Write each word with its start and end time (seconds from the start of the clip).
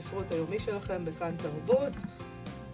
הספרות 0.00 0.32
היומי 0.32 0.58
שלכם 0.58 1.04
בכאן 1.04 1.30
תרבות, 1.36 1.92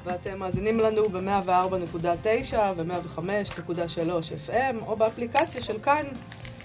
ואתם 0.05 0.39
מאזינים 0.39 0.81
לנו 0.81 1.09
ב-104.9 1.09 2.57
ו-105.3 2.77 4.49
FM, 4.49 4.87
או 4.87 4.97
באפליקציה 4.97 5.63
של 5.63 5.79
כאן, 5.79 6.03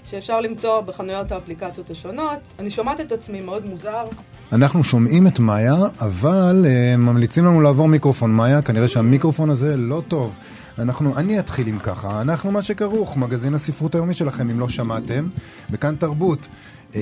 שאפשר 0.04 0.40
למצוא 0.40 0.80
בחנויות 0.80 1.32
האפליקציות 1.32 1.90
השונות. 1.90 2.38
אני 2.58 2.70
שומעת 2.70 3.00
את 3.00 3.12
עצמי 3.12 3.40
מאוד 3.40 3.66
מוזר. 3.66 4.04
אנחנו 4.52 4.84
שומעים 4.84 5.26
את 5.26 5.38
מאיה, 5.38 5.76
אבל 6.00 6.64
uh, 6.64 6.96
ממליצים 6.96 7.44
לנו 7.44 7.60
לעבור 7.60 7.88
מיקרופון. 7.88 8.30
מאיה, 8.34 8.62
כנראה 8.62 8.88
שהמיקרופון 8.88 9.50
הזה 9.50 9.76
לא 9.76 10.02
טוב. 10.08 10.34
אנחנו, 10.78 11.16
אני 11.16 11.38
אתחיל 11.38 11.66
עם 11.66 11.78
ככה, 11.78 12.20
אנחנו 12.20 12.50
מה 12.50 12.62
שכרוך, 12.62 13.16
מגזין 13.16 13.54
הספרות 13.54 13.94
היומי 13.94 14.14
שלכם, 14.14 14.50
אם 14.50 14.60
לא 14.60 14.68
שמעתם, 14.68 15.28
בכאן 15.70 15.96
תרבות. 15.96 16.48
Uh, 16.92 16.94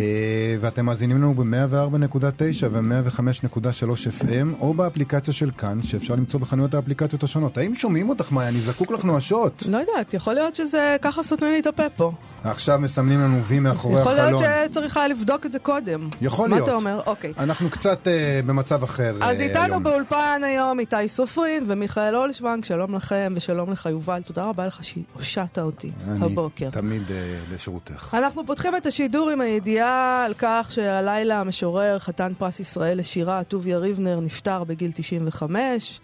ואתם 0.60 0.86
מאזינים 0.86 1.16
לנו 1.16 1.34
ב-104.9 1.34 2.66
ו-105.3 2.70 4.22
FM, 4.22 4.60
או 4.60 4.74
באפליקציה 4.74 5.34
של 5.34 5.50
כאן, 5.50 5.82
שאפשר 5.82 6.14
למצוא 6.14 6.40
בחנויות 6.40 6.74
האפליקציות 6.74 7.22
השונות. 7.22 7.58
האם 7.58 7.74
שומעים 7.74 8.08
אותך, 8.08 8.32
מאיה? 8.32 8.48
אני 8.48 8.60
זקוק 8.60 8.90
לך 8.90 9.04
נואשות. 9.04 9.62
לא 9.68 9.78
יודעת, 9.78 10.14
יכול 10.14 10.34
להיות 10.34 10.54
שזה 10.54 10.96
ככה 11.02 11.22
סותמים 11.22 11.52
לי 11.52 11.60
את 11.60 11.66
הפה 11.66 11.88
פה. 11.96 12.12
עכשיו 12.44 12.78
מסמנים 12.78 13.20
לנו 13.20 13.44
וי 13.44 13.58
מאחורי 13.60 14.00
יכול 14.00 14.18
החלון. 14.18 14.42
להיות 14.42 14.70
שצריך 14.70 14.96
היה 14.96 15.08
לבדוק 15.08 15.46
את 15.46 15.52
זה 15.52 15.58
קודם. 15.58 16.08
יכול 16.20 16.48
מה 16.48 16.56
להיות. 16.56 16.68
אתה 16.68 16.76
אומר? 16.76 17.00
אוקיי. 17.06 17.32
אנחנו 17.38 17.70
קצת 17.70 18.06
uh, 18.06 18.46
במצב 18.46 18.82
אחר 18.82 19.16
אז 19.20 19.40
איתנו 19.40 19.62
היום. 19.62 19.82
באולפן 19.82 20.40
היום 20.44 20.80
איתי 20.80 21.08
סופרין 21.08 21.64
ומיכאל 21.68 22.16
אולשוונג, 22.16 22.64
שלום 22.64 22.94
לכם 22.94 23.32
ושלום 23.36 23.70
לך 23.70 23.86
יובל, 23.90 24.22
תודה 24.22 24.44
רבה 24.44 24.66
לך 24.66 24.80
שהושעת 24.84 25.58
אותי 25.58 25.90
אני 26.08 26.24
הבוקר. 26.24 26.70
תמיד 26.70 27.02
uh, 27.08 27.54
לשירותך. 27.54 28.14
אנחנו 28.18 28.46
פותחים 28.46 28.76
את 28.76 28.86
השידור 28.86 29.30
עם 29.30 29.40
הידיעה 29.40 30.24
על 30.24 30.34
כך 30.38 30.68
שהלילה 30.70 31.40
המשורר, 31.40 31.98
חתן 31.98 32.32
פרס 32.38 32.60
ישראל 32.60 32.98
לשירה, 32.98 33.44
טוביה 33.44 33.78
ריבנר, 33.78 34.20
נפטר 34.20 34.64
בגיל 34.64 34.90
95. 34.94 36.00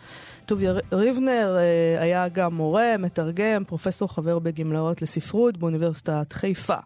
טוביה 0.47 0.73
ריבנר 0.93 1.57
אה, 1.59 2.03
היה 2.03 2.29
גם 2.29 2.55
מורה, 2.55 2.97
מתרגם, 2.99 3.65
פרופסור 3.65 4.13
חבר 4.13 4.39
בגמלאות 4.39 5.03
לספרות 5.03 5.57
באוניברסיטת 5.57 6.33
חיפה. 6.33 6.77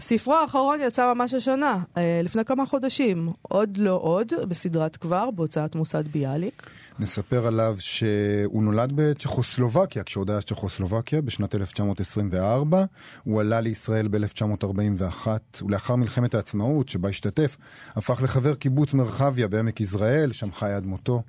ספרו 0.00 0.34
האחרון 0.34 0.78
יצא 0.86 1.14
ממש 1.14 1.34
השנה, 1.34 1.78
אה, 1.96 2.20
לפני 2.24 2.44
כמה 2.44 2.66
חודשים, 2.66 3.32
עוד 3.42 3.76
לא 3.76 4.00
עוד, 4.02 4.32
בסדרת 4.48 4.96
כבר, 4.96 5.30
בהוצאת 5.30 5.74
מוסד 5.74 6.06
ביאליק. 6.06 6.70
נספר 6.98 7.46
עליו 7.46 7.76
שהוא 7.78 8.62
נולד 8.62 8.92
בצ'כוסלובקיה, 8.94 10.02
כשעוד 10.02 10.30
היה 10.30 10.40
צ'כוסלובקיה, 10.40 11.22
בשנת 11.22 11.54
1924. 11.54 12.84
הוא 13.24 13.40
עלה 13.40 13.60
לישראל 13.60 14.08
ב-1941, 14.08 15.28
ולאחר 15.62 15.96
מלחמת 15.96 16.34
העצמאות, 16.34 16.88
שבה 16.88 17.08
השתתף, 17.08 17.56
הפך 17.96 18.22
לחבר 18.22 18.54
קיבוץ 18.54 18.94
מרחביה 18.94 19.48
בעמק 19.48 19.80
יזרעאל, 19.80 20.32
שם 20.32 20.52
חי 20.52 20.72
עד 20.72 20.86
מותו. 20.86 21.22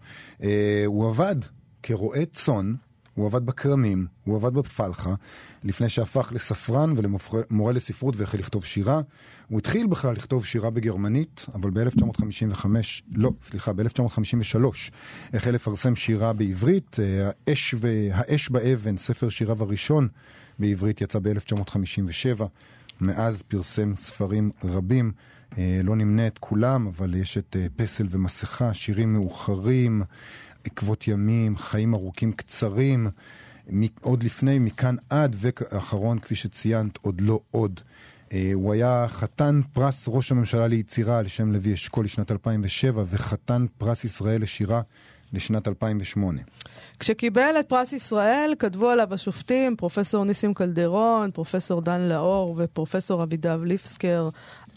אה, 0.43 0.83
הוא 0.85 1.07
עבד 1.09 1.35
כרועה 1.85 2.25
צאן. 2.25 2.75
הוא 3.13 3.25
עבד 3.25 3.45
בכרמים, 3.45 4.07
הוא 4.23 4.35
עבד 4.35 4.53
בפלחה, 4.53 5.13
לפני 5.63 5.89
שהפך 5.89 6.31
לספרן 6.35 6.93
ולמורה 6.97 7.73
לספרות 7.73 8.15
והחל 8.17 8.37
לכתוב 8.37 8.65
שירה. 8.65 9.01
הוא 9.47 9.59
התחיל 9.59 9.87
בכלל 9.87 10.13
לכתוב 10.13 10.45
שירה 10.45 10.69
בגרמנית, 10.69 11.45
אבל 11.53 11.69
ב-1955, 11.69 12.65
לא, 13.15 13.31
סליחה, 13.41 13.73
ב-1953, 13.73 14.57
החל 15.33 15.51
לפרסם 15.51 15.95
שירה 15.95 16.33
בעברית. 16.33 16.97
אה, 16.99 17.29
האש, 17.47 17.75
ו... 17.81 18.07
האש 18.11 18.49
באבן, 18.49 18.97
ספר 18.97 19.29
שיריו 19.29 19.63
הראשון 19.63 20.07
בעברית, 20.59 21.01
יצא 21.01 21.19
ב-1957. 21.19 22.43
מאז 23.01 23.41
פרסם 23.41 23.95
ספרים 23.95 24.51
רבים. 24.63 25.11
אה, 25.57 25.79
לא 25.83 25.95
נמנה 25.95 26.27
את 26.27 26.37
כולם, 26.37 26.87
אבל 26.87 27.15
יש 27.15 27.37
את 27.37 27.55
אה, 27.59 27.67
פסל 27.75 28.07
ומסכה, 28.09 28.73
שירים 28.73 29.13
מאוחרים, 29.13 30.03
עקבות 30.65 31.07
ימים, 31.07 31.57
חיים 31.57 31.93
ארוכים 31.93 32.33
קצרים, 32.33 33.07
עוד 34.01 34.23
לפני, 34.23 34.59
מכאן 34.59 34.95
עד, 35.09 35.35
ואחרון, 35.39 36.19
כפי 36.19 36.35
שציינת, 36.35 36.97
עוד 37.01 37.21
לא 37.21 37.39
עוד. 37.51 37.79
אה, 38.33 38.51
הוא 38.53 38.73
היה 38.73 39.05
חתן 39.07 39.61
פרס 39.73 40.05
ראש 40.07 40.31
הממשלה 40.31 40.67
ליצירה 40.67 41.19
על 41.19 41.27
שם 41.27 41.51
לוי 41.51 41.73
אשכול 41.73 42.05
לשנת 42.05 42.31
2007, 42.31 43.03
וחתן 43.07 43.65
פרס 43.77 44.03
ישראל 44.03 44.41
לשירה 44.41 44.81
לשנת 45.33 45.67
2008. 45.67 46.41
כשקיבל 46.99 47.55
את 47.59 47.69
פרס 47.69 47.93
ישראל, 47.93 48.53
כתבו 48.59 48.89
עליו 48.89 49.13
השופטים, 49.13 49.75
פרופסור 49.75 50.23
ניסים 50.25 50.53
קלדרון, 50.53 51.31
פרופסור 51.31 51.81
דן 51.81 52.01
לאור 52.01 52.55
ופרופסור 52.57 53.23
אבידב 53.23 53.59
ליפסקר 53.63 54.29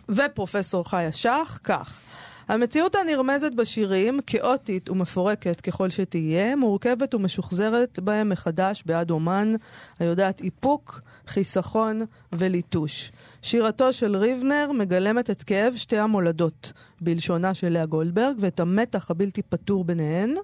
ופרופסור 0.09 0.91
חיה 0.91 1.13
שח, 1.13 1.61
כך. 1.65 2.01
המציאות 2.49 2.95
הנרמזת 2.95 3.53
בשירים, 3.53 4.21
כאוטית 4.27 4.91
ומפורקת 4.91 5.61
ככל 5.61 5.91
שתהיה, 5.91 6.57
מורכבת 6.57 7.15
ומשוחזרת 7.15 7.99
בהם 7.99 8.29
מחדש 8.29 8.83
בעד 8.87 9.11
אומן 9.11 9.53
היודעת 9.99 10.41
איפוק, 10.41 11.01
חיסכון 11.27 12.01
וליטוש. 12.33 13.13
שירתו 13.43 13.93
של 13.93 14.17
ריבנר 14.17 14.71
מגלמת 14.75 15.31
את 15.31 15.43
כאב 15.43 15.75
שתי 15.77 15.99
המולדות, 15.99 16.73
בלשונה 17.01 17.55
של 17.55 17.69
לאה 17.69 17.87
גולדברג, 17.87 18.37
ואת 18.39 18.61
המתח 18.61 19.11
הבלתי 19.11 19.43
פתור 19.43 19.85
ביניהן, 19.85 20.35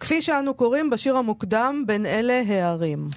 כפי 0.00 0.22
שאנו 0.22 0.54
קוראים 0.54 0.90
בשיר 0.90 1.16
המוקדם 1.16 1.84
בין 1.86 2.06
אלה 2.06 2.42
הערים. 2.46 3.08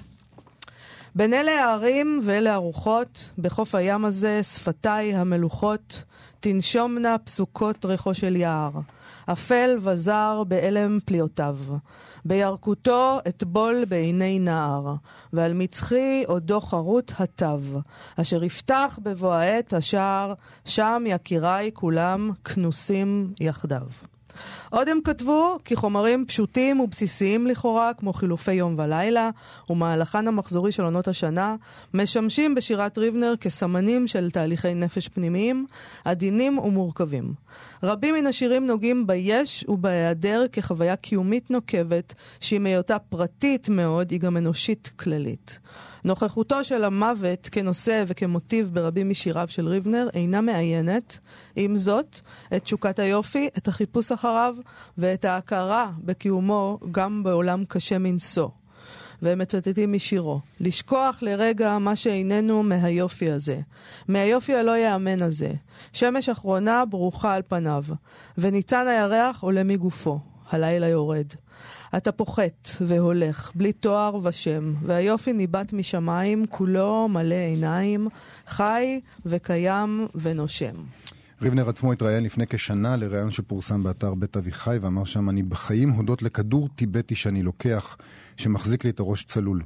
בין 1.14 1.34
אלה 1.34 1.64
הערים 1.64 2.20
ואלה 2.22 2.54
הרוחות, 2.54 3.30
בחוף 3.38 3.74
הים 3.74 4.04
הזה, 4.04 4.42
שפתיי 4.42 5.14
המלוכות, 5.14 6.02
תנשומנה 6.48 7.18
פסוקות 7.18 7.84
ריחו 7.84 8.14
של 8.14 8.36
יער. 8.36 8.70
אפל 9.32 9.78
וזר 9.80 10.42
באלם 10.48 10.98
פליאותיו. 11.04 11.56
בירקותו 12.24 13.18
אטבול 13.28 13.84
בעיני 13.88 14.38
נער, 14.38 14.94
ועל 15.32 15.52
מצחי 15.54 16.24
עודו 16.26 16.60
חרוט 16.60 17.12
התו, 17.18 17.58
אשר 18.16 18.44
יפתח 18.44 18.98
בבוא 19.02 19.32
העת 19.34 19.72
השער, 19.72 20.34
שם 20.64 21.04
יקיריי 21.06 21.70
כולם 21.74 22.30
כנוסים 22.44 23.32
יחדיו. 23.40 23.86
עוד 24.70 24.88
הם 24.88 24.98
כתבו 25.04 25.58
כי 25.64 25.76
חומרים 25.76 26.24
פשוטים 26.26 26.80
ובסיסיים 26.80 27.46
לכאורה, 27.46 27.94
כמו 27.94 28.12
חילופי 28.12 28.52
יום 28.52 28.78
ולילה, 28.78 29.30
ומהלכן 29.70 30.28
המחזורי 30.28 30.72
של 30.72 30.84
עונות 30.84 31.08
השנה, 31.08 31.56
משמשים 31.94 32.54
בשירת 32.54 32.98
ריבנר 32.98 33.34
כסמנים 33.40 34.06
של 34.06 34.30
תהליכי 34.30 34.74
נפש 34.74 35.08
פנימיים, 35.08 35.66
עדינים 36.04 36.58
ומורכבים. 36.58 37.32
רבים 37.82 38.14
מן 38.14 38.26
השירים 38.26 38.66
נוגעים 38.66 39.06
ביש 39.06 39.64
ובהיעדר 39.68 40.44
כחוויה 40.52 40.96
קיומית 40.96 41.50
נוקבת, 41.50 42.14
שהיא 42.40 42.60
מהיותה 42.60 42.98
פרטית 42.98 43.68
מאוד, 43.68 44.10
היא 44.10 44.20
גם 44.20 44.36
אנושית 44.36 44.90
כללית. 44.96 45.58
נוכחותו 46.06 46.64
של 46.64 46.84
המוות 46.84 47.48
כנושא 47.52 48.04
וכמוטיב 48.06 48.70
ברבים 48.72 49.10
משיריו 49.10 49.48
של 49.48 49.68
ריבנר 49.68 50.08
אינה 50.14 50.40
מאיינת, 50.40 51.18
עם 51.56 51.76
זאת, 51.76 52.20
את 52.56 52.62
תשוקת 52.62 52.98
היופי, 52.98 53.48
את 53.58 53.68
החיפוש 53.68 54.12
אחריו 54.12 54.56
ואת 54.98 55.24
ההכרה 55.24 55.90
בקיומו 55.98 56.78
גם 56.90 57.22
בעולם 57.22 57.64
קשה 57.64 57.98
מנשוא. 57.98 58.48
והם 59.22 59.38
מצטטים 59.38 59.92
משירו, 59.92 60.40
לשכוח 60.60 61.18
לרגע 61.22 61.78
מה 61.78 61.96
שאיננו 61.96 62.62
מהיופי 62.62 63.30
הזה, 63.30 63.60
מהיופי 64.08 64.54
הלא 64.54 64.76
יאמן 64.76 65.22
הזה, 65.22 65.52
שמש 65.92 66.28
אחרונה 66.28 66.84
ברוכה 66.84 67.34
על 67.34 67.42
פניו, 67.48 67.84
וניצן 68.38 68.86
הירח 68.86 69.40
עולה 69.40 69.64
מגופו, 69.64 70.18
הלילה 70.50 70.88
יורד. 70.88 71.26
אתה 71.96 72.12
פוחת 72.12 72.68
והולך, 72.80 73.50
בלי 73.54 73.72
תואר 73.72 74.18
ושם, 74.22 74.74
והיופי 74.82 75.32
ניבט 75.32 75.72
משמיים, 75.72 76.44
כולו 76.50 77.08
מלא 77.08 77.34
עיניים, 77.34 78.08
חי 78.46 79.00
וקיים 79.26 80.06
ונושם. 80.14 80.74
ריבנר 81.42 81.68
עצמו 81.68 81.92
התראיין 81.92 82.24
לפני 82.24 82.46
כשנה 82.46 82.96
לראיון 82.96 83.30
שפורסם 83.30 83.82
באתר 83.82 84.14
בית 84.14 84.36
אביחי, 84.36 84.76
ואמר 84.80 85.04
שם, 85.04 85.30
אני 85.30 85.42
בחיים 85.42 85.90
הודות 85.90 86.22
לכדור 86.22 86.68
טיבטי 86.76 87.14
שאני 87.14 87.42
לוקח, 87.42 87.96
שמחזיק 88.36 88.84
לי 88.84 88.90
את 88.90 89.00
הראש 89.00 89.24
צלול. 89.24 89.62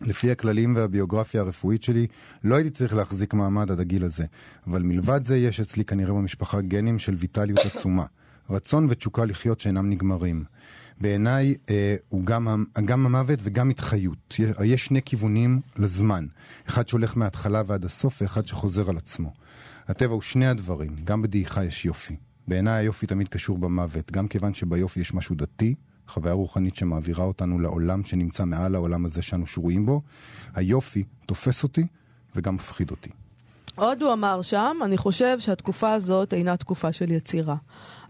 לפי 0.00 0.30
הכללים 0.30 0.76
והביוגרפיה 0.76 1.40
הרפואית 1.40 1.82
שלי, 1.82 2.06
לא 2.44 2.54
הייתי 2.54 2.70
צריך 2.70 2.94
להחזיק 2.94 3.34
מעמד 3.34 3.70
עד 3.70 3.80
הגיל 3.80 4.04
הזה. 4.04 4.24
אבל 4.66 4.82
מלבד 4.82 5.20
זה, 5.24 5.36
יש 5.36 5.60
אצלי 5.60 5.84
כנראה 5.84 6.12
במשפחה 6.12 6.60
גנים 6.60 6.98
של 6.98 7.14
ויטליות 7.14 7.58
עצומה. 7.58 8.04
רצון 8.50 8.86
ותשוקה 8.88 9.24
לחיות 9.24 9.60
שאינם 9.60 9.90
נגמרים. 9.90 10.44
בעיניי 11.00 11.54
אה, 11.70 11.96
הוא 12.08 12.24
גם, 12.24 12.64
גם 12.84 13.06
המוות 13.06 13.38
וגם 13.42 13.70
התחיות. 13.70 14.34
יש 14.64 14.84
שני 14.84 15.02
כיוונים 15.02 15.60
לזמן, 15.76 16.26
אחד 16.68 16.88
שהולך 16.88 17.16
מההתחלה 17.16 17.62
ועד 17.66 17.84
הסוף 17.84 18.22
ואחד 18.22 18.46
שחוזר 18.46 18.90
על 18.90 18.96
עצמו. 18.96 19.32
הטבע 19.88 20.12
הוא 20.12 20.22
שני 20.22 20.46
הדברים, 20.46 20.96
גם 21.04 21.22
בדעיכה 21.22 21.64
יש 21.64 21.84
יופי. 21.84 22.16
בעיניי 22.48 22.74
היופי 22.74 23.06
תמיד 23.06 23.28
קשור 23.28 23.58
במוות, 23.58 24.12
גם 24.12 24.28
כיוון 24.28 24.54
שביופי 24.54 25.00
יש 25.00 25.14
משהו 25.14 25.34
דתי, 25.34 25.74
חוויה 26.08 26.34
רוחנית 26.34 26.76
שמעבירה 26.76 27.24
אותנו 27.24 27.58
לעולם 27.58 28.04
שנמצא 28.04 28.44
מעל 28.44 28.74
העולם 28.74 29.04
הזה 29.04 29.22
שאנו 29.22 29.46
שרויים 29.46 29.86
בו. 29.86 30.02
היופי 30.54 31.04
תופס 31.26 31.62
אותי 31.62 31.86
וגם 32.34 32.54
מפחיד 32.54 32.90
אותי. 32.90 33.10
עוד 33.78 34.02
הוא 34.02 34.12
אמר 34.12 34.42
שם, 34.42 34.76
אני 34.84 34.96
חושב 34.96 35.40
שהתקופה 35.40 35.92
הזאת 35.92 36.34
אינה 36.34 36.56
תקופה 36.56 36.92
של 36.92 37.10
יצירה. 37.10 37.56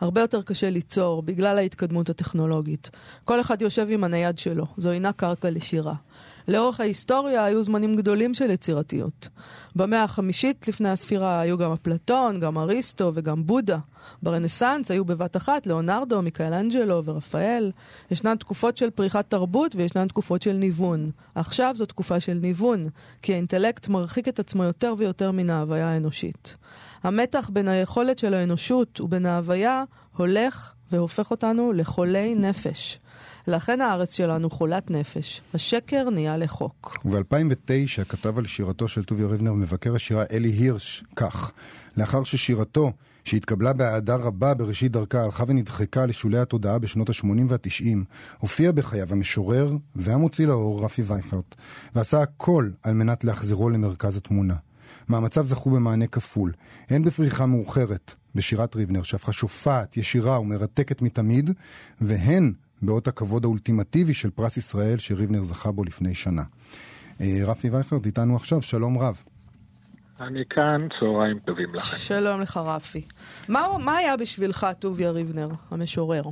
הרבה 0.01 0.21
יותר 0.21 0.43
קשה 0.43 0.71
ליצור 0.71 1.23
בגלל 1.23 1.59
ההתקדמות 1.59 2.11
הטכנולוגית. 2.11 2.91
כל 3.25 3.41
אחד 3.41 3.63
יושב 3.63 3.87
עם 3.91 4.05
הנייד 4.05 4.39
שלו, 4.39 4.67
זו 4.77 4.91
אינה 4.91 5.13
קרקע 5.13 5.51
לשירה. 5.51 5.95
לאורך 6.49 6.81
ההיסטוריה 6.81 7.45
היו 7.45 7.63
זמנים 7.63 7.97
גדולים 7.97 8.35
של 8.35 8.51
יצירתיות. 8.51 9.29
במאה 9.77 10.05
החמישית 10.05 10.69
לפני 10.69 10.89
הספירה 10.89 11.41
היו 11.41 11.59
גם 11.59 11.73
אפלטון, 11.73 12.41
גם 12.41 12.59
אריסטו 12.59 13.13
וגם 13.15 13.47
בודה. 13.47 13.79
ברנסאנס 14.23 14.91
היו 14.91 15.05
בבת 15.05 15.37
אחת 15.37 15.67
ליאונרדו, 15.67 16.23
מיקאלנג'לו 16.23 17.05
ורפאל. 17.05 17.71
ישנן 18.11 18.37
תקופות 18.37 18.77
של 18.77 18.91
פריחת 18.91 19.31
תרבות 19.31 19.75
וישנן 19.75 20.09
תקופות 20.09 20.43
של 20.43 20.53
ניוון. 20.53 21.07
עכשיו 21.35 21.75
זו 21.79 21.87
תקופה 21.87 22.21
של 22.21 22.39
ניוון, 22.43 22.83
כי 23.23 23.33
האינטלקט 23.33 23.89
מרחיק 23.89 24.29
את 24.29 24.39
עצמו 24.39 24.65
יותר 24.65 24.95
ויותר 24.99 25.33
מן 25.33 25.51
ההוויה 25.51 25.89
האנושית. 25.89 26.57
המתח 27.03 27.51
בין 27.53 27.69
היכולת 27.69 28.19
של 28.19 28.35
האנושות 28.35 29.01
ובין 29.01 29.27
ההוויה 29.27 29.85
הולך 30.17 30.73
והופך 30.93 31.31
אותנו 31.31 31.73
לחולי 31.73 32.35
נפש. 32.35 32.99
לכן 33.49 33.81
הארץ 33.81 34.17
שלנו 34.17 34.51
חולת 34.51 34.91
נפש. 34.91 35.41
השקר 35.55 36.11
נהיה 36.11 36.37
לחוק. 36.37 36.99
וב-2009 37.05 38.05
כתב 38.09 38.39
על 38.39 38.47
שירתו 38.47 38.89
של 38.89 39.05
טוביה 39.05 39.27
ריבנר 39.27 39.53
מבקר 39.53 39.95
השירה 39.95 40.25
אלי 40.33 40.49
הירש 40.49 41.05
כך: 41.17 41.53
לאחר 41.97 42.25
ששירתו, 42.25 42.93
שהתקבלה 43.25 43.73
באהדה 43.73 44.17
רבה 44.17 44.55
בראשית 44.55 44.93
דרכה, 44.93 45.23
הלכה 45.23 45.45
ונדחקה 45.49 46.07
לשולי 46.07 46.39
התודעה 46.39 46.79
בשנות 46.79 47.09
ה-80 47.09 47.25
וה-90, 47.49 47.97
הופיע 48.39 48.73
בחייו 48.73 49.09
המשורר 49.11 49.77
והמוציא 49.97 50.47
לאור 50.47 50.85
רפי 50.85 51.03
וייכרט, 51.03 51.55
ועשה 51.95 52.23
הכל 52.23 52.71
על 52.83 52.95
מנת 52.95 53.25
להחזירו 53.25 53.71
למרכז 53.71 54.17
התמונה. 54.17 54.55
מאמציו 55.09 55.45
זכו 55.45 55.71
במענה 55.71 56.07
כפול, 56.07 56.53
הן 56.91 57.05
בפריחה 57.05 57.47
מאוחרת, 57.47 58.15
בשירת 58.35 58.77
ריבנר, 58.77 59.03
שהפכה 59.03 59.33
שופעת, 59.33 59.97
ישירה 59.97 60.41
ומרתקת 60.41 61.03
מתמיד, 61.03 61.51
והן 62.01 62.53
באות 62.83 63.09
הכבוד 63.09 63.45
האולטימטיבי 63.45 64.15
של 64.15 64.31
פרס 64.31 64.57
ישראל 64.57 64.99
שריבנר 64.99 65.43
זכה 65.43 65.73
בו 65.73 65.85
לפני 65.85 66.15
שנה. 66.15 66.43
אה, 67.21 67.27
רפי 67.47 67.71
וייכרד 67.71 68.05
איתנו 68.05 68.37
עכשיו, 68.37 68.63
שלום 68.63 68.99
רב. 68.99 69.25
אני 70.21 70.45
כאן, 70.51 70.79
צהריים 71.01 71.39
טובים 71.39 71.75
לכם. 71.75 71.97
שלום 71.97 72.41
לך 72.41 72.57
רפי. 72.57 73.03
מה, 73.49 73.61
מה 73.85 73.97
היה 73.97 74.17
בשבילך 74.17 74.67
טוביה 74.79 75.11
ריבנר, 75.11 75.49
המשורר? 75.71 76.23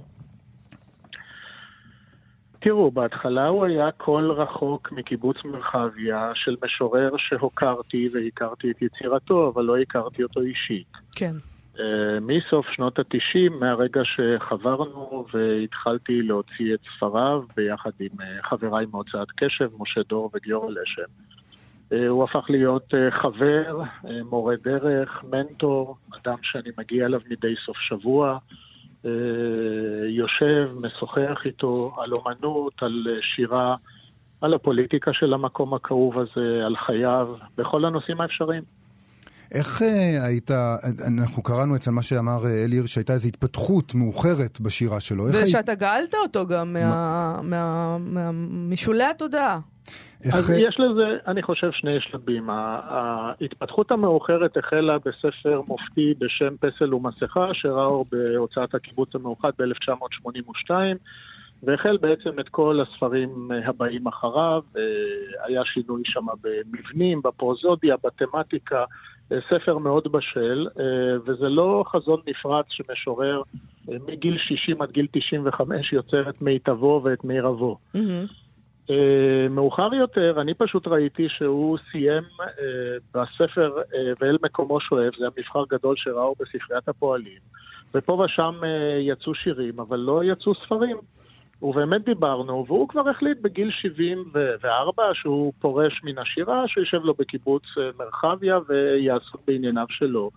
תראו, 2.60 2.90
בהתחלה 2.90 3.46
הוא 3.46 3.66
היה 3.66 3.90
קול 3.96 4.30
רחוק 4.30 4.92
מקיבוץ 4.92 5.36
מרחביה 5.44 6.30
של 6.34 6.56
משורר 6.64 7.10
שהוקרתי 7.18 8.08
והכרתי 8.12 8.70
את 8.70 8.82
יצירתו, 8.82 9.52
אבל 9.54 9.64
לא 9.64 9.78
הכרתי 9.78 10.22
אותו 10.22 10.40
אישית. 10.40 10.92
כן. 11.16 11.32
אה, 11.80 12.20
מסוף 12.20 12.66
שנות 12.70 12.98
התשעים, 12.98 13.60
מהרגע 13.60 14.00
שחברנו 14.04 15.26
והתחלתי 15.34 16.22
להוציא 16.22 16.74
את 16.74 16.80
ספריו 16.96 17.42
ביחד 17.56 17.90
עם 18.00 18.20
אה, 18.20 18.42
חבריי 18.42 18.86
מהוצאת 18.92 19.28
קשב, 19.36 19.68
משה 19.78 20.00
דור 20.08 20.30
וגיורא 20.34 20.70
לשם. 20.70 21.10
אה, 21.92 22.08
הוא 22.08 22.24
הפך 22.24 22.46
להיות 22.48 22.94
חבר, 23.10 23.80
מורה 24.30 24.54
דרך, 24.64 25.24
מנטור, 25.30 25.96
אדם 26.22 26.38
שאני 26.42 26.70
מגיע 26.78 27.06
אליו 27.06 27.20
מדי 27.30 27.54
סוף 27.66 27.76
שבוע, 27.76 28.38
יושב, 30.08 30.70
משוחח 30.80 31.42
איתו 31.44 31.96
על 31.98 32.12
אומנות, 32.12 32.82
על 32.82 33.06
שירה, 33.20 33.76
על 34.40 34.54
הפוליטיקה 34.54 35.12
של 35.12 35.34
המקום 35.34 35.74
הכאוב 35.74 36.18
הזה, 36.18 36.66
על 36.66 36.76
חייו, 36.76 37.28
בכל 37.56 37.84
הנושאים 37.84 38.20
האפשריים. 38.20 38.62
איך 39.54 39.82
אה, 39.82 40.26
היית, 40.26 40.50
אנחנו 41.08 41.42
קראנו 41.42 41.76
אצל 41.76 41.90
מה 41.90 42.02
שאמר 42.02 42.46
אה, 42.46 42.64
אלי 42.64 42.76
הירש, 42.76 42.94
שהייתה 42.94 43.12
איזו 43.12 43.28
התפתחות 43.28 43.94
מאוחרת 43.94 44.60
בשירה 44.60 45.00
שלו. 45.00 45.24
ושאתה 45.24 45.72
היית... 45.72 45.80
גאלת 45.80 46.14
אותו 46.14 46.46
גם 46.46 46.72
מה, 46.72 47.40
מה, 47.42 47.96
מה, 47.98 48.30
משולי 48.70 49.04
התודעה. 49.04 49.58
אז. 50.32 50.50
יש 50.50 50.76
לזה, 50.78 51.16
אני 51.26 51.42
חושב, 51.42 51.70
שני 51.72 52.00
שלבים. 52.00 52.50
ההתפתחות 52.50 53.90
המאוחרת 53.90 54.56
החלה 54.56 54.98
בספר 54.98 55.60
מופתי 55.68 56.14
בשם 56.18 56.56
פסל 56.60 56.94
ומסכה, 56.94 57.48
שראה 57.52 57.84
אור 57.84 58.06
בהוצאת 58.12 58.74
הקיבוץ 58.74 59.14
המאוחד 59.14 59.50
ב-1982. 59.58 60.70
והחל 61.62 61.96
בעצם 61.96 62.40
את 62.40 62.48
כל 62.48 62.80
הספרים 62.80 63.50
הבאים 63.66 64.06
אחריו, 64.06 64.62
אה, 64.76 64.82
היה 65.44 65.62
שינוי 65.64 66.02
שם 66.04 66.26
במבנים, 66.42 67.20
בפרוזודיה, 67.24 67.96
בתמטיקה, 68.04 68.80
ספר 69.30 69.78
מאוד 69.78 70.12
בשל, 70.12 70.66
אה, 70.80 70.84
וזה 71.26 71.48
לא 71.48 71.84
חזון 71.86 72.20
נפרץ 72.26 72.66
שמשורר 72.68 73.42
אה, 73.90 73.96
מגיל 74.08 74.38
60 74.38 74.82
עד 74.82 74.90
גיל 74.90 75.06
95 75.12 75.92
יוצר 75.92 76.30
את 76.30 76.42
מיטבו 76.42 77.00
ואת 77.04 77.24
מירבו. 77.24 77.78
Mm-hmm. 77.96 78.90
מאוחר 79.50 79.94
יותר, 79.94 80.40
אני 80.40 80.54
פשוט 80.54 80.88
ראיתי 80.88 81.28
שהוא 81.28 81.78
סיים 81.90 82.22
בספר 83.14 83.72
ואל 84.20 84.38
מקומו 84.42 84.80
שואב, 84.80 85.10
זה 85.18 85.26
המבחר 85.26 85.64
גדול 85.70 85.94
שראו 85.96 86.34
בספריית 86.40 86.88
הפועלים, 86.88 87.38
ופה 87.94 88.12
ושם 88.12 88.54
יצאו 89.00 89.34
שירים, 89.34 89.80
אבל 89.80 89.98
לא 89.98 90.24
יצאו 90.24 90.54
ספרים. 90.54 90.96
ובאמת 91.62 92.04
דיברנו, 92.04 92.64
והוא 92.66 92.88
כבר 92.88 93.08
החליט 93.08 93.38
בגיל 93.42 93.70
74 93.70 95.02
שהוא 95.14 95.52
פורש 95.58 96.00
מן 96.04 96.18
השירה, 96.18 96.68
שיושב 96.68 97.00
לו 97.04 97.14
בקיבוץ 97.14 97.62
אה, 97.78 97.90
מרחביה 97.98 98.58
ויעסוק 98.68 99.40
בענייניו 99.46 99.86
שלו. 99.88 100.30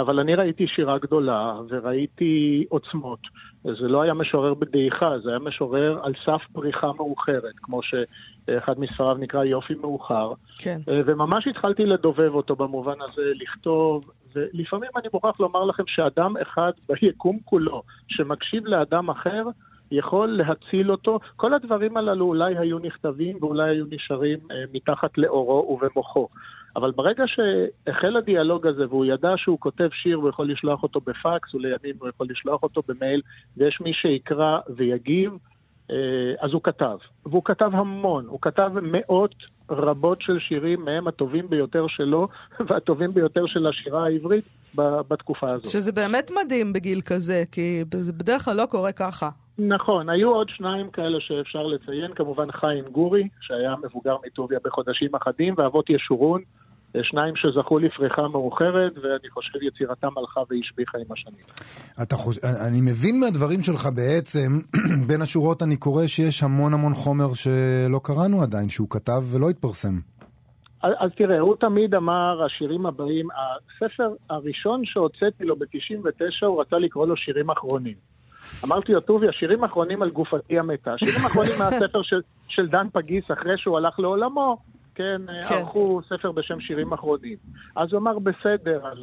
אבל 0.00 0.20
אני 0.20 0.34
ראיתי 0.34 0.66
שירה 0.66 0.98
גדולה 0.98 1.54
וראיתי 1.68 2.64
עוצמות. 2.68 3.18
זה 3.64 3.88
לא 3.88 4.02
היה 4.02 4.14
משורר 4.14 4.54
בדעיכה, 4.54 5.18
זה 5.18 5.30
היה 5.30 5.38
משורר 5.38 6.00
על 6.02 6.12
סף 6.24 6.42
פריחה 6.52 6.92
מאוחרת, 6.96 7.54
כמו 7.62 7.80
שאחד 7.82 8.80
מספריו 8.80 9.14
נקרא 9.14 9.44
יופי 9.44 9.74
מאוחר. 9.74 10.32
כן. 10.58 10.80
אה, 10.88 11.00
וממש 11.06 11.46
התחלתי 11.46 11.86
לדובב 11.86 12.34
אותו 12.34 12.56
במובן 12.56 12.96
הזה, 13.00 13.32
לכתוב, 13.34 14.10
ולפעמים 14.34 14.90
אני 14.96 15.08
מוכרח 15.14 15.40
לומר 15.40 15.64
לכם 15.64 15.82
שאדם 15.86 16.36
אחד 16.36 16.72
ביקום 17.02 17.38
כולו 17.44 17.82
שמקשיב 18.08 18.66
לאדם 18.66 19.10
אחר, 19.10 19.42
יכול 19.92 20.28
להציל 20.28 20.90
אותו. 20.90 21.18
כל 21.36 21.54
הדברים 21.54 21.96
הללו 21.96 22.26
אולי 22.26 22.58
היו 22.58 22.78
נכתבים 22.78 23.36
ואולי 23.40 23.70
היו 23.70 23.84
נשארים 23.90 24.38
אה, 24.50 24.64
מתחת 24.72 25.18
לאורו 25.18 25.78
ובמוחו. 25.80 26.28
אבל 26.76 26.90
ברגע 26.90 27.24
שהחל 27.26 28.16
הדיאלוג 28.16 28.66
הזה 28.66 28.86
והוא 28.88 29.04
ידע 29.04 29.32
שהוא 29.36 29.58
כותב 29.60 29.88
שיר 29.92 30.18
והוא 30.18 30.28
יכול 30.28 30.50
לשלוח 30.50 30.82
אותו 30.82 31.00
בפקס 31.00 31.54
ולימים 31.54 31.96
הוא 31.98 32.08
יכול 32.08 32.26
לשלוח 32.30 32.62
אותו 32.62 32.82
במייל 32.88 33.20
ויש 33.56 33.80
מי 33.80 33.92
שיקרא 33.94 34.58
ויגיב, 34.76 35.32
אז 36.40 36.52
הוא 36.52 36.62
כתב. 36.62 36.96
והוא 37.26 37.42
כתב 37.44 37.70
המון, 37.72 38.26
הוא 38.26 38.38
כתב 38.42 38.70
מאות 38.82 39.34
רבות 39.70 40.22
של 40.22 40.38
שירים, 40.38 40.84
מהם 40.84 41.08
הטובים 41.08 41.48
ביותר 41.48 41.86
שלו 41.88 42.28
והטובים 42.68 43.10
ביותר 43.10 43.46
של 43.46 43.66
השירה 43.66 44.04
העברית 44.04 44.44
בתקופה 45.08 45.50
הזאת. 45.50 45.64
שזה 45.64 45.92
באמת 45.92 46.30
מדהים 46.44 46.72
בגיל 46.72 47.00
כזה, 47.00 47.44
כי 47.52 47.84
זה 48.00 48.12
בדרך 48.12 48.44
כלל 48.44 48.56
לא 48.56 48.66
קורה 48.66 48.92
ככה. 48.92 49.28
נכון, 49.58 50.08
היו 50.08 50.30
עוד 50.30 50.48
שניים 50.48 50.90
כאלה 50.90 51.20
שאפשר 51.20 51.62
לציין, 51.66 52.14
כמובן 52.14 52.52
חיים 52.52 52.84
גורי, 52.84 53.28
שהיה 53.40 53.74
מבוגר 53.82 54.16
מטוביה 54.26 54.58
בחודשים 54.64 55.14
אחדים, 55.14 55.54
ואבות 55.58 55.90
ישורון, 55.90 56.42
שניים 57.02 57.36
שזכו 57.36 57.78
לפריחה 57.78 58.28
מאוחרת, 58.28 58.92
ואני 58.96 59.30
חושב 59.30 59.62
יצירתם 59.62 60.08
הלכה 60.18 60.40
והשביחה 60.50 60.98
עם 60.98 61.12
השנים. 61.12 61.44
אתה 62.02 62.16
חוש... 62.16 62.38
אני 62.68 62.80
מבין 62.80 63.20
מהדברים 63.20 63.62
שלך 63.62 63.88
בעצם, 63.96 64.60
בין 65.08 65.22
השורות 65.22 65.62
אני 65.62 65.76
קורא 65.76 66.06
שיש 66.06 66.42
המון 66.42 66.74
המון 66.74 66.94
חומר 66.94 67.34
שלא 67.34 68.00
קראנו 68.02 68.42
עדיין, 68.42 68.68
שהוא 68.68 68.90
כתב 68.90 69.22
ולא 69.32 69.50
התפרסם. 69.50 69.98
אז, 70.82 70.92
אז 70.98 71.10
תראה, 71.16 71.40
הוא 71.40 71.56
תמיד 71.60 71.94
אמר, 71.94 72.44
השירים 72.46 72.86
הבאים, 72.86 73.28
הספר 73.30 74.10
הראשון 74.30 74.82
שהוצאתי 74.84 75.44
לו 75.44 75.56
ב-99, 75.56 76.46
הוא 76.46 76.60
רצה 76.60 76.78
לקרוא 76.78 77.06
לו 77.06 77.16
שירים 77.16 77.50
אחרונים. 77.50 77.94
אמרתי 78.64 78.92
לו, 78.92 79.00
טובי, 79.00 79.28
השירים 79.28 79.64
האחרונים 79.64 80.02
על 80.02 80.10
גופתי 80.10 80.58
המתה, 80.58 80.94
השירים 80.94 81.20
האחרונים 81.24 81.52
מהספר 81.60 82.02
של, 82.02 82.20
של 82.48 82.68
דן 82.68 82.86
פגיס 82.92 83.24
אחרי 83.32 83.58
שהוא 83.58 83.76
הלך 83.76 83.98
לעולמו, 83.98 84.58
כן, 84.94 85.22
כן. 85.48 85.54
ערכו 85.54 86.00
ספר 86.08 86.32
בשם 86.32 86.60
שירים 86.60 86.92
אחרונים. 86.92 87.36
אז 87.76 87.92
הוא 87.92 88.00
אמר, 88.00 88.18
בסדר, 88.18 88.86
אז 88.86 88.98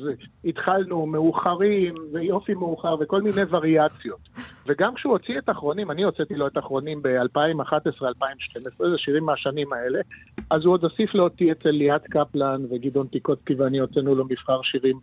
התחלנו 0.45 1.05
מאוחרים, 1.05 1.93
ויופי 2.13 2.53
מאוחר, 2.53 2.95
וכל 2.99 3.21
מיני 3.21 3.41
וריאציות. 3.49 4.29
וגם 4.67 4.95
כשהוא 4.95 5.13
הוציא 5.13 5.37
את 5.37 5.49
אחרונים, 5.49 5.91
אני 5.91 6.03
הוצאתי 6.03 6.35
לו 6.35 6.47
את 6.47 6.57
אחרונים 6.57 7.01
ב-2011-2012, 7.01 8.77
זה 8.77 8.97
שירים 8.97 9.25
מהשנים 9.25 9.73
האלה, 9.73 9.99
אז 10.49 10.65
הוא 10.65 10.73
עוד 10.73 10.83
הוסיף 10.83 11.13
לו 11.13 11.23
אותי 11.23 11.51
אצל 11.51 11.69
ליאת 11.69 12.03
קפלן 12.03 12.61
וגדעון 12.69 13.07
טיקוצקי 13.07 13.53
ואני 13.53 13.79
הוצאנו 13.79 14.15
לו 14.15 14.25
מבחר 14.25 14.61
שירים 14.61 14.99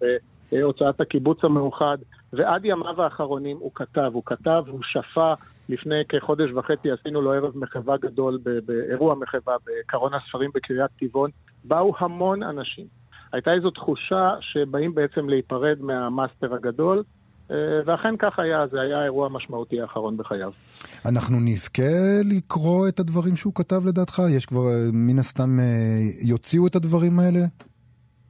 בהוצאת 0.52 1.00
הקיבוץ 1.00 1.44
המאוחד, 1.44 1.98
ועד 2.32 2.64
ימיו 2.64 3.02
האחרונים 3.02 3.56
הוא 3.60 3.70
כתב, 3.74 4.10
הוא 4.12 4.22
כתב, 4.26 4.64
הוא 4.68 4.80
שפע. 4.82 5.34
לפני 5.68 6.02
כחודש 6.08 6.50
וחצי 6.50 6.90
עשינו 6.90 7.22
לו 7.22 7.32
ערב 7.32 7.58
מחווה 7.58 7.96
גדול, 7.96 8.38
באירוע 8.66 9.14
מחווה 9.14 9.56
בקרון 9.66 10.14
הספרים 10.14 10.50
בקריית 10.54 10.90
טבעון. 11.00 11.30
באו 11.64 11.92
המון 11.98 12.42
אנשים. 12.42 12.86
הייתה 13.32 13.52
איזו 13.52 13.70
תחושה 13.70 14.34
שבאים 14.40 14.94
בעצם 14.94 15.28
להיפרד 15.28 15.76
מהמאסטר 15.80 16.54
הגדול, 16.54 17.02
אה, 17.50 17.56
ואכן 17.86 18.16
כך 18.18 18.38
היה, 18.38 18.66
זה 18.70 18.80
היה 18.80 19.00
האירוע 19.00 19.26
המשמעותי 19.26 19.80
האחרון 19.80 20.16
בחייו. 20.16 20.52
אנחנו 21.06 21.40
נזכה 21.40 22.22
לקרוא 22.24 22.88
את 22.88 23.00
הדברים 23.00 23.36
שהוא 23.36 23.52
כתב 23.54 23.86
לדעתך? 23.86 24.22
יש 24.36 24.46
כבר, 24.46 24.66
אה, 24.68 24.88
מן 24.92 25.18
הסתם, 25.18 25.60
אה, 25.60 25.64
יוציאו 26.24 26.66
את 26.66 26.76
הדברים 26.76 27.18
האלה? 27.20 27.40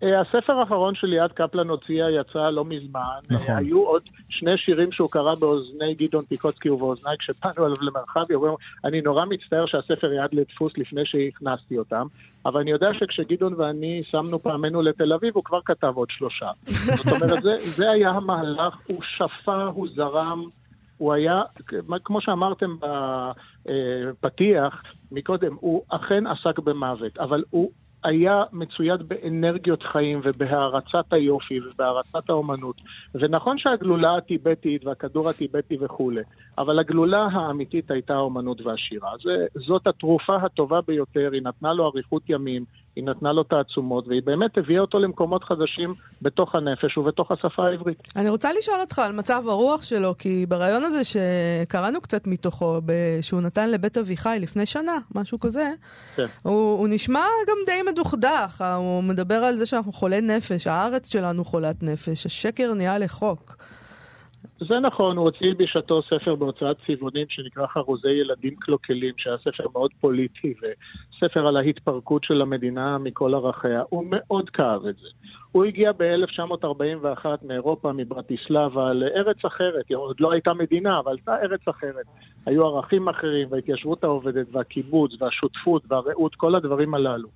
אה, 0.03 0.21
הספר 0.21 0.53
האחרון 0.53 0.95
שליאת 0.95 1.33
קפלן 1.33 1.69
הוציאה 1.69 2.11
יצא 2.11 2.51
לא 2.51 2.65
מזמן. 2.65 3.01
נכון. 3.31 3.55
אה, 3.55 3.57
היו 3.57 3.83
עוד 3.83 4.03
שני 4.29 4.59
שירים 4.59 4.93
שהוא 4.93 5.11
קרא 5.11 5.35
באוזני 5.35 5.95
גדעון 5.95 6.25
טיקוצקי 6.25 6.71
ובאוזניי 6.71 7.17
כשבאנו 7.19 7.67
אליו 7.67 7.77
למרחב. 7.81 8.33
הוא 8.33 8.47
אומר, 8.47 8.57
אני 8.85 9.01
נורא 9.01 9.25
מצטער 9.25 9.67
שהספר 9.67 10.13
ירד 10.13 10.29
לדפוס 10.33 10.73
לפני 10.77 11.01
שהכנסתי 11.05 11.79
אותם, 11.79 12.07
אבל 12.47 12.61
אני 12.61 12.71
יודע 12.71 12.89
שכשגדעון 12.95 13.55
ואני 13.55 14.03
שמנו 14.11 14.39
פעמנו 14.39 14.83
לתל 14.83 15.13
אביב, 15.13 15.35
הוא 15.35 15.45
כבר 15.45 15.61
כתב 15.65 15.93
עוד 15.95 16.09
שלושה. 16.11 16.51
זאת 16.97 17.23
אומרת, 17.23 17.43
זה, 17.43 17.55
זה 17.57 17.91
היה 17.91 18.11
המהלך, 18.11 18.77
הוא 18.87 19.03
שפע, 19.03 19.65
הוא 19.65 19.89
זרם. 19.95 20.43
הוא 20.99 21.13
היה, 21.13 21.43
כמו 22.05 22.21
שאמרתם 22.21 22.77
בפתיח 23.65 24.83
מקודם, 25.13 25.55
הוא 25.61 25.83
אכן 25.89 26.25
עסק 26.27 26.59
במוות, 26.59 27.19
אבל 27.19 27.45
הוא 27.51 27.71
היה 28.07 28.43
מצויד 28.53 29.09
באנרגיות 29.09 29.83
חיים 29.83 30.21
ובהערצת 30.25 31.13
היופי 31.13 31.61
ובהערצת 31.61 32.31
האומנות. 32.31 32.77
ונכון 33.15 33.59
שהגלולה 33.59 34.17
הטיבטית 34.17 34.85
והכדור 34.85 35.29
הטיבטי 35.29 35.77
וכולי, 35.81 36.21
אבל 36.59 36.79
הגלולה 36.79 37.29
האמיתית 37.33 37.91
הייתה 37.91 38.15
האומנות 38.15 38.61
והשירה. 38.61 39.11
זאת 39.67 39.87
התרופה 39.87 40.37
הטובה 40.37 40.81
ביותר, 40.89 41.31
היא 41.33 41.43
נתנה 41.43 41.73
לו 41.73 41.87
אריכות 41.87 42.23
ימים, 42.29 42.65
היא 42.97 43.05
נתנה 43.05 43.33
לו 43.33 43.43
תעצומות, 43.43 44.09
והיא 44.09 44.23
באמת 44.25 44.59
הביאה 44.59 44.81
אותו 44.81 44.99
למקומות 44.99 45.45
חדשים 45.45 45.95
בתוך 46.23 46.55
הנפש 46.55 46.99
ובתוך 46.99 47.31
השפה 47.31 47.67
העברית. 47.67 48.03
אני 48.17 48.29
רוצה 48.29 48.53
לשאול 48.59 48.81
אותך 48.81 48.99
על 48.99 49.13
מצב 49.13 49.43
הרוח 49.49 49.83
שלו, 49.83 50.15
כי 50.19 50.47
בריאיון 50.47 50.85
הזה 50.85 51.03
שקראנו 51.05 52.01
קצת 52.01 52.27
מתוכו, 52.27 52.81
שהוא 53.21 53.41
נתן 53.41 53.71
לבית 53.71 53.99
אביחי 53.99 54.39
לפני 54.41 54.67
שנה, 54.67 54.99
משהו 55.15 55.41
כזה, 55.41 55.73
כן. 56.17 56.27
הוא, 56.43 56.79
הוא 56.79 56.89
נשמע 56.89 57.25
גם 57.49 57.57
די 57.67 57.93
מדוכדך, 57.93 58.65
הוא 58.77 59.03
מדבר 59.03 59.35
על 59.35 59.57
זה 59.57 59.67
שאנחנו 59.67 59.93
חולי 59.93 60.21
נפש, 60.21 60.67
הארץ 60.67 61.13
שלנו 61.13 61.45
חולת 61.45 61.83
נפש, 61.83 62.27
השקר 62.27 62.75
נהיה 62.75 62.99
לחוק. 62.99 63.57
זה 64.61 64.81
נכון, 64.81 65.17
הוא 65.17 65.25
הוציא 65.25 65.55
בשעתו 65.59 66.03
ספר 66.03 66.35
בהוצאת 66.35 66.77
צבעונים 66.87 67.27
שנקרא 67.29 67.67
חרוזי 67.67 68.09
ילדים 68.09 68.57
קלוקלים, 68.57 69.15
שהיה 69.17 69.37
ספר 69.39 69.65
מאוד 69.73 69.91
פוליטי 70.01 70.55
וספר 70.59 71.47
על 71.47 71.57
ההתפרקות 71.57 72.25
של 72.25 72.43
המדינה 72.43 72.99
מכל 72.99 73.35
ערכיה. 73.35 73.83
הוא 73.89 74.05
מאוד 74.11 74.51
כאב 74.51 74.87
את 74.87 74.97
זה. 74.97 75.09
הוא 75.53 75.65
הגיע 75.65 75.93
ב-1941 75.93 77.27
מאירופה, 77.43 77.93
מברטיסלבה, 77.93 78.93
לארץ 78.93 79.45
אחרת. 79.45 79.91
עוד 79.95 80.21
לא 80.21 80.33
הייתה 80.33 80.55
מדינה, 80.55 80.99
אבל 80.99 81.13
הייתה 81.13 81.37
ארץ 81.43 81.69
אחרת. 81.69 82.07
היו 82.47 82.67
ערכים 82.67 83.09
אחרים, 83.09 83.49
וההתיישבות 83.51 84.05
העובדת, 84.05 84.47
והקיבוץ, 84.53 85.13
והשותפות, 85.21 85.83
והרעות, 85.89 86.35
כל 86.35 86.55
הדברים 86.55 86.95
הללו. 86.95 87.29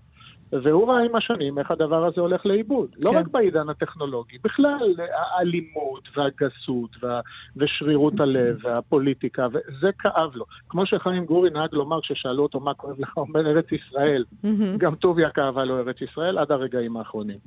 והוא 0.53 0.89
ראה 0.89 1.05
עם 1.05 1.17
השנים 1.17 1.59
איך 1.59 1.71
הדבר 1.71 2.07
הזה 2.07 2.21
הולך 2.21 2.47
לאיבוד. 2.47 2.89
כן. 2.95 3.03
לא 3.03 3.11
רק 3.11 3.29
בעידן 3.29 3.69
הטכנולוגי, 3.69 4.37
בכלל 4.45 4.95
האלימות 5.37 6.09
והגסות 6.17 6.91
וה... 7.03 7.21
ושרירות 7.57 8.21
הלב 8.21 8.57
והפוליטיקה, 8.65 9.47
וזה 9.53 9.89
כאב 9.99 10.37
לו. 10.37 10.45
כמו 10.69 10.87
שחיים 10.87 11.25
גורי 11.25 11.51
נהג 11.51 11.69
לומר 11.73 12.01
כששאלו 12.01 12.43
אותו 12.43 12.61
מה 12.61 12.75
כואב 12.75 13.01
לך, 13.01 13.11
הוא 13.15 13.27
אומר 13.29 13.51
ארץ 13.51 13.67
ישראל. 13.73 14.25
Mm-hmm. 14.45 14.79
גם 14.79 14.95
טוביה 14.95 15.31
כאבה 15.31 15.65
לו 15.65 15.79
ארץ 15.79 15.97
ישראל 16.11 16.39
עד 16.39 16.53
הרגעים 16.53 16.97
האחרונים. 16.97 17.39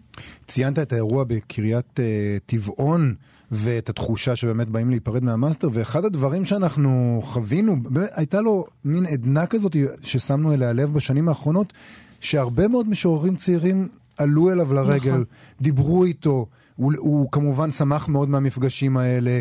ציינת 0.46 0.80
את 0.80 0.94
האירוע 0.94 1.24
בקריית 1.24 2.00
uh, 2.00 2.04
טבעון. 2.46 3.16
ואת 3.52 3.90
התחושה 3.90 4.36
שבאמת 4.36 4.70
באים 4.70 4.90
להיפרד 4.90 5.24
מהמאסטר, 5.24 5.68
ואחד 5.74 6.06
הדברים 6.06 6.46
שאנחנו 6.46 7.20
חווינו, 7.24 7.76
הייתה 8.16 8.42
לו 8.42 8.66
מין 8.86 9.06
עדנה 9.06 9.46
כזאת 9.46 9.76
ששמנו 10.04 10.54
אליה 10.54 10.74
לב 10.74 10.94
בשנים 10.94 11.30
האחרונות, 11.30 11.74
שהרבה 12.24 12.68
מאוד 12.68 12.90
משוררים 12.90 13.36
צעירים 13.36 13.88
עלו 14.18 14.52
אליו 14.52 14.74
לרגל, 14.74 15.12
נכון. 15.12 15.24
דיברו 15.62 16.04
איתו, 16.04 16.46
הוא, 16.76 16.94
הוא 16.98 17.32
כמובן 17.32 17.72
שמח 17.72 18.10
מאוד 18.10 18.30
מהמפגשים 18.30 18.98
האלה, 18.98 19.40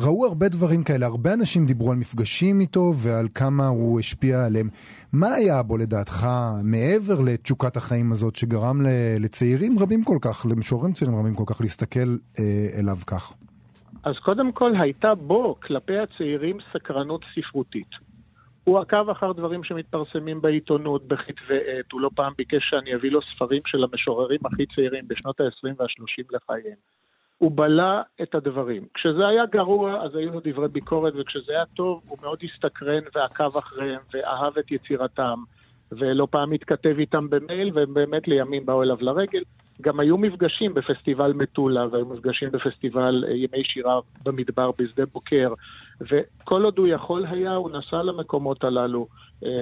וראו 0.00 0.26
הרבה 0.26 0.48
דברים 0.48 0.82
כאלה. 0.82 1.06
הרבה 1.06 1.34
אנשים 1.34 1.66
דיברו 1.66 1.90
על 1.90 1.96
מפגשים 1.96 2.60
איתו 2.60 2.92
ועל 2.96 3.28
כמה 3.34 3.66
הוא 3.66 4.00
השפיע 4.00 4.44
עליהם. 4.44 4.68
מה 5.12 5.34
היה 5.34 5.62
בו 5.62 5.76
לדעתך, 5.76 6.26
מעבר 6.64 7.20
לתשוקת 7.20 7.76
החיים 7.76 8.12
הזאת, 8.12 8.36
שגרם 8.36 8.80
לצעירים 9.20 9.78
רבים 9.78 10.04
כל 10.04 10.18
כך, 10.20 10.46
למשוררים 10.50 10.92
צעירים 10.92 11.16
רבים 11.16 11.34
כל 11.34 11.44
כך, 11.46 11.60
להסתכל 11.60 12.16
אליו 12.78 12.96
כך? 13.06 13.32
אז 14.04 14.14
קודם 14.24 14.52
כל 14.52 14.72
הייתה 14.80 15.14
בו, 15.14 15.56
כלפי 15.62 15.92
הצעירים, 15.98 16.56
סקרנות 16.72 17.20
ספרותית. 17.34 18.05
הוא 18.68 18.78
עקב 18.78 19.10
אחר 19.10 19.32
דברים 19.32 19.64
שמתפרסמים 19.64 20.40
בעיתונות, 20.40 21.08
בכתבי 21.08 21.58
עת, 21.66 21.92
הוא 21.92 22.00
לא 22.00 22.10
פעם 22.14 22.32
ביקש 22.38 22.70
שאני 22.70 22.94
אביא 22.94 23.10
לו 23.10 23.22
ספרים 23.22 23.62
של 23.66 23.84
המשוררים 23.84 24.40
הכי 24.44 24.66
צעירים 24.66 25.08
בשנות 25.08 25.40
ה-20 25.40 25.74
וה-30 25.78 26.24
לחייהם. 26.30 26.76
הוא 27.38 27.52
בלע 27.54 28.02
את 28.22 28.34
הדברים. 28.34 28.86
כשזה 28.94 29.28
היה 29.28 29.46
גרוע, 29.46 30.04
אז 30.04 30.16
היו 30.16 30.32
לו 30.32 30.40
דברי 30.44 30.68
ביקורת, 30.68 31.12
וכשזה 31.16 31.52
היה 31.52 31.64
טוב, 31.66 32.02
הוא 32.08 32.18
מאוד 32.22 32.38
הסתקרן 32.42 33.02
ועקב 33.14 33.56
אחריהם, 33.56 34.00
ואהב 34.14 34.58
את 34.58 34.70
יצירתם, 34.70 35.38
ולא 35.92 36.28
פעם 36.30 36.52
התכתב 36.52 36.94
איתם 36.98 37.30
במייל, 37.30 37.70
והם 37.74 37.94
באמת 37.94 38.28
לימים 38.28 38.66
באו 38.66 38.82
אליו 38.82 38.96
לרגל. 39.00 39.42
גם 39.80 40.00
היו 40.00 40.18
מפגשים 40.18 40.74
בפסטיבל 40.74 41.32
מטולה, 41.32 41.86
והיו 41.90 42.06
מפגשים 42.06 42.50
בפסטיבל 42.50 43.24
ימי 43.28 43.64
שירה 43.64 44.00
במדבר 44.24 44.70
בשדה 44.78 45.06
בוקר, 45.06 45.54
וכל 46.00 46.64
עוד 46.64 46.78
הוא 46.78 46.86
יכול 46.86 47.26
היה, 47.26 47.54
הוא 47.54 47.70
נסע 47.70 48.02
למקומות 48.02 48.64
הללו, 48.64 49.06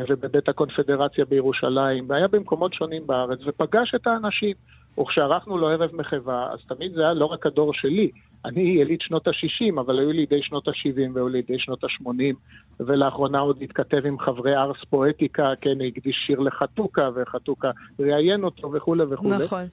ובבית 0.09 0.49
הקונפדרציה 0.49 1.25
בירושלים, 1.25 2.05
והיה 2.09 2.29
במקומות 2.29 2.75
שונים 2.75 3.07
בארץ, 3.07 3.39
ופגש 3.47 3.95
את 3.95 4.07
האנשים. 4.07 4.55
וכשערכנו 5.01 5.59
לו 5.59 5.69
ערב 5.69 5.91
מחווה, 5.93 6.53
אז 6.53 6.59
תמיד 6.69 6.95
זה 6.95 7.01
היה 7.01 7.15
לא 7.15 7.27
רק 7.27 7.47
הדור 7.47 7.75
שלי. 7.75 8.11
אני 8.45 8.61
יליד 8.61 9.01
שנות 9.01 9.29
ה-60, 9.29 9.81
אבל 9.81 9.99
היו 9.99 10.13
לי 10.13 10.27
די 10.27 10.43
שנות 10.43 10.69
ה-70 10.69 11.11
והיו 11.15 11.29
לי 11.29 11.43
די 11.43 11.59
שנות 11.59 11.85
ה-80, 11.85 12.35
ולאחרונה 12.81 13.39
עוד 13.39 13.63
התכתב 13.63 14.07
עם 14.07 14.19
חברי 14.19 14.57
ארס 14.57 14.77
פואטיקה, 14.91 15.53
כן, 15.61 15.79
הקדיש 15.89 16.17
שיר 16.27 16.41
לחתוקה, 16.41 17.11
וחתוקה 17.15 17.71
ראיין 17.99 18.45
אותו 18.45 18.73
וכולי 18.73 19.05
וכולי. 19.11 19.45
נכון. 19.45 19.65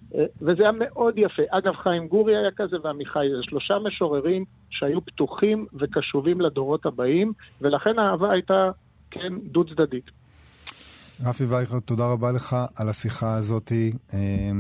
וזה 0.42 0.64
היה 0.64 0.72
מאוד 0.72 1.14
יפה. 1.18 1.44
אגב, 1.50 1.76
חיים 1.76 2.08
גורי 2.08 2.38
היה 2.38 2.52
כזה 2.52 2.78
ועמיחי, 2.84 3.28
זה 3.36 3.44
שלושה 3.44 3.80
משוררים 3.80 4.46
שהיו 4.70 5.06
פתוחים 5.06 5.66
וקשובים 5.74 6.42
לדורות 6.42 6.86
הבאים, 6.86 7.34
ולכן 7.62 8.00
האהבה 8.00 8.32
הייתה, 8.32 8.72
כן, 9.12 9.34
דו-צדדית. 9.44 10.21
רפי 11.26 11.46
וייכר, 11.46 11.80
תודה 11.80 12.06
רבה 12.06 12.32
לך 12.32 12.56
על 12.76 12.90
השיחה 12.90 13.36
הזאת. 13.36 13.72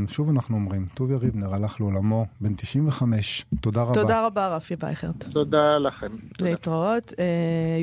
שוב 0.07 0.29
אנחנו 0.29 0.55
אומרים, 0.55 0.85
טוביה 0.93 1.17
ריבנר 1.17 1.53
הלך 1.53 1.81
לעולמו, 1.81 2.25
בן 2.41 2.53
95. 2.55 3.45
תודה 3.61 3.81
רבה. 3.81 3.93
תודה 3.93 4.25
רבה, 4.25 4.55
רפי 4.55 4.73
וייכר. 4.79 5.11
תודה 5.31 5.77
לכם. 5.87 6.15
להתראות. 6.39 7.13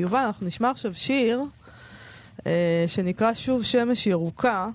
יובל, 0.01 0.19
אנחנו 0.19 0.47
נשמע 0.47 0.69
עכשיו 0.69 0.93
שיר 0.93 1.43
שנקרא 2.87 3.33
שוב 3.33 3.63
שמש 3.63 4.07
ירוקה. 4.07 4.69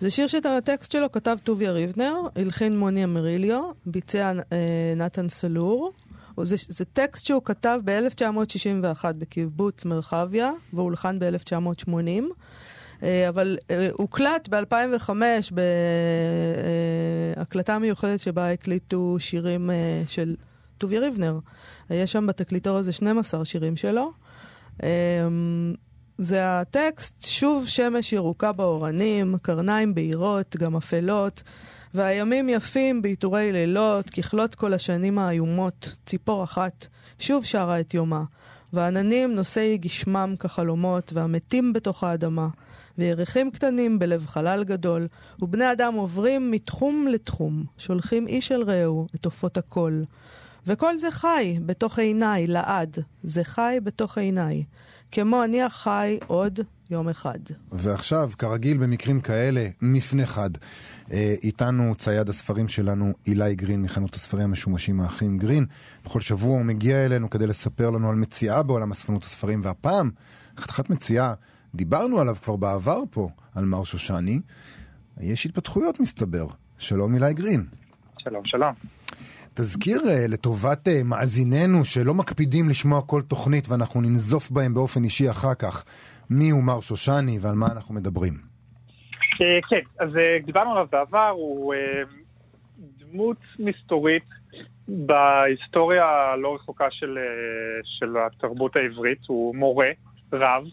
זה 0.00 0.10
שיר 0.10 0.26
שאת 0.26 0.46
הטקסט 0.46 0.92
שלו 0.92 1.12
כתב 1.12 1.36
טוביה 1.44 1.72
ריבנר, 1.72 2.14
הלחין 2.36 2.78
מוני 2.78 3.04
אמריליו, 3.04 3.62
ביצע 3.86 4.32
נתן 4.96 5.28
סלור. 5.28 5.92
זה, 6.42 6.56
זה 6.68 6.84
טקסט 6.84 7.26
שהוא 7.26 7.42
כתב 7.44 7.80
ב-1961 7.84 9.04
בקיבוץ 9.18 9.84
מרחביה, 9.84 10.52
והולחן 10.72 11.18
ב-1980. 11.18 12.24
אבל 13.02 13.56
הוקלט 13.92 14.48
ב-2005 14.48 15.10
בהקלטה 17.36 17.78
מיוחדת 17.78 18.20
שבה 18.20 18.52
הקליטו 18.52 19.16
שירים 19.18 19.70
של 20.08 20.36
טוביה 20.78 21.00
ריבנר. 21.00 21.38
יש 21.90 22.12
שם 22.12 22.26
בתקליטור 22.26 22.76
הזה 22.76 22.92
12 22.92 23.44
שירים 23.44 23.76
שלו. 23.76 24.12
זה 26.18 26.60
הטקסט, 26.60 27.26
שוב 27.26 27.68
שמש 27.68 28.12
ירוקה 28.12 28.52
באורנים, 28.52 29.36
קרניים 29.42 29.94
בהירות, 29.94 30.56
גם 30.56 30.76
אפלות, 30.76 31.42
והימים 31.94 32.48
יפים 32.48 33.02
בעיטורי 33.02 33.52
לילות, 33.52 34.10
ככלות 34.10 34.54
כל 34.54 34.74
השנים 34.74 35.18
האיומות, 35.18 35.96
ציפור 36.06 36.44
אחת, 36.44 36.86
שוב 37.18 37.44
שרה 37.44 37.80
את 37.80 37.94
יומה. 37.94 38.22
והעננים 38.72 39.34
נושאי 39.34 39.78
גשמם 39.78 40.34
כחלומות, 40.38 41.12
והמתים 41.14 41.72
בתוך 41.72 42.04
האדמה, 42.04 42.48
וירחים 42.98 43.50
קטנים 43.50 43.98
בלב 43.98 44.26
חלל 44.26 44.64
גדול, 44.64 45.08
ובני 45.42 45.72
אדם 45.72 45.94
עוברים 45.94 46.50
מתחום 46.50 47.08
לתחום, 47.08 47.64
שולחים 47.78 48.26
איש 48.26 48.52
אל 48.52 48.62
רעהו 48.62 49.06
את 49.14 49.24
עופות 49.24 49.56
הקול. 49.56 50.04
וכל 50.66 50.98
זה 50.98 51.10
חי 51.10 51.58
בתוך 51.66 51.98
עיניי, 51.98 52.46
לעד. 52.46 52.98
זה 53.22 53.44
חי 53.44 53.78
בתוך 53.84 54.18
עיניי. 54.18 54.64
כמו 55.12 55.44
אני 55.44 55.62
החי 55.62 56.18
עוד 56.26 56.60
יום 56.90 57.08
אחד. 57.08 57.38
ועכשיו, 57.72 58.30
כרגיל 58.38 58.76
במקרים 58.76 59.20
כאלה, 59.20 59.68
מפנה 59.82 60.26
חד. 60.26 60.50
אה, 61.12 61.34
איתנו 61.42 61.94
צייד 61.94 62.28
הספרים 62.28 62.68
שלנו, 62.68 63.12
אילי 63.26 63.54
גרין, 63.54 63.82
מחנות 63.82 64.14
הספרים 64.14 64.44
המשומשים 64.44 65.00
האחים 65.00 65.38
גרין. 65.38 65.66
בכל 66.04 66.20
שבוע 66.20 66.56
הוא 66.56 66.64
מגיע 66.64 67.06
אלינו 67.06 67.30
כדי 67.30 67.46
לספר 67.46 67.90
לנו 67.90 68.08
על 68.10 68.16
מציאה 68.16 68.62
בעולם 68.62 68.90
אספנות 68.90 69.24
הספרים, 69.24 69.60
והפעם, 69.64 70.10
חתיכת 70.58 70.90
מציאה, 70.90 71.34
דיברנו 71.74 72.20
עליו 72.20 72.34
כבר 72.34 72.56
בעבר 72.56 73.00
פה, 73.10 73.28
על 73.54 73.64
מר 73.64 73.84
שושני. 73.84 74.40
יש 75.20 75.46
התפתחויות, 75.46 76.00
מסתבר. 76.00 76.46
שלום, 76.78 77.14
אילי 77.14 77.34
גרין. 77.34 77.66
שלום, 78.18 78.42
שלום. 78.44 78.72
תזכיר 79.54 80.00
אה, 80.08 80.26
לטובת 80.28 80.88
אה, 80.88 81.00
מאזיננו 81.04 81.84
שלא 81.84 82.14
מקפידים 82.14 82.68
לשמוע 82.68 83.00
כל 83.06 83.22
תוכנית 83.22 83.68
ואנחנו 83.68 84.00
ננזוף 84.00 84.50
בהם 84.50 84.74
באופן 84.74 85.04
אישי 85.04 85.30
אחר 85.30 85.54
כך, 85.54 85.84
מי 86.30 86.50
הוא 86.50 86.62
מר 86.62 86.80
שושני 86.80 87.38
ועל 87.40 87.54
מה 87.54 87.66
אנחנו 87.76 87.94
מדברים. 87.94 88.34
אה, 89.42 89.58
כן, 89.70 90.04
אז 90.04 90.08
דיברנו 90.46 90.70
עליו 90.70 90.86
בעבר, 90.92 91.28
הוא 91.28 91.74
דמות 92.98 93.36
מסתורית 93.58 94.28
בהיסטוריה 94.88 96.04
הלא 96.04 96.54
רחוקה 96.54 96.86
של, 96.90 97.18
של 97.84 98.16
התרבות 98.26 98.76
העברית, 98.76 99.18
הוא 99.26 99.56
מורה, 99.56 99.90
רב, 100.32 100.64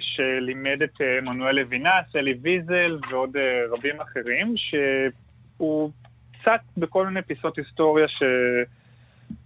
שלימד 0.00 0.82
את 0.82 1.00
מנואל 1.22 1.54
לוינס, 1.54 2.16
אלי 2.16 2.34
ויזל 2.42 2.98
ועוד 3.10 3.36
רבים 3.70 4.00
אחרים, 4.00 4.54
שהוא 4.56 5.90
קצת 6.32 6.60
בכל 6.76 7.06
מיני 7.06 7.22
פיסות 7.22 7.58
היסטוריה 7.58 8.08
ש... 8.08 8.22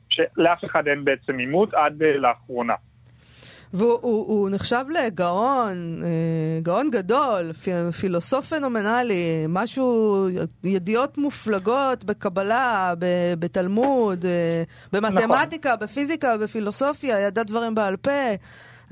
שלאף 0.08 0.64
אחד 0.64 0.88
אין 0.88 1.04
בעצם 1.04 1.38
עימות 1.38 1.74
עד 1.74 2.02
לאחרונה. 2.02 2.74
והוא 3.72 3.98
הוא, 4.02 4.26
הוא 4.26 4.50
נחשב 4.50 4.84
לגאון, 4.90 6.02
אה, 6.04 6.60
גאון 6.62 6.90
גדול, 6.90 7.52
פילוסוף 8.00 8.46
פנומנלי, 8.46 9.44
משהו, 9.48 10.28
ידיעות 10.64 11.18
מופלגות 11.18 12.04
בקבלה, 12.04 12.94
בתלמוד, 13.38 14.24
אה, 14.24 14.62
במתמטיקה, 14.92 15.68
נכון. 15.68 15.86
בפיזיקה, 15.86 16.36
בפילוסופיה, 16.36 17.20
ידע 17.20 17.42
דברים 17.42 17.74
בעל 17.74 17.96
פה. 17.96 18.10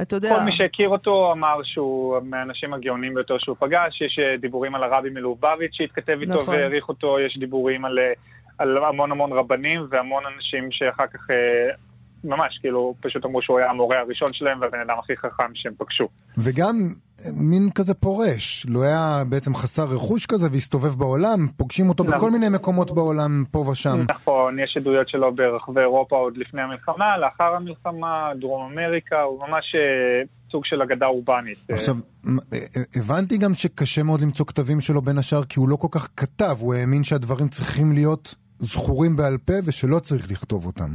אתה 0.03 0.17
יודע... 0.17 0.39
כל 0.39 0.45
מי 0.45 0.53
שהכיר 0.53 0.89
אותו 0.89 1.33
אמר 1.33 1.55
שהוא 1.63 2.19
מהאנשים 2.23 2.75
הגאונים 2.75 3.15
ביותר 3.15 3.39
שהוא 3.39 3.57
פגש. 3.59 4.01
יש 4.01 4.19
אה, 4.19 4.37
דיבורים 4.37 4.75
על 4.75 4.85
הרבי 4.85 5.11
מלובביץ' 5.11 5.73
שהתכתב 5.73 6.19
איתו 6.21 6.35
נכון. 6.35 6.55
והעריך 6.55 6.89
אותו, 6.89 7.21
יש 7.21 7.39
דיבורים 7.39 7.85
על, 7.85 7.99
אה, 7.99 8.13
על 8.59 8.79
המון 8.85 9.13
המון 9.13 9.33
רבנים 9.33 9.87
והמון 9.91 10.23
אנשים 10.37 10.73
שאחר 10.73 11.07
כך 11.07 11.31
אה, 11.31 11.75
ממש, 12.25 12.59
כאילו, 12.61 12.95
פשוט 13.01 13.25
אמרו 13.25 13.43
שהוא 13.43 13.59
היה 13.59 13.71
המורה 13.71 14.01
הראשון 14.01 14.31
שלהם 14.33 14.61
והבן 14.61 14.81
אדם 14.81 14.99
הכי 14.99 15.17
חכם 15.17 15.55
שהם 15.55 15.73
פגשו. 15.79 16.09
וגם 16.39 16.95
מין 17.33 17.71
כזה 17.75 17.95
פורש, 17.95 18.67
לא 18.69 18.83
היה 18.83 19.23
בעצם 19.29 19.55
חסר 19.55 19.85
רכוש 19.85 20.27
כזה 20.27 20.49
והסתובב 20.53 20.95
בעולם, 20.99 21.49
פוגשים 21.57 21.89
אותו 21.89 22.05
נכון. 22.05 22.17
בכל 22.17 22.31
מיני 22.31 22.49
מקומות 22.49 22.91
בעולם, 22.91 23.45
פה 23.51 23.59
ושם. 23.59 24.05
נכון, 24.09 24.59
יש 24.59 24.77
עדויות 24.77 25.09
שלו 25.09 25.35
ברחבי 25.35 25.81
אירופה 25.81 26.17
עוד 26.17 26.37
לפני 26.37 26.63
המלחמה, 26.63 27.19
לאחר 27.19 27.55
המלחמה, 27.55 28.33
דרום 28.41 28.73
אמריקה, 28.73 29.21
הוא 29.21 29.39
ממש 29.49 29.75
אה, 29.75 30.23
סוג 30.51 30.65
של 30.65 30.83
אגדה 30.83 31.07
אורבנית. 31.07 31.59
עכשיו, 31.69 31.95
אה, 32.27 32.59
הבנתי 32.97 33.39
גם 33.39 33.55
שקשה 33.55 34.03
מאוד 34.03 34.21
למצוא 34.21 34.47
כתבים 34.47 34.81
שלו 34.81 35.03
בין 35.03 35.19
השאר, 35.19 35.45
כי 35.45 35.59
הוא 35.59 35.69
לא 35.69 35.77
כל 35.77 35.89
כך 35.91 36.09
כתב, 36.17 36.57
הוא 36.61 36.75
האמין 36.75 37.05
שהדברים 37.05 37.49
צריכים 37.49 37.93
להיות 37.93 38.35
זכורים 38.59 39.17
בעל 39.17 39.39
פה 39.39 39.53
ושלא 39.65 39.99
צריך 39.99 40.31
לכתוב 40.31 40.67
אותם. 40.67 40.91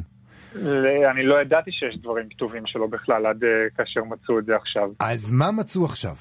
אני 1.12 1.26
לא 1.26 1.42
ידעתי 1.42 1.72
שיש 1.72 1.98
דברים 1.98 2.30
כתובים 2.30 2.64
שלו 2.66 2.88
בכלל 2.88 3.26
עד 3.26 3.44
אה, 3.44 3.50
כאשר 3.78 4.04
מצאו 4.04 4.40
את 4.40 4.46
זה 4.46 4.56
עכשיו. 4.56 4.90
אז 5.00 5.32
מה 5.32 5.46
מצאו 5.52 5.86
עכשיו? 5.86 6.16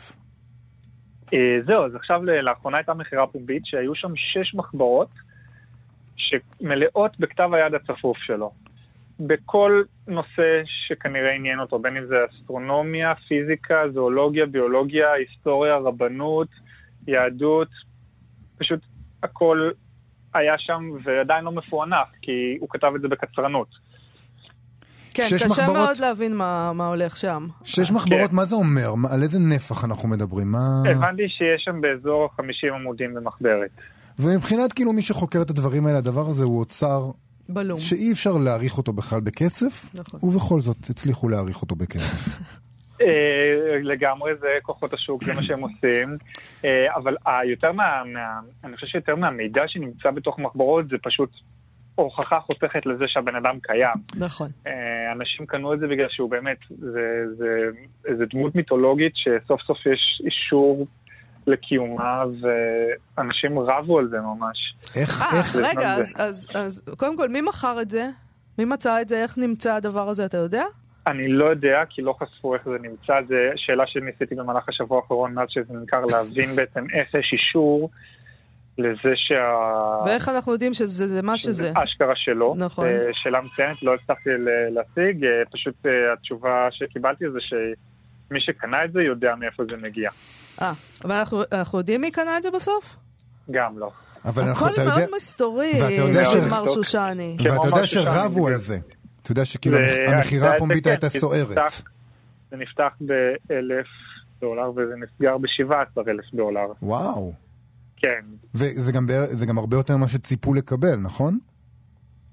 אה, 1.35 1.59
זהו, 1.67 1.85
אז 1.85 1.95
עכשיו 1.95 2.25
לאחרונה 2.25 2.77
הייתה 2.77 2.95
מכירה 2.95 3.27
פומבית 3.27 3.67
שהיו 3.67 3.95
שם 3.95 4.13
שש 4.17 4.55
מחברות 4.55 5.09
שמלאות 6.17 7.19
בכתב 7.21 7.51
היד 7.53 7.75
הצפוף 7.75 8.17
שלו. 8.19 8.51
בכל 9.21 9.83
נושא 10.07 10.63
שכנראה 10.65 11.35
עניין 11.35 11.61
אותו, 11.61 11.79
בין 11.79 11.97
אם 11.97 12.07
זה 12.07 12.17
אסטרונומיה, 12.31 13.15
פיזיקה, 13.29 13.83
זואולוגיה, 13.95 14.47
ביולוגיה, 14.47 15.13
היסטוריה, 15.13 15.77
רבנות, 15.77 16.49
יהדות, 17.07 17.69
פשוט 18.59 18.81
הכל 19.23 19.71
היה 20.35 20.55
שם 20.59 20.91
ועדיין 21.03 21.45
לא 21.45 21.53
מפוענח, 21.53 22.09
כי 22.23 22.57
הוא 22.61 22.69
כתב 22.69 22.93
את 22.97 23.01
זה 23.01 23.09
בקצרנות. 23.09 23.69
כן, 25.23 25.37
קשה 25.37 25.47
מחברות... 25.47 25.77
מאוד 25.77 25.99
להבין 25.99 26.37
מה, 26.37 26.73
מה 26.73 26.89
הולך 26.89 27.17
שם. 27.17 27.47
שש 27.65 27.91
מחברות, 27.91 28.31
כן. 28.31 28.37
מה 28.37 28.45
זה 28.45 28.55
אומר? 28.55 28.95
על 29.13 29.23
איזה 29.23 29.39
נפח 29.39 29.85
אנחנו 29.85 30.09
מדברים? 30.09 30.53
מה... 30.53 30.83
הבנתי 30.91 31.29
שיש 31.29 31.63
שם 31.65 31.81
באזור 31.81 32.29
50 32.37 32.75
עמודים 32.75 33.15
במחברת. 33.15 33.71
ומבחינת 34.19 34.73
כאילו 34.73 34.93
מי 34.93 35.03
שחוקר 35.03 35.43
את 35.43 35.51
הדברים 35.51 35.87
האלה, 35.87 35.99
הדבר 35.99 36.27
הזה 36.27 36.45
הוא 36.45 36.61
אוצר... 36.61 37.11
בלום. 37.49 37.79
שאי 37.79 38.13
אפשר 38.13 38.37
להעריך 38.37 38.79
אותו 38.79 38.93
בכלל 38.93 39.21
בכסף, 39.21 39.95
נכון. 39.95 40.21
ובכל 40.23 40.61
זאת 40.61 40.77
הצליחו 40.91 41.29
להעריך 41.29 41.63
אותו 41.63 41.77
בכסף. 41.77 42.39
אה, 43.03 43.79
לגמרי 43.83 44.33
זה 44.41 44.49
כוחות 44.63 44.93
השוק, 44.95 45.25
זה 45.25 45.33
מה 45.33 45.43
שהם 45.43 45.61
עושים. 45.61 46.17
אה, 46.65 46.97
אבל 46.97 47.17
יותר 47.45 47.73
מה, 47.73 48.03
מה, 48.13 48.41
אני 48.65 48.75
חושב 48.75 48.87
שיותר 48.87 49.17
מהמידע 49.17 49.63
שנמצא 49.67 50.11
בתוך 50.11 50.39
מחברות 50.39 50.89
זה 50.89 50.97
פשוט 51.03 51.31
הוכחה 52.03 52.41
חוסכת 52.41 52.87
לזה 52.87 53.05
שהבן 53.09 53.37
אדם 53.37 53.59
קיים. 53.63 53.97
נכון. 54.19 54.49
אה, 54.67 55.13
אנשים 55.13 55.47
קנו 55.47 55.75
את 55.75 55.81
זה 55.81 55.87
בגלל 55.87 56.09
שהוא 56.11 56.31
באמת, 56.31 56.59
זה, 56.71 57.25
זה, 57.37 57.71
זה 58.17 58.25
דמות 58.27 58.55
מיתולוגית 58.55 59.13
שסוף 59.17 59.63
סוף 59.63 59.87
יש 59.87 60.23
אישור 60.25 60.87
לקיומה, 61.47 62.25
ואנשים 63.19 63.59
רבו 63.59 63.99
על 63.99 64.09
זה 64.09 64.21
ממש. 64.21 64.75
איך, 64.97 65.23
아, 65.23 65.37
איך? 65.37 65.57
רגע, 65.57 65.95
אז, 65.95 66.15
אז, 66.19 66.51
אז 66.55 66.83
קודם 66.97 67.17
כל, 67.17 67.29
מי 67.29 67.41
מכר 67.41 67.81
את 67.83 67.91
זה? 67.91 68.09
מי 68.59 68.65
מצא 68.65 69.01
את 69.01 69.09
זה? 69.09 69.23
איך 69.23 69.39
נמצא 69.39 69.75
הדבר 69.75 70.09
הזה, 70.09 70.25
אתה 70.25 70.37
יודע? 70.37 70.65
אני 71.07 71.29
לא 71.29 71.45
יודע, 71.45 71.83
כי 71.91 72.03
לא 72.03 72.15
חשפו 72.23 72.55
איך 72.55 72.63
זה 72.65 72.77
נמצא. 72.81 73.15
זו 73.29 73.35
שאלה 73.57 73.87
שניסיתי 73.87 74.35
במהלך 74.35 74.69
השבוע 74.69 75.01
האחרון, 75.03 75.35
מאז 75.35 75.49
שזה 75.51 75.75
נמכר, 75.75 76.05
להבין 76.05 76.57
בעצם 76.57 76.85
איך 76.93 77.15
יש 77.15 77.31
אישור 77.33 77.91
לזה 78.79 79.13
שה... 79.15 79.55
ואיך 80.07 80.29
אנחנו 80.29 80.53
יודעים 80.53 80.75
שזה 80.75 81.23
מה 81.23 81.39
שזה? 81.39 81.53
שזה 81.53 81.73
אשכרה 81.85 82.13
שלו. 82.17 82.55
נכון. 82.59 82.87
אה, 82.87 82.93
שאלה 83.13 83.41
מצוינת, 83.41 83.83
לא 83.83 83.95
הצלחתי 83.95 84.31
להשיג. 84.71 85.25
אה, 85.25 85.31
פשוט 85.53 85.87
אה, 85.87 86.13
התשובה 86.13 86.69
שקיבלתי 86.71 87.25
זה 87.31 87.39
שמי 87.41 88.41
שקנה 88.41 88.85
את 88.85 88.93
זה 88.93 89.03
יודע 89.03 89.35
מאיפה 89.35 89.63
זה 89.71 89.77
מגיע. 89.83 90.11
אה, 90.63 90.73
אבל 91.05 91.15
אנחנו, 91.15 91.43
אנחנו 91.53 91.79
יודעים 91.79 92.01
מי 92.01 92.11
קנה 92.11 92.37
את 92.37 92.43
זה 92.43 92.51
בסוף? 92.51 92.97
גם 93.51 93.79
לא. 93.79 93.91
אבל 94.25 94.43
אנחנו, 94.43 94.67
אתה 94.67 94.81
יודע... 94.81 94.93
הכל 94.93 95.01
מאוד 95.01 95.11
מסתורי, 95.17 95.73
מר 96.51 96.67
שושני. 96.67 97.37
ואתה 97.45 97.67
יודע 97.67 97.87
שרבו 97.87 98.49
על 98.49 98.57
זה. 98.57 98.79
אתה 99.23 99.33
יודע 99.33 99.45
שכאילו 99.45 99.79
המכירה 100.07 100.51
הפומבית 100.51 100.87
הייתה 100.87 101.09
סוערת. 101.09 101.59
זה 102.51 102.57
נפתח 102.57 102.93
באלף 103.01 103.87
דולר 104.41 104.71
וזה 104.71 104.95
נסגר 104.97 105.39
ב-17 105.39 106.11
אלף 106.11 106.25
דולר. 106.35 106.67
וואו. 106.83 107.33
כן. 107.99 108.25
וזה 108.55 108.93
גם, 108.93 109.07
זה 109.27 109.47
גם 109.47 109.59
הרבה 109.59 109.77
יותר 109.77 109.97
ממה 109.97 110.09
שציפו 110.09 110.55
לקבל, 110.55 110.97
נכון? 110.97 111.39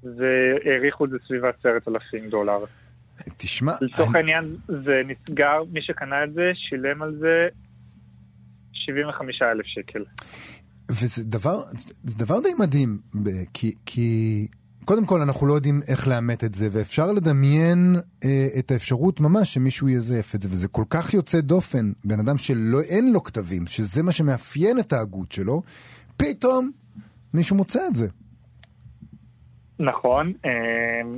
והעריכו 0.03 1.05
את 1.05 1.09
זה 1.09 1.17
סביב 1.27 1.41
עשרת 1.45 1.87
אלפים 1.87 2.29
דולר. 2.29 2.57
תשמע... 3.37 3.71
לצורך 3.81 4.09
אני... 4.09 4.17
העניין 4.17 4.55
זה 4.67 5.01
נסגר, 5.05 5.63
מי 5.71 5.81
שקנה 5.81 6.23
את 6.23 6.33
זה 6.33 6.51
שילם 6.53 7.01
על 7.01 7.17
זה 7.19 7.47
75 8.73 9.41
אלף 9.41 9.65
שקל. 9.65 10.03
וזה 10.91 11.23
דבר, 11.23 11.61
זה 12.03 12.25
דבר 12.25 12.39
די 12.39 12.49
מדהים, 12.59 12.99
כי, 13.53 13.73
כי 13.85 14.47
קודם 14.85 15.05
כל, 15.05 15.21
אנחנו 15.21 15.47
לא 15.47 15.53
יודעים 15.53 15.79
איך 15.91 16.07
לאמת 16.07 16.43
את 16.43 16.53
זה, 16.53 16.67
ואפשר 16.71 17.11
לדמיין 17.11 17.95
אה, 18.25 18.59
את 18.59 18.71
האפשרות 18.71 19.19
ממש 19.19 19.53
שמישהו 19.53 19.89
יזייף 19.89 20.35
את 20.35 20.41
זה, 20.41 20.49
וזה 20.49 20.67
כל 20.67 20.83
כך 20.89 21.13
יוצא 21.13 21.41
דופן, 21.41 21.91
בן 22.05 22.19
אדם 22.19 22.37
שאין 22.37 23.13
לו 23.13 23.23
כתבים, 23.23 23.67
שזה 23.67 24.03
מה 24.03 24.11
שמאפיין 24.11 24.79
את 24.79 24.93
ההגות 24.93 25.31
שלו, 25.31 25.61
פתאום 26.17 26.71
מישהו 27.33 27.55
מוצא 27.55 27.87
את 27.87 27.95
זה. 27.95 28.07
נכון, 29.79 30.33
אה, 30.45 30.51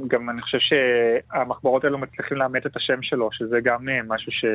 גם 0.07 0.29
אני 0.29 0.41
חושב 0.41 0.57
שהמחברות 0.59 1.83
האלו 1.83 1.97
מצליחים 1.97 2.37
לאמת 2.37 2.65
את 2.65 2.75
השם 2.75 3.01
שלו, 3.01 3.29
שזה 3.31 3.59
גם 3.63 3.89
אה, 3.89 3.99
משהו 4.07 4.31
ש... 4.31 4.45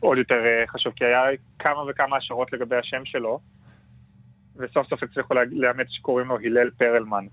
עוד 0.00 0.18
יותר 0.18 0.46
אה, 0.46 0.66
חשוב, 0.66 0.92
כי 0.96 1.04
היה 1.04 1.22
כמה 1.58 1.90
וכמה 1.90 2.16
השערות 2.16 2.52
לגבי 2.52 2.76
השם 2.76 3.04
שלו, 3.04 3.40
וסוף 4.56 4.88
סוף 4.90 5.02
הצליחו 5.02 5.34
לאמת 5.34 5.86
שקוראים 5.90 6.28
לו 6.28 6.38
הלל 6.44 6.70
פרלמן. 6.70 7.24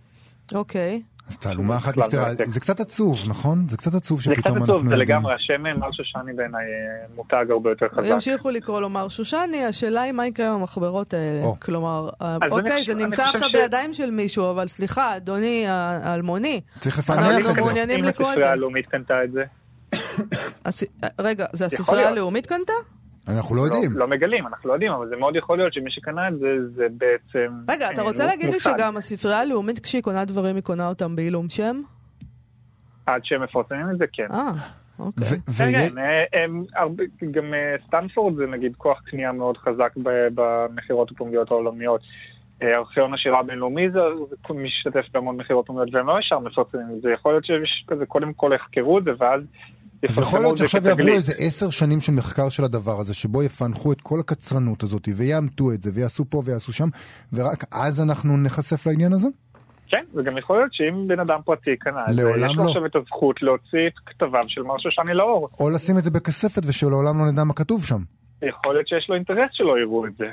אוקיי. 0.53 1.01
אז 1.27 1.37
תעלומה 1.37 1.77
אחת 1.77 1.97
נפתרה. 1.97 2.33
זה 2.33 2.59
קצת 2.59 2.79
עצוב, 2.79 3.19
נכון? 3.27 3.67
זה 3.69 3.77
קצת 3.77 3.93
עצוב 3.93 4.21
זה 4.21 4.31
קצת 4.31 4.41
שפתאום 4.41 4.57
עצוב, 4.57 4.69
אנחנו 4.69 4.89
זה 4.89 4.95
יודעים. 4.95 5.09
לגמרי, 5.09 5.33
השם 5.33 5.79
מר 5.79 5.91
שושני 5.91 6.33
בעיניי 6.33 6.65
אה, 6.65 7.07
מותג 7.15 7.45
הרבה 7.49 7.69
יותר 7.69 7.85
חזק. 7.95 8.07
ימשיכו 8.07 8.49
לקרוא 8.49 8.81
לו 8.81 8.89
מר 8.89 9.07
שושני, 9.07 9.65
השאלה 9.65 10.01
היא 10.01 10.11
מה 10.11 10.27
יקרה 10.27 10.47
עם 10.47 10.53
המחברות 10.53 11.13
האלה. 11.13 11.41
כלומר, 11.61 12.09
אה, 12.21 12.37
אוקיי, 12.51 12.85
זה 12.85 12.95
נמצא 12.95 13.23
עכשיו 13.23 13.49
בידיים 13.53 13.93
של 13.93 14.11
מישהו, 14.11 14.49
אבל 14.49 14.67
סליחה, 14.67 15.17
אדוני 15.17 15.65
האלמוני, 15.67 16.61
צריך 16.79 16.99
אנחנו 16.99 17.13
לפענח 17.13 17.39
את 17.39 17.43
זה. 17.43 17.53
מעוניינים 17.53 17.99
אם 17.99 18.05
לקרוא 18.05 18.27
את 18.27 18.31
הספרייה 18.31 18.47
זה. 18.47 18.53
הלאומית 18.53 18.87
קנתה 18.87 19.23
את 19.23 19.31
זה, 19.31 19.43
אה, 21.03 21.09
רגע, 21.19 21.45
זה 21.53 21.65
הספרייה. 21.65 22.07
הלאומית 22.07 22.45
קנתה? 22.45 22.73
אנחנו 23.27 23.55
לא 23.55 23.61
לא, 23.61 23.65
יודעים. 23.65 23.97
לא 23.97 24.07
מגלים, 24.07 24.47
אנחנו 24.47 24.69
לא 24.69 24.73
יודעים, 24.73 24.91
אבל 24.91 25.09
זה 25.09 25.15
מאוד 25.15 25.35
יכול 25.35 25.57
להיות 25.57 25.73
שמי 25.73 25.91
שקנה 25.91 26.27
את 26.27 26.39
זה, 26.39 26.69
זה 26.75 26.87
בעצם... 26.97 27.53
רגע, 27.69 27.91
אתה 27.91 28.01
אה, 28.01 28.07
רוצה 28.07 28.25
להגיד 28.25 28.49
לי. 28.49 28.59
שגם 28.59 28.97
הספרייה 28.97 29.39
הלאומית, 29.39 29.79
כשהיא 29.79 30.01
קונה 30.01 30.25
דברים, 30.25 30.55
היא 30.55 30.63
קונה 30.63 30.87
אותם 30.87 31.15
בעילום 31.15 31.49
שם? 31.49 31.81
עד 33.05 33.21
שהם 33.25 33.43
מפרסמים 33.43 33.89
את 33.93 33.97
זה, 33.97 34.05
כן. 34.13 34.27
אה, 34.31 34.47
אוקיי. 34.99 35.27
כן, 35.57 35.71
כן, 35.71 35.97
אה, 36.01 36.43
הם 36.43 36.63
הרבה- 36.75 37.03
גם 37.31 37.53
סטנפורד 37.87 38.35
זה 38.35 38.45
נגיד 38.47 38.75
כוח 38.77 39.01
קנייה 39.05 39.31
מאוד 39.31 39.57
חזק 39.57 39.91
במכירות 40.33 41.11
הפומביות 41.11 41.51
העולמיות. 41.51 42.01
ארכיון 42.63 43.13
השירה 43.13 43.39
הבינלאומי 43.39 43.91
זה 43.91 43.99
זה 44.29 44.53
משתתף 44.53 45.05
בהמון 45.13 45.37
מכירות 45.37 45.65
פומביות 45.67 45.93
והם 45.93 46.07
לא 46.07 46.19
ישר 46.19 46.39
מפרסמים 46.39 46.87
את 46.97 47.01
זה. 47.01 47.11
יכול 47.11 47.33
להיות 47.33 47.45
שיש 47.45 47.85
כזה, 47.87 48.05
קודם 48.05 48.33
כל 48.33 48.51
יחקרו 48.55 48.99
את 48.99 49.03
זה 49.03 49.11
ואז 49.17 49.41
אז 50.09 50.17
יכול 50.17 50.39
להיות 50.39 50.57
שעכשיו 50.57 50.87
יעברו. 50.87 51.07
איזה 51.07 51.33
עשר 51.37 51.69
שנים 51.69 52.01
של 52.01 52.11
מחקר 52.11 52.49
של 52.49 52.63
הדבר 52.63 52.99
הזה, 52.99 53.13
שבו 53.13 53.43
יפענחו 53.43 53.91
את 53.91 54.01
כל 54.01 54.19
הקצרנות 54.19 54.83
הזאת, 54.83 55.07
ויאמתו 55.15 55.71
את 55.71 55.83
זה, 55.83 55.91
ויעשו 55.93 56.25
פה 56.29 56.41
ויעשו 56.45 56.73
שם, 56.73 56.89
ורק 57.33 57.63
אז 57.71 58.01
אנחנו 58.01 58.37
נחשף 58.37 58.87
לעניין 58.87 59.13
הזה? 59.13 59.27
כן, 59.87 60.03
וגם 60.15 60.37
יכול 60.37 60.57
להיות 60.57 60.73
שאם 60.73 61.07
בן 61.07 61.19
אדם 61.19 61.39
פרטי 61.45 61.77
קנה 61.79 62.01
יש 62.11 62.17
לו 62.19 62.35
לא. 62.37 62.67
עכשיו 62.67 62.85
את 62.85 62.95
הזכות 62.95 63.41
להוציא 63.41 63.87
את 63.87 63.93
כתביו 64.05 64.41
של 64.47 64.61
מר 64.61 64.77
שושני 64.79 65.13
לאור. 65.13 65.49
או 65.59 65.69
לשים 65.69 65.97
את 65.97 66.03
זה 66.03 66.11
בכספת 66.11 66.61
ושלעולם 66.65 67.17
לא 67.19 67.25
נדע 67.31 67.43
מה 67.43 67.53
כתוב 67.53 67.85
שם. 67.85 68.01
יכול 68.41 68.73
להיות 68.73 68.87
שיש 68.87 69.05
לו 69.09 69.15
אינטרס 69.15 69.49
שלא 69.51 69.79
יראו 69.79 70.05
את 70.05 70.11
זה. 70.17 70.25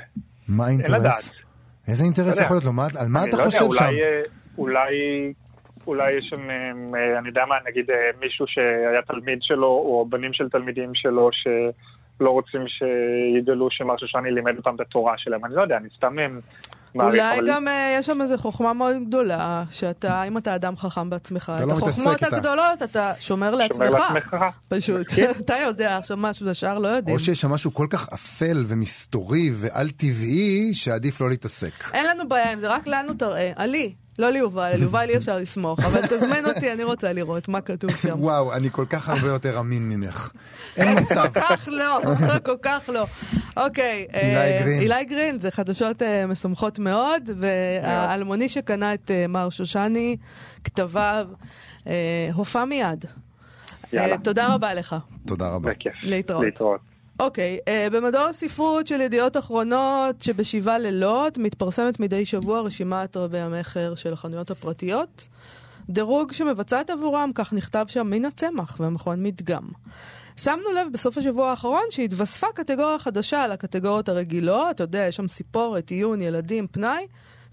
מה 0.49 0.67
אין 0.69 0.79
האינטרס? 0.81 0.99
לדעת. 0.99 1.31
איזה 1.87 2.03
אינטרס 2.03 2.27
יודע. 2.33 2.43
יכול 2.43 2.55
להיות 2.55 2.65
לו? 2.65 2.73
מה- 2.73 2.87
על 2.99 3.07
מה 3.07 3.23
אתה 3.23 3.37
לא 3.37 3.41
יודע, 3.41 3.51
חושב 3.51 3.65
אולי, 3.65 3.77
שם? 3.79 3.85
אה, 3.85 4.21
אולי, 4.57 4.93
אולי 5.89 6.11
יש 6.11 6.25
שם, 6.29 6.49
אה, 6.49 7.19
אני 7.19 7.27
יודע 7.27 7.45
מה, 7.45 7.55
נגיד 7.67 7.91
אה, 7.91 7.95
מישהו 8.19 8.45
שהיה 8.47 9.01
תלמיד 9.07 9.39
שלו, 9.41 9.67
או 9.67 10.05
בנים 10.09 10.33
של 10.33 10.49
תלמידים 10.49 10.91
שלו, 10.95 11.29
שלא 11.31 12.29
רוצים 12.29 12.61
שיגלו 12.67 13.67
שמר 13.71 13.97
שושני 13.97 14.31
לימד 14.31 14.57
אותם 14.57 14.75
את 14.75 14.79
התורה 14.79 15.13
שלהם. 15.17 15.45
אני 15.45 15.55
לא 15.55 15.61
יודע, 15.61 15.77
אני 15.77 15.89
סתם 15.97 16.19
אה, 16.19 16.27
מעריך, 16.95 17.13
אולי 17.13 17.39
אבל 17.39 17.47
גם 17.47 17.67
אה, 17.67 17.95
יש 17.99 18.05
שם 18.05 18.21
איזו 18.21 18.37
חוכמה 18.37 18.73
מאוד 18.73 18.95
גדולה, 19.07 19.63
שאתה, 19.71 20.23
אם 20.23 20.37
אתה 20.37 20.55
אדם 20.55 20.77
חכם 20.77 21.09
בעצמך, 21.09 21.51
אתה 21.55 21.63
את 21.63 21.67
לא 21.67 21.73
החוכמות. 21.73 22.23
הגדולות 22.23 22.83
אתה 22.83 23.13
שומר 23.19 23.51
שומר 23.51 23.55
לעצמך. 23.55 23.99
לעצמך. 23.99 24.35
פשוט. 24.69 25.07
אתה 25.45 25.53
יודע 25.65 25.97
עכשיו 25.97 26.17
משהו, 26.17 26.49
השאר 26.49 26.79
לא 26.79 26.87
יודעים. 26.87 27.15
או 27.15 27.19
שיש 27.19 27.41
שם 27.41 27.49
משהו 27.49 27.73
כל 27.73 27.87
כך 27.89 28.07
אפל 28.13 28.63
ומסתורי 28.67 29.49
ועל 29.53 29.89
טבעי, 29.89 30.73
שעדיף 30.73 31.21
לא 31.21 31.29
להתעסק. 31.29 31.93
אין 31.93 32.05
לנו 32.07 32.27
בעיה 32.27 32.51
עם 32.51 32.59
זה, 32.59 32.69
רק 32.69 32.87
לנו 32.87 33.13
תראה. 33.13 33.51
עלי, 33.55 33.93
לא 34.19 34.29
ליובל, 34.29 34.71
על 34.73 34.81
יובל 34.81 35.09
אי 35.09 35.17
אפשר 35.17 35.37
לסמוך, 35.37 35.79
אבל 35.79 36.01
תזמן 36.01 36.45
אותי, 36.45 36.73
אני 36.73 36.83
רוצה 36.83 37.13
לראות 37.13 37.47
מה 37.47 37.61
כתוב 37.61 37.91
שם. 37.95 38.23
וואו, 38.23 38.53
אני 38.53 38.69
כל 38.71 38.85
כך 38.89 39.09
הרבה 39.09 39.27
יותר 39.27 39.59
אמין 39.59 39.89
ממך. 39.89 40.31
אין 40.77 40.99
מצב. 40.99 41.27
כל 41.33 41.41
כך 41.41 41.67
לא, 41.71 41.99
כל 42.45 42.55
כך 42.61 42.89
לא. 42.93 43.05
אוקיי. 43.57 44.07
אילי 44.13 44.35
אה, 44.35 44.61
גרין. 44.61 44.81
אילי 44.81 45.05
גרין, 45.05 45.39
זה 45.39 45.51
חדשות 45.51 46.01
אה, 46.01 46.27
משמחות 46.27 46.79
מאוד, 46.79 47.29
והאלמוני 47.37 48.49
שקנה 48.49 48.93
את 48.93 49.11
אה, 49.11 49.27
מר 49.27 49.49
שושני, 49.49 50.17
כתביו, 50.63 51.27
הופע 52.33 52.65
מיד. 52.65 53.05
יאללה. 53.93 54.17
תודה 54.17 54.53
רבה 54.53 54.73
לך. 54.73 54.95
תודה 55.27 55.49
רבה. 55.49 55.69
בכיף. 55.69 55.93
להתראות. 56.03 56.88
אוקיי, 57.19 57.59
אה, 57.67 57.87
במדור 57.91 58.21
הספרות 58.21 58.87
של 58.87 59.01
ידיעות 59.01 59.37
אחרונות 59.37 60.21
שבשבעה 60.21 60.77
לילות 60.77 61.37
מתפרסמת 61.37 61.99
מדי 61.99 62.25
שבוע 62.25 62.61
רשימת 62.61 63.17
רבי 63.17 63.37
המכר 63.37 63.95
של 63.95 64.13
החנויות 64.13 64.51
הפרטיות. 64.51 65.27
דירוג 65.89 66.31
שמבצעת 66.31 66.89
עבורם, 66.89 67.31
כך 67.35 67.53
נכתב 67.53 67.85
שם, 67.87 68.07
מן 68.09 68.25
הצמח 68.25 68.77
והמכון 68.79 69.23
מדגם. 69.23 69.63
שמנו 70.37 70.71
לב 70.75 70.87
בסוף 70.93 71.17
השבוע 71.17 71.49
האחרון 71.49 71.83
שהתווספה 71.89 72.47
קטגוריה 72.55 72.99
חדשה 72.99 73.47
לקטגוריות 73.47 74.09
הרגילות, 74.09 74.75
אתה 74.75 74.83
יודע, 74.83 74.99
יש 74.99 75.15
שם 75.15 75.27
סיפורת, 75.27 75.89
עיון, 75.89 76.21
ילדים, 76.21 76.67
פנאי. 76.67 77.07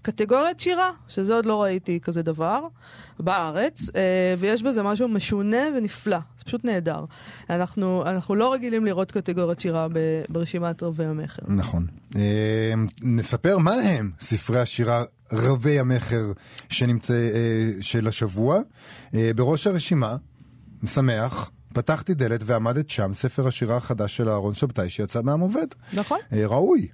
קטגוריית 0.07 0.59
שירה, 0.59 0.91
שזה 1.07 1.33
עוד 1.33 1.45
לא 1.45 1.63
ראיתי 1.63 1.99
כזה 1.99 2.21
דבר 2.21 2.67
בארץ, 3.19 3.81
אה, 3.95 4.35
ויש 4.39 4.63
בזה 4.63 4.83
משהו 4.83 5.07
משונה 5.07 5.57
ונפלא, 5.77 6.17
זה 6.37 6.45
פשוט 6.45 6.65
נהדר. 6.65 7.05
אנחנו, 7.49 8.03
אנחנו 8.05 8.35
לא 8.35 8.53
רגילים 8.53 8.85
לראות 8.85 9.11
קטגוריית 9.11 9.59
שירה 9.59 9.87
ברשימת 10.29 10.83
רבי 10.83 11.05
המכר. 11.05 11.41
נכון. 11.47 11.87
אה, 12.15 12.73
נספר 13.03 13.57
מה 13.57 13.73
הם 13.73 14.11
ספרי 14.19 14.59
השירה 14.59 15.03
רבי 15.31 15.79
המכר 15.79 16.31
שנמצא, 16.69 17.13
אה, 17.13 17.71
של 17.81 18.07
השבוע. 18.07 18.59
בראש 19.13 19.67
הרשימה, 19.67 20.15
משמח, 20.83 21.51
פתחתי 21.73 22.13
דלת 22.13 22.41
ועמדת 22.45 22.89
שם, 22.89 23.13
ספר 23.13 23.47
השירה 23.47 23.77
החדש 23.77 24.17
של 24.17 24.29
אהרון 24.29 24.53
שבתאי 24.53 24.89
שיצא 24.89 25.21
מעם 25.21 25.39
עובד. 25.39 25.67
נכון? 25.93 26.19
ראוי. 26.31 26.87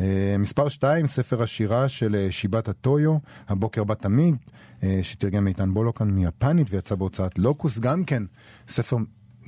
אה, 0.00 0.36
מספר 0.38 0.68
2, 0.68 1.06
ספר 1.06 1.42
השירה 1.42 1.88
של 1.88 2.14
אה, 2.14 2.30
שיבת 2.30 2.68
הטויו, 2.68 3.16
הבוקר 3.48 3.84
בה 3.84 3.94
תמיד, 3.94 4.36
אה, 4.82 4.98
שתרגם 5.02 5.46
איתן 5.46 5.74
בולוקן 5.74 6.08
מיפנית 6.08 6.66
ויצא 6.70 6.94
בהוצאת 6.94 7.38
לוקוס, 7.38 7.78
גם 7.78 8.04
כן 8.04 8.22
ספר 8.68 8.96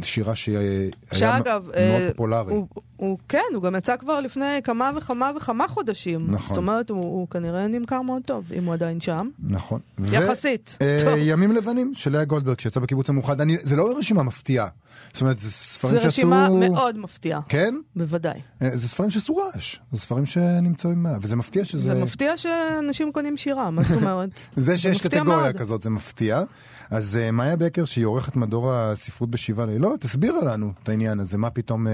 שירה 0.02 0.34
שהיה 0.34 0.90
שאגב, 1.14 1.64
מאוד 1.64 1.74
אה, 1.76 2.08
פופולרי. 2.10 2.52
הוא, 2.52 2.66
הוא 2.96 3.18
כן, 3.28 3.42
הוא 3.54 3.62
גם 3.62 3.76
יצא 3.76 3.96
כבר 3.96 4.20
לפני 4.20 4.60
כמה 4.64 4.90
וכמה 4.96 5.32
וכמה 5.36 5.68
חודשים. 5.68 6.26
נכון. 6.30 6.48
זאת 6.48 6.56
אומרת, 6.56 6.90
הוא, 6.90 6.98
הוא 6.98 7.28
כנראה 7.28 7.66
נמכר 7.66 8.02
מאוד 8.02 8.22
טוב, 8.26 8.44
אם 8.52 8.64
הוא 8.64 8.74
עדיין 8.74 9.00
שם. 9.00 9.28
נכון. 9.38 9.80
יחסית. 10.12 10.76
ו- 10.82 11.08
אה. 11.08 11.18
ימים 11.18 11.52
לבנים 11.52 11.94
של 11.94 12.12
לאה 12.12 12.24
גולדברג 12.24 12.60
שיצא 12.60 12.80
בקיבוץ 12.80 13.10
המאוחד. 13.10 13.40
אני, 13.40 13.56
זה 13.62 13.76
לא 13.76 13.98
רשימה 13.98 14.22
מפתיעה. 14.22 14.68
זאת 15.12 15.22
אומרת, 15.22 15.38
זה 15.38 15.50
ספרים 15.50 15.94
זו 15.94 16.00
שעשו... 16.00 16.08
רשימה 16.08 16.48
מאוד 16.48 16.98
מפתיעה, 16.98 17.40
כן? 17.48 17.74
בוודאי. 17.96 18.40
אה, 18.62 18.76
זה 18.76 18.88
ספרים 18.88 19.10
שעשו 19.10 19.36
רעש. 19.36 19.76
זה 19.92 20.00
ספרים 20.00 20.26
שנמצאו 20.26 20.90
עם... 20.90 21.06
וזה 21.22 21.36
מפתיע 21.36 21.64
שזה... 21.64 21.94
זה 21.94 22.04
מפתיע 22.04 22.36
שאנשים 22.36 23.12
קונים 23.12 23.36
שירה, 23.36 23.70
מה 23.70 23.82
זאת 23.82 24.02
אומרת? 24.02 24.28
זה 24.56 24.78
שיש 24.78 24.96
מפתיע 24.96 25.20
קטגוריה 25.20 25.42
מאוד. 25.42 25.56
כזאת 25.56 25.82
זה 25.82 25.90
מפתיע. 25.90 26.42
אז 26.90 27.18
uh, 27.20 27.30
מאיה 27.30 27.56
בקר, 27.56 27.84
שהיא 27.84 28.04
עורכת 28.04 28.36
מדור 28.36 28.72
הספרות 28.72 29.30
בשבעה 29.30 29.66
לילות, 29.66 30.00
תסבירה 30.00 30.44
לנו 30.44 30.72
את 30.82 30.88
העניין 30.88 31.20
הזה, 31.20 31.38
מה 31.38 31.50
פתאום 31.50 31.86
uh, 31.86 31.90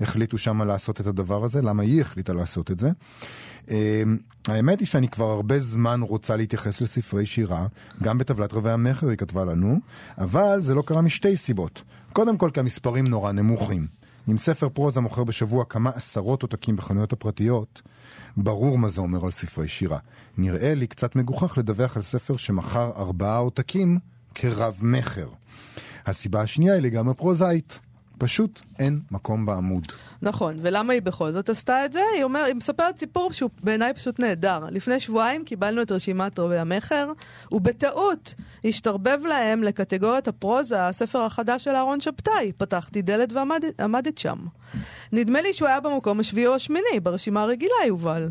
החליטו 0.00 0.38
שם 0.38 0.62
לעשות 0.62 1.00
את 1.00 1.06
הדבר 1.06 1.44
הזה, 1.44 1.62
למה 1.62 1.82
היא 1.82 2.00
החליטה 2.00 2.32
לעשות 2.32 2.70
את 2.70 2.78
זה. 2.78 2.90
Uh, 3.66 3.70
האמת 4.48 4.80
היא 4.80 4.88
שאני 4.88 5.08
כבר 5.08 5.30
הרבה 5.30 5.60
זמן 5.60 6.00
רוצה 6.02 6.36
להתייחס 6.36 6.80
לספרי 6.80 7.26
שירה, 7.26 7.66
גם 8.02 8.18
בטבלת 8.18 8.52
רבי 8.52 8.70
המכר 8.70 9.08
היא 9.08 9.16
כתבה 9.18 9.44
לנו, 9.44 9.78
אבל 10.18 10.60
זה 10.60 10.74
לא 10.74 10.82
קרה 10.82 11.02
משתי 11.02 11.36
סיבות. 11.36 11.82
קודם 12.12 12.38
כל 12.38 12.50
כי 12.54 12.60
המספרים 12.60 13.06
נורא 13.06 13.32
נמוכים. 13.32 14.01
אם 14.30 14.38
ספר 14.38 14.68
פרוזה 14.68 15.00
מוכר 15.00 15.24
בשבוע 15.24 15.64
כמה 15.64 15.90
עשרות 15.90 16.42
עותקים 16.42 16.76
בחנויות 16.76 17.12
הפרטיות, 17.12 17.82
ברור 18.36 18.78
מה 18.78 18.88
זה 18.88 19.00
אומר 19.00 19.24
על 19.24 19.30
ספרי 19.30 19.68
שירה. 19.68 19.98
נראה 20.38 20.74
לי 20.74 20.86
קצת 20.86 21.16
מגוחך 21.16 21.58
לדווח 21.58 21.96
על 21.96 22.02
ספר 22.02 22.36
שמכר 22.36 22.90
ארבעה 22.96 23.36
עותקים 23.36 23.98
כרב 24.34 24.78
מכר. 24.82 25.28
הסיבה 26.06 26.40
השנייה 26.40 26.74
היא 26.74 26.82
לגמרי 26.82 27.14
פרוזאית. 27.14 27.80
פשוט 28.22 28.60
אין 28.78 29.00
מקום 29.10 29.46
בעמוד. 29.46 29.86
נכון, 30.22 30.58
ולמה 30.62 30.92
היא 30.92 31.02
בכל 31.02 31.32
זאת 31.32 31.48
עשתה 31.48 31.84
את 31.84 31.92
זה? 31.92 32.00
היא 32.14 32.24
אומרת, 32.24 32.46
היא 32.46 32.54
מספרת 32.54 32.98
סיפור 32.98 33.32
שהוא 33.32 33.50
בעיניי 33.62 33.94
פשוט 33.94 34.20
נהדר. 34.20 34.64
לפני 34.70 35.00
שבועיים 35.00 35.44
קיבלנו 35.44 35.82
את 35.82 35.92
רשימת 35.92 36.38
רבי 36.38 36.58
המכר, 36.58 37.12
ובטעות 37.52 38.34
השתרבב 38.64 39.18
להם 39.28 39.62
לקטגוריית 39.62 40.28
הפרוזה, 40.28 40.86
הספר 40.86 41.18
החדש 41.18 41.64
של 41.64 41.70
אהרון 41.70 42.00
שבתאי. 42.00 42.52
פתחתי 42.56 43.02
דלת 43.02 43.32
ועמדת 43.32 43.80
עמדת 43.80 44.18
שם. 44.18 44.38
נדמה 45.12 45.40
לי 45.40 45.52
שהוא 45.52 45.68
היה 45.68 45.80
במקום 45.80 46.20
השביעי 46.20 46.46
או 46.46 46.54
השמיני, 46.54 47.00
ברשימה 47.02 47.42
הרגילה, 47.42 47.74
יובל. 47.86 48.28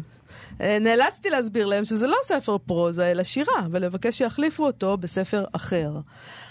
אה, 0.62 0.78
נאלצתי 0.80 1.30
להסביר 1.30 1.66
להם 1.66 1.86
שזה 1.86 2.08
לא 2.08 2.16
ספר 2.24 2.58
פרוזה, 2.58 3.12
אלא 3.12 3.24
שירה, 3.24 3.68
ולבקש 3.72 4.18
שיחליפו 4.18 4.66
אותו 4.66 4.98
בספר 4.98 5.46
אחר. 5.52 5.92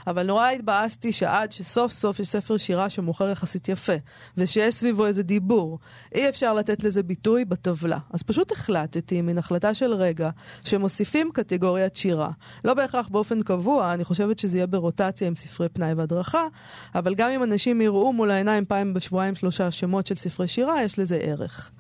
אבל 0.07 0.27
נורא 0.27 0.49
התבאסתי 0.49 1.13
שעד 1.13 1.53
שסוף 1.53 1.93
סוף 1.93 2.21
יש 2.21 2.29
ספר 2.29 2.57
שירה 2.57 2.91
שמוכר 2.91 3.29
יחסית 3.29 3.69
יפה, 3.69 3.93
ושיש 4.37 4.75
סביבו 4.75 5.07
איזה 5.07 5.23
דיבור, 5.23 5.79
אי 6.15 6.29
אפשר 6.29 6.55
לתת 6.55 6.85
לזה 6.85 7.03
ביטוי 7.03 7.45
בטבלה. 7.45 7.99
אז 8.11 8.23
פשוט 8.23 8.53
החלטתי, 8.53 9.23
מן 9.23 9.39
החלטה 9.39 9.75
של 9.75 9.93
רגע, 9.93 10.31
שמוסיפים 10.65 11.31
קטגוריית 11.33 11.97
שירה. 11.97 12.31
לא 12.65 12.75
בהכרח 12.75 13.09
באופן 13.09 13.43
קבוע, 13.43 13.95
אני 13.95 14.05
חושבת 14.05 14.39
שזה 14.39 14.59
יהיה 14.59 14.67
ברוטציה 14.67 15.29
עם 15.29 15.37
ספרי 15.37 15.69
פנאי 15.69 15.93
והדרכה, 15.95 16.47
אבל 16.95 17.15
גם 17.15 17.31
אם 17.31 17.43
אנשים 17.43 17.81
יראו 17.81 18.13
מול 18.13 18.31
העיניים 18.31 18.65
פעם 18.65 18.95
בשבועיים 18.95 19.35
שלושה 19.35 19.71
שמות 19.71 20.07
של 20.07 20.15
ספרי 20.15 20.49
שירה, 20.49 20.85
יש 20.85 20.99
לזה 20.99 21.17
ערך. 21.17 21.71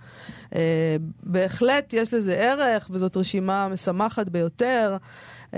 Uh, 0.50 0.56
בהחלט 1.22 1.92
יש 1.92 2.14
לזה 2.14 2.34
ערך, 2.34 2.88
וזאת 2.90 3.16
רשימה 3.16 3.68
משמחת 3.68 4.28
ביותר. 4.28 4.96
Uh, 5.50 5.56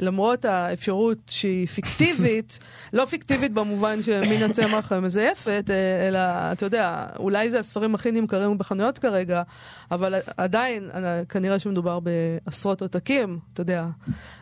למרות 0.00 0.44
האפשרות 0.44 1.18
שהיא 1.30 1.66
פיקטיבית, 1.66 2.58
לא 2.92 3.04
פיקטיבית 3.04 3.52
במובן 3.52 4.02
שמן 4.02 4.50
הצמח 4.50 4.92
מזייפת, 4.92 5.64
uh, 5.66 6.08
אלא, 6.08 6.18
אתה 6.52 6.66
יודע, 6.66 7.06
אולי 7.18 7.50
זה 7.50 7.58
הספרים 7.58 7.94
הכי 7.94 8.10
נמכרים 8.10 8.58
בחנויות 8.58 8.98
כרגע, 8.98 9.42
אבל 9.90 10.14
עדיין, 10.36 10.90
uh, 10.92 10.96
כנראה 11.28 11.58
שמדובר 11.58 11.98
בעשרות 12.00 12.82
עותקים, 12.82 13.38
אתה 13.52 13.60
יודע. 13.60 13.86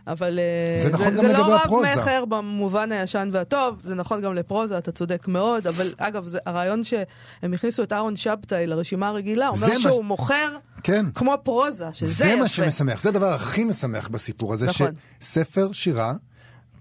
אבל 0.06 0.38
זה, 0.76 0.88
uh, 0.88 0.92
נכון 0.92 1.12
זה, 1.12 1.20
זה 1.20 1.32
לא 1.32 1.54
רב 1.54 1.70
מכר 1.82 2.24
במובן 2.24 2.92
הישן 2.92 3.28
והטוב, 3.32 3.80
זה 3.82 3.94
נכון 3.94 4.20
גם 4.20 4.34
לפרוזה, 4.34 4.78
אתה 4.78 4.92
צודק 4.92 5.28
מאוד, 5.28 5.66
אבל 5.66 5.86
אגב, 5.98 6.26
זה, 6.26 6.38
הרעיון 6.46 6.84
שהם 6.84 7.52
הכניסו 7.54 7.82
את 7.82 7.92
אהרון 7.92 8.16
שבתאי 8.16 8.66
לרשימה 8.66 9.08
הרגילה, 9.08 9.48
אומר 9.48 9.78
שהוא 9.78 10.02
מה... 10.02 10.08
מוכר 10.08 10.56
כן. 10.82 11.06
כמו 11.14 11.34
פרוזה, 11.42 11.84
שזה 11.92 12.10
זה 12.12 12.26
יפה. 12.26 12.36
מה 12.42 12.48
שמשמח, 12.48 13.00
זה 13.02 13.08
הדבר 13.08 13.32
הכי 13.32 13.64
משמח 13.64 14.08
בסיפור 14.08 14.54
הזה, 14.54 14.66
נכון. 14.66 14.92
שספר 15.20 15.72
שירה 15.72 16.12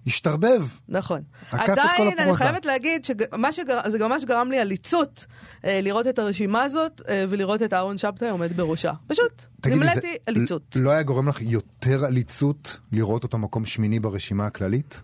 השתרבב. 0.08 0.68
נכון. 0.90 1.22
עקף 1.52 1.62
את 1.62 1.66
כל 1.68 1.72
עדיין 1.82 2.20
אני. 2.20 2.36
חייבת 2.36 2.66
להגיד 2.66 3.06
שזה 3.06 3.98
גם 3.98 4.10
מה 4.10 4.20
שגרם 4.20 4.52
לי 4.52 4.60
עליצות 4.60 5.26
אה, 5.66 5.80
לראות 5.84 6.08
את 6.08 6.20
הרשימה 6.20 6.64
הזאת 6.64 7.02
אה, 7.10 7.26
ולראות 7.30 7.62
את 7.62 7.74
אהרון 7.74 7.98
שבתאי 7.98 8.30
עומד 8.30 8.58
בראשה. 8.58 8.92
פשוט 9.08 9.42
נמלאתי 9.66 10.00
זה 10.00 10.08
עליצות. 10.26 10.78
לא 10.80 10.90
היה 10.90 11.04
גורם 11.04 11.30
לך 11.30 11.42
יותר 11.42 12.06
עליצות 12.06 12.80
לראות 12.92 13.24
אותו 13.24 13.38
מקום 13.38 13.66
שמיני 13.66 14.00
ברשימה 14.00 14.46
הכללית? 14.46 15.02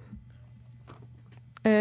אמ, 1.66 1.72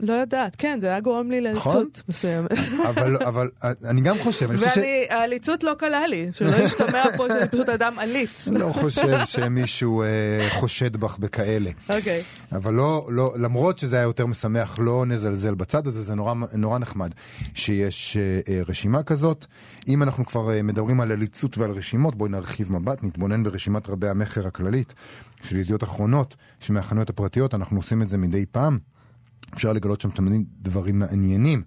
לא 0.00 0.12
יודעת, 0.12 0.56
כן, 0.58 0.78
זה 0.80 0.86
היה 0.86 1.00
גורם 1.00 1.30
לי 1.30 1.40
נכון? 1.52 1.72
לעליצות 1.74 2.02
מסוימת. 2.08 2.50
אבל, 2.88 3.16
אבל 3.28 3.50
אני 3.84 4.00
גם 4.00 4.16
חושב, 4.22 4.50
אני 4.50 4.58
חושב 4.58 4.70
ש... 4.70 4.76
ואני, 4.76 5.04
העליצות 5.10 5.64
לא 5.64 5.74
קלה 5.78 6.06
לי, 6.06 6.28
שלא 6.32 6.56
ישתמע 6.64 7.04
פה 7.16 7.26
שאני 7.28 7.48
פשוט 7.48 7.68
אדם 7.68 7.98
עליץ. 7.98 8.48
לא 8.52 8.72
חושב 8.72 9.18
שמישהו 9.24 10.02
אה, 10.02 10.06
חושד 10.50 10.96
בך 10.96 11.18
בכאלה. 11.18 11.70
אוקיי. 11.88 12.22
אבל 12.52 12.74
לא, 12.74 13.06
לא, 13.10 13.34
למרות 13.38 13.78
שזה 13.78 13.96
היה 13.96 14.02
יותר 14.02 14.26
משמח, 14.26 14.78
לא 14.78 15.06
נזלזל 15.06 15.54
בצד 15.54 15.86
הזה, 15.86 16.02
זה 16.02 16.14
נורא, 16.14 16.34
נורא 16.54 16.78
נחמד 16.78 17.10
שיש 17.54 18.16
אה, 18.16 18.40
אה, 18.48 18.62
רשימה 18.68 19.02
כזאת. 19.02 19.46
אם 19.88 20.02
אנחנו 20.02 20.26
כבר 20.26 20.50
אה, 20.50 20.62
מדברים 20.62 21.00
על 21.00 21.12
עליצות 21.12 21.58
ועל 21.58 21.70
רשימות, 21.70 22.14
בואי 22.14 22.30
נרחיב 22.30 22.72
מבט, 22.72 23.02
נתבונן 23.02 23.42
ברשימת 23.42 23.88
רבי 23.88 24.08
המכר 24.08 24.46
הכללית 24.46 24.94
של 25.42 25.56
ידיעות 25.56 25.82
אחרונות, 25.82 26.36
שמהחנויות 26.60 27.10
הפרטיות, 27.10 27.54
אנחנו 27.54 27.76
עושים 27.76 28.02
את 28.02 28.08
זה 28.08 28.18
מדי 28.18 28.46
פעם. 28.46 28.78
אפשר 29.54 29.72
לגלות 29.72 30.00
שם 30.00 30.10
תמיד 30.10 30.44
דברים 30.62 30.98
מעניינים. 30.98 31.62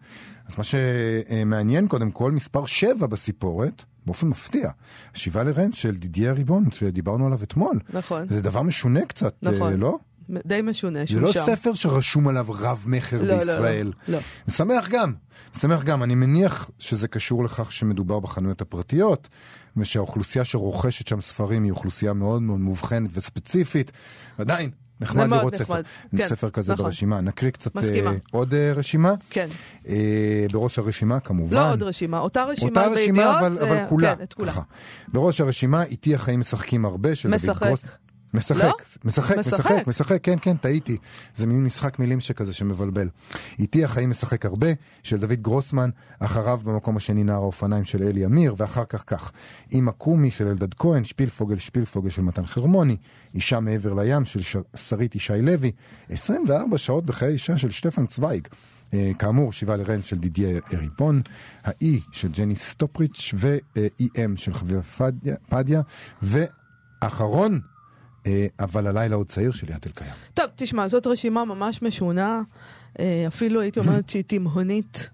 אז 0.47 0.53
מה 0.57 0.63
שמעניין 0.63 1.87
קודם 1.87 2.11
כל, 2.11 2.31
מספר 2.31 2.65
7 2.65 3.07
בסיפורת, 3.07 3.83
באופן 4.05 4.27
מפתיע, 4.27 4.69
שיבה 5.13 5.43
לרנט 5.43 5.73
של 5.73 5.97
דידיה 5.97 6.33
ריבון, 6.33 6.71
שדיברנו 6.71 7.25
עליו 7.25 7.43
אתמול. 7.43 7.79
נכון. 7.93 8.27
זה 8.29 8.41
דבר 8.41 8.61
משונה 8.61 9.05
קצת, 9.05 9.35
נכון. 9.41 9.71
אה, 9.71 9.77
לא? 9.77 9.97
די 10.45 10.61
משונה 10.61 10.99
זה 10.99 11.07
שהוא 11.07 11.21
לא 11.21 11.31
שם. 11.31 11.43
ספר 11.45 11.73
שרשום 11.73 12.27
עליו 12.27 12.45
רב 12.49 12.83
מכר 12.87 13.21
לא, 13.23 13.35
בישראל. 13.35 13.91
לא, 14.07 14.13
לא. 14.13 14.19
משמח 14.47 14.87
גם, 14.89 15.13
משמח 15.55 15.83
גם. 15.83 16.03
אני 16.03 16.15
מניח 16.15 16.69
שזה 16.79 17.07
קשור 17.07 17.43
לכך 17.43 17.71
שמדובר 17.71 18.19
בחנויות 18.19 18.61
הפרטיות, 18.61 19.29
ושהאוכלוסייה 19.77 20.45
שרוכשת 20.45 21.07
שם 21.07 21.21
ספרים 21.21 21.63
היא 21.63 21.71
אוכלוסייה 21.71 22.13
מאוד 22.13 22.41
מאוד 22.41 22.59
מובחנת 22.59 23.09
וספציפית. 23.13 23.91
ועדיין, 24.39 24.71
נחמד 25.01 25.31
לראות 25.31 25.53
נחמד. 25.53 25.65
ספר, 25.65 25.81
כן, 26.17 26.27
ספר 26.27 26.49
כזה 26.49 26.73
נכון. 26.73 26.85
ברשימה. 26.85 27.21
נקריא 27.21 27.51
קצת 27.51 27.75
מסכימה. 27.75 28.09
אה, 28.11 28.15
עוד 28.31 28.53
אה, 28.53 28.73
רשימה. 28.75 29.13
כן. 29.29 29.47
אה, 29.87 30.45
בראש 30.51 30.79
הרשימה 30.79 31.19
כמובן. 31.19 31.55
לא 31.55 31.71
עוד 31.71 31.83
רשימה, 31.83 32.19
אותה 32.19 32.43
רשימה 32.43 32.69
אותה 32.69 32.87
רשימה, 32.87 33.17
בידיעות. 33.17 33.37
אבל, 33.39 33.57
אבל 33.67 33.77
אה, 33.77 33.87
כולה. 33.87 34.15
כן, 34.15 34.23
את 34.23 34.33
כולה. 34.33 34.53
בראש 35.07 35.41
הרשימה, 35.41 35.83
איתי 35.83 36.15
החיים 36.15 36.39
משחקים 36.39 36.85
הרבה, 36.85 37.15
של 37.15 37.29
דוד. 37.29 37.39
גרוס. 37.39 37.83
משחק, 37.83 37.97
לא? 38.33 38.39
משחק, 38.39 38.73
משחק. 39.05 39.37
משחק, 39.37 39.87
משחק, 39.87 40.19
כן, 40.23 40.35
כן, 40.41 40.57
טעיתי. 40.57 40.97
זה 41.35 41.47
מין 41.47 41.63
משחק 41.63 41.99
מילים 41.99 42.19
שכזה 42.19 42.53
שמבלבל. 42.53 43.09
איתי 43.59 43.83
החיים 43.83 44.09
משחק 44.09 44.45
הרבה, 44.45 44.67
של 45.03 45.17
דוד 45.17 45.41
גרוסמן, 45.41 45.89
אחריו 46.19 46.59
במקום 46.63 46.97
השני 46.97 47.23
נער 47.23 47.35
האופניים 47.41 47.85
של 47.85 48.03
אלי 48.03 48.25
אמיר, 48.25 48.55
ואחר 48.57 48.85
כך 48.85 49.03
כך. 49.07 49.31
אמא 49.73 49.91
קומי 49.91 50.31
של 50.31 50.47
אלדד 50.47 50.73
כהן, 50.73 51.03
שפילפוגל 51.03 51.57
שפילפוגל 51.57 52.09
של 52.09 52.21
מתן 52.21 52.45
חרמוני, 52.45 52.97
אישה 53.35 53.59
מעבר 53.59 53.93
לים 53.93 54.25
של 54.25 54.41
ש- 54.41 54.55
שרית 54.75 55.15
ישי 55.15 55.41
לוי, 55.41 55.71
24 56.09 56.77
שעות 56.77 57.05
בחיי 57.05 57.29
אישה 57.29 57.57
של 57.57 57.69
שטפן 57.69 58.05
צוויג. 58.05 58.47
אה, 58.93 59.11
כאמור, 59.19 59.53
שיבה 59.53 59.75
לרן 59.75 60.01
של 60.01 60.17
דידיה 60.17 60.59
אריפון, 60.73 61.21
האי 61.63 62.01
של 62.11 62.27
ג'ני 62.27 62.55
סטופריץ' 62.55 63.33
ו-EM 63.33 64.31
של 64.35 64.53
חביבה 64.53 64.81
פדיה, 64.81 65.35
פדיה, 65.49 65.81
ואחרון, 66.21 67.53
אה, 67.53 67.78
אבל 68.59 68.87
הלילה 68.87 69.15
עוד 69.15 69.27
צעיר 69.27 69.51
של 69.51 69.67
ליאת 69.67 69.87
אלקיים. 69.87 70.11
טוב, 70.33 70.45
תשמע, 70.55 70.87
זאת 70.87 71.07
רשימה 71.07 71.45
ממש 71.45 71.81
משונה, 71.81 72.41
אה, 72.99 73.23
אפילו 73.27 73.61
הייתי 73.61 73.79
אומרת 73.79 74.09
שהיא 74.09 74.23
תימהונית. 74.23 75.09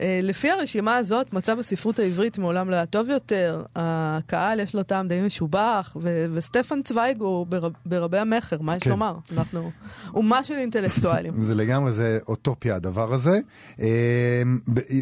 אה, 0.00 0.20
לפי 0.22 0.50
הרשימה 0.50 0.96
הזאת, 0.96 1.32
מצב 1.32 1.58
הספרות 1.58 1.98
העברית 1.98 2.38
מעולם 2.38 2.70
לא 2.70 2.74
היה 2.76 2.86
טוב 2.86 3.08
יותר, 3.08 3.62
הקהל 3.76 4.60
יש 4.60 4.74
לו 4.74 4.82
טעם 4.82 5.08
די 5.08 5.20
משובח, 5.20 5.96
ו- 6.02 6.26
וסטפן 6.34 6.82
צוויג 6.82 7.20
הוא 7.20 7.46
בר- 7.46 7.68
ברבי 7.86 8.18
המכר, 8.18 8.56
מה 8.60 8.76
יש 8.76 8.82
כן. 8.82 8.90
לומר? 8.90 9.14
אנחנו 9.36 9.70
אומה 10.14 10.44
של 10.44 10.54
אינטלקטואלים. 10.54 11.40
זה 11.46 11.54
לגמרי, 11.54 11.92
זה 11.92 12.18
אוטופיה 12.28 12.74
הדבר 12.74 13.14
הזה. 13.14 13.38
אה, 13.80 14.42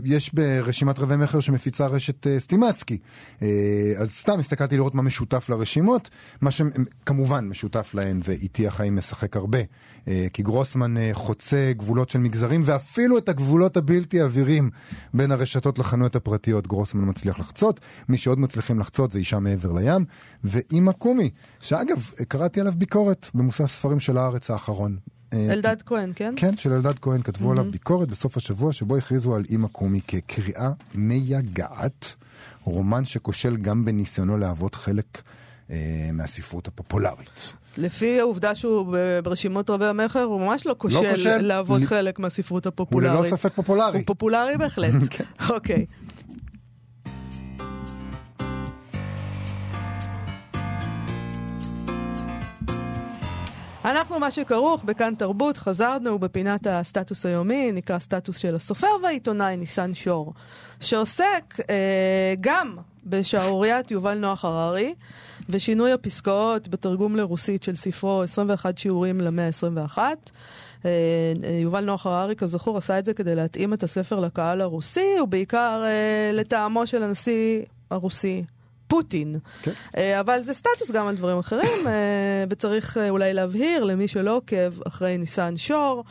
יש 0.04 0.34
ברשימת 0.34 0.98
רבי 0.98 1.16
מכר 1.16 1.40
שמפיצה 1.40 1.86
רשת 1.86 2.26
אה, 2.26 2.40
סטימצקי. 2.40 2.98
אז 3.98 4.10
סתם 4.10 4.38
הסתכלתי 4.38 4.76
לראות 4.76 4.94
מה 4.94 5.02
משותף 5.02 5.48
לרשימות. 5.48 6.10
מה 6.40 6.50
שכמובן 6.50 7.48
משותף 7.48 7.94
להן 7.94 8.22
זה 8.22 8.32
איתי 8.32 8.66
החיים 8.66 8.96
משחק 8.96 9.36
הרבה. 9.36 9.58
כי 10.32 10.42
גרוסמן 10.42 10.94
חוצה 11.12 11.72
גבולות 11.76 12.10
של 12.10 12.18
מגזרים, 12.18 12.60
ואפילו 12.64 13.18
את 13.18 13.28
הגבולות 13.28 13.76
הבלתי 13.76 14.20
עבירים 14.20 14.70
בין 15.14 15.32
הרשתות 15.32 15.78
לחנויות 15.78 16.16
הפרטיות 16.16 16.66
גרוסמן 16.66 17.08
מצליח 17.08 17.38
לחצות. 17.38 17.80
מי 18.08 18.16
שעוד 18.16 18.38
מצליחים 18.38 18.78
לחצות 18.78 19.12
זה 19.12 19.18
אישה 19.18 19.38
מעבר 19.38 19.72
לים. 19.72 20.04
ואימא 20.44 20.92
קומי, 20.92 21.30
שאגב, 21.60 22.10
קראתי 22.28 22.60
עליו 22.60 22.72
ביקורת 22.76 23.26
במושא 23.34 23.64
הספרים 23.64 24.00
של 24.00 24.18
הארץ 24.18 24.50
האחרון. 24.50 24.96
אה, 25.32 25.52
אלדד 25.52 25.76
כהן, 25.86 26.12
כן? 26.16 26.34
כן, 26.36 26.56
של 26.56 26.72
אלדד 26.72 26.98
כהן, 26.98 27.22
כתבו 27.22 27.52
עליו 27.52 27.70
ביקורת 27.70 28.08
בסוף 28.08 28.36
השבוע, 28.36 28.72
שבו 28.72 28.96
הכריזו 28.96 29.34
על 29.34 29.44
אימא 29.48 29.68
קומי 29.68 30.00
כקריאה 30.08 30.70
מייגעת, 30.94 32.14
רומן 32.64 33.04
שכושל 33.04 33.56
גם 33.56 33.84
בניסיונו 33.84 34.36
להוות 34.36 34.74
חלק 34.74 35.22
מהספרות 36.12 36.68
הפופולרית. 36.68 37.52
לפי 37.78 38.20
העובדה 38.20 38.54
שהוא 38.54 38.96
ברשימות 39.24 39.70
רבי 39.70 39.86
המכר, 39.86 40.22
הוא 40.22 40.40
ממש 40.40 40.66
לא 40.66 40.74
כושל 40.78 41.10
כושל. 41.10 41.38
להוות 41.38 41.82
ל- 41.82 41.86
חלק 41.86 42.18
מהספרות 42.18 42.64
הוא 42.66 42.68
הפופולרית. 42.70 43.20
ללא 43.20 43.36
ספק 43.36 43.52
פופולרי. 43.54 43.98
הוא 43.98 44.06
פופולרי 44.06 44.56
בהחלט. 44.56 44.92
כן. 45.10 45.24
אוקיי. 45.48 45.86
אנחנו 53.84 54.18
מה 54.18 54.30
שכרוך 54.30 54.84
בכאן 54.84 55.14
תרבות, 55.14 55.56
חזרנו 55.56 56.18
בפינת 56.18 56.66
הסטטוס 56.66 57.26
היומי, 57.26 57.72
נקרא 57.72 57.98
סטטוס 57.98 58.38
של 58.38 58.54
הסופר 58.54 58.86
והעיתונאי 59.02 59.56
ניסן 59.56 59.94
שור, 59.94 60.32
שעוסק 60.80 61.54
אה, 61.70 62.34
גם 62.40 62.76
בשערוריית 63.04 63.90
יובל 63.90 64.18
נוח 64.18 64.44
הררי 64.44 64.94
ושינוי 65.48 65.92
הפסקאות 65.92 66.68
בתרגום 66.68 67.16
לרוסית 67.16 67.62
של 67.62 67.76
ספרו 67.76 68.22
21 68.22 68.78
שיעורים 68.78 69.20
למאה 69.20 69.46
ה-21. 69.46 69.98
אה, 70.84 70.90
יובל 71.62 71.84
נוח 71.84 72.06
הררי, 72.06 72.36
כזכור, 72.36 72.78
עשה 72.78 72.98
את 72.98 73.04
זה 73.04 73.14
כדי 73.14 73.34
להתאים 73.34 73.72
את 73.72 73.82
הספר 73.82 74.20
לקהל 74.20 74.60
הרוסי, 74.60 75.20
ובעיקר 75.22 75.82
אה, 75.84 76.30
לטעמו 76.32 76.86
של 76.86 77.02
הנשיא 77.02 77.62
הרוסי. 77.90 78.44
פוטין. 78.88 79.36
כן. 79.62 79.72
אה, 79.96 80.20
אבל 80.20 80.42
זה 80.42 80.54
סטטוס 80.54 80.90
גם 80.90 81.06
על 81.06 81.16
דברים 81.16 81.38
אחרים, 81.38 81.86
אה, 81.86 82.44
וצריך 82.50 82.98
אה, 82.98 83.10
אולי 83.10 83.34
להבהיר 83.34 83.84
למי 83.84 84.08
שלא 84.08 84.36
עוקב 84.36 84.82
אחרי 84.88 85.18
ניסן 85.18 85.56
שור, 85.56 86.04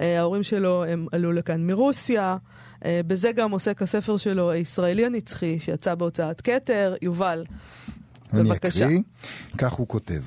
אה, 0.00 0.18
ההורים 0.18 0.42
שלו 0.42 0.84
הם 0.84 1.06
עלו 1.12 1.32
לכאן 1.32 1.66
מרוסיה, 1.66 2.36
אה, 2.84 3.00
בזה 3.06 3.32
גם 3.32 3.50
עוסק 3.50 3.82
הספר 3.82 4.16
שלו, 4.16 4.50
הישראלי 4.50 5.06
הנצחי, 5.06 5.60
שיצא 5.60 5.94
בהוצאת 5.94 6.40
כתר. 6.40 6.94
יובל, 7.02 7.44
אני 8.32 8.42
בבקשה. 8.42 8.84
אקריא, 8.84 9.00
כך 9.58 9.72
הוא 9.72 9.88
כותב: 9.88 10.22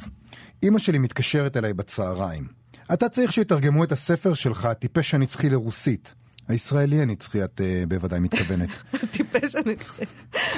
אמא 0.63 0.79
שלי 0.79 0.99
מתקשרת 0.99 1.57
אליי 1.57 1.73
בצהריים. 1.73 2.47
אתה 2.93 3.09
צריך 3.09 3.33
שיתרגמו 3.33 3.83
את 3.83 3.91
הספר 3.91 4.33
שלך, 4.33 4.65
הטיפש 4.65 5.13
הנצחי 5.13 5.49
לרוסית. 5.49 6.13
הישראלי 6.49 7.01
הנצחי, 7.01 7.43
את 7.43 7.62
uh, 7.62 7.88
בוודאי 7.88 8.19
מתכוונת. 8.19 8.69
טיפש 9.12 9.55
הנצחי. 9.55 10.03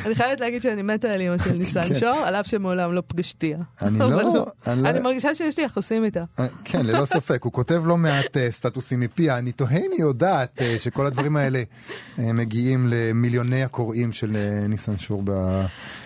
אני 0.06 0.16
חייבת 0.16 0.40
להגיד 0.40 0.62
שאני 0.62 0.82
מתה 0.82 1.14
על 1.14 1.22
אימא 1.22 1.38
של 1.38 1.52
ניסן 1.60 1.82
כן. 1.82 1.96
שור, 2.00 2.18
על 2.18 2.36
אף 2.36 2.48
שמעולם 2.48 2.94
לא 2.94 3.04
פגשתיה. 3.08 3.58
אני 3.82 4.00
אבל 4.04 4.10
לא- 4.24 4.46
אני 4.68 4.84
לא- 4.84 4.90
אני 4.90 5.00
מרגישה 5.00 5.36
שיש 5.36 5.58
לי 5.60 5.66
יחסים 5.66 6.04
איתה. 6.04 6.24
אה, 6.40 6.46
כן, 6.64 6.86
ללא 6.86 7.06
ספק, 7.06 7.44
הוא 7.44 7.52
כותב 7.54 7.84
לא 7.86 7.98
מעט 7.98 8.38
uh, 8.38 8.52
סטטוסים 8.52 9.00
מפיה. 9.00 9.38
אני 9.38 9.52
תוהה 9.52 9.78
אם 9.78 9.92
היא 9.92 10.02
יודעת 10.02 10.62
שכל 10.78 11.06
הדברים 11.06 11.36
האלה 11.38 11.64
מגיעים 12.18 12.88
למיליוני 12.90 13.64
הקוראים 13.64 14.12
של 14.12 14.38
ניסן 14.70 14.98
שור. 14.98 15.24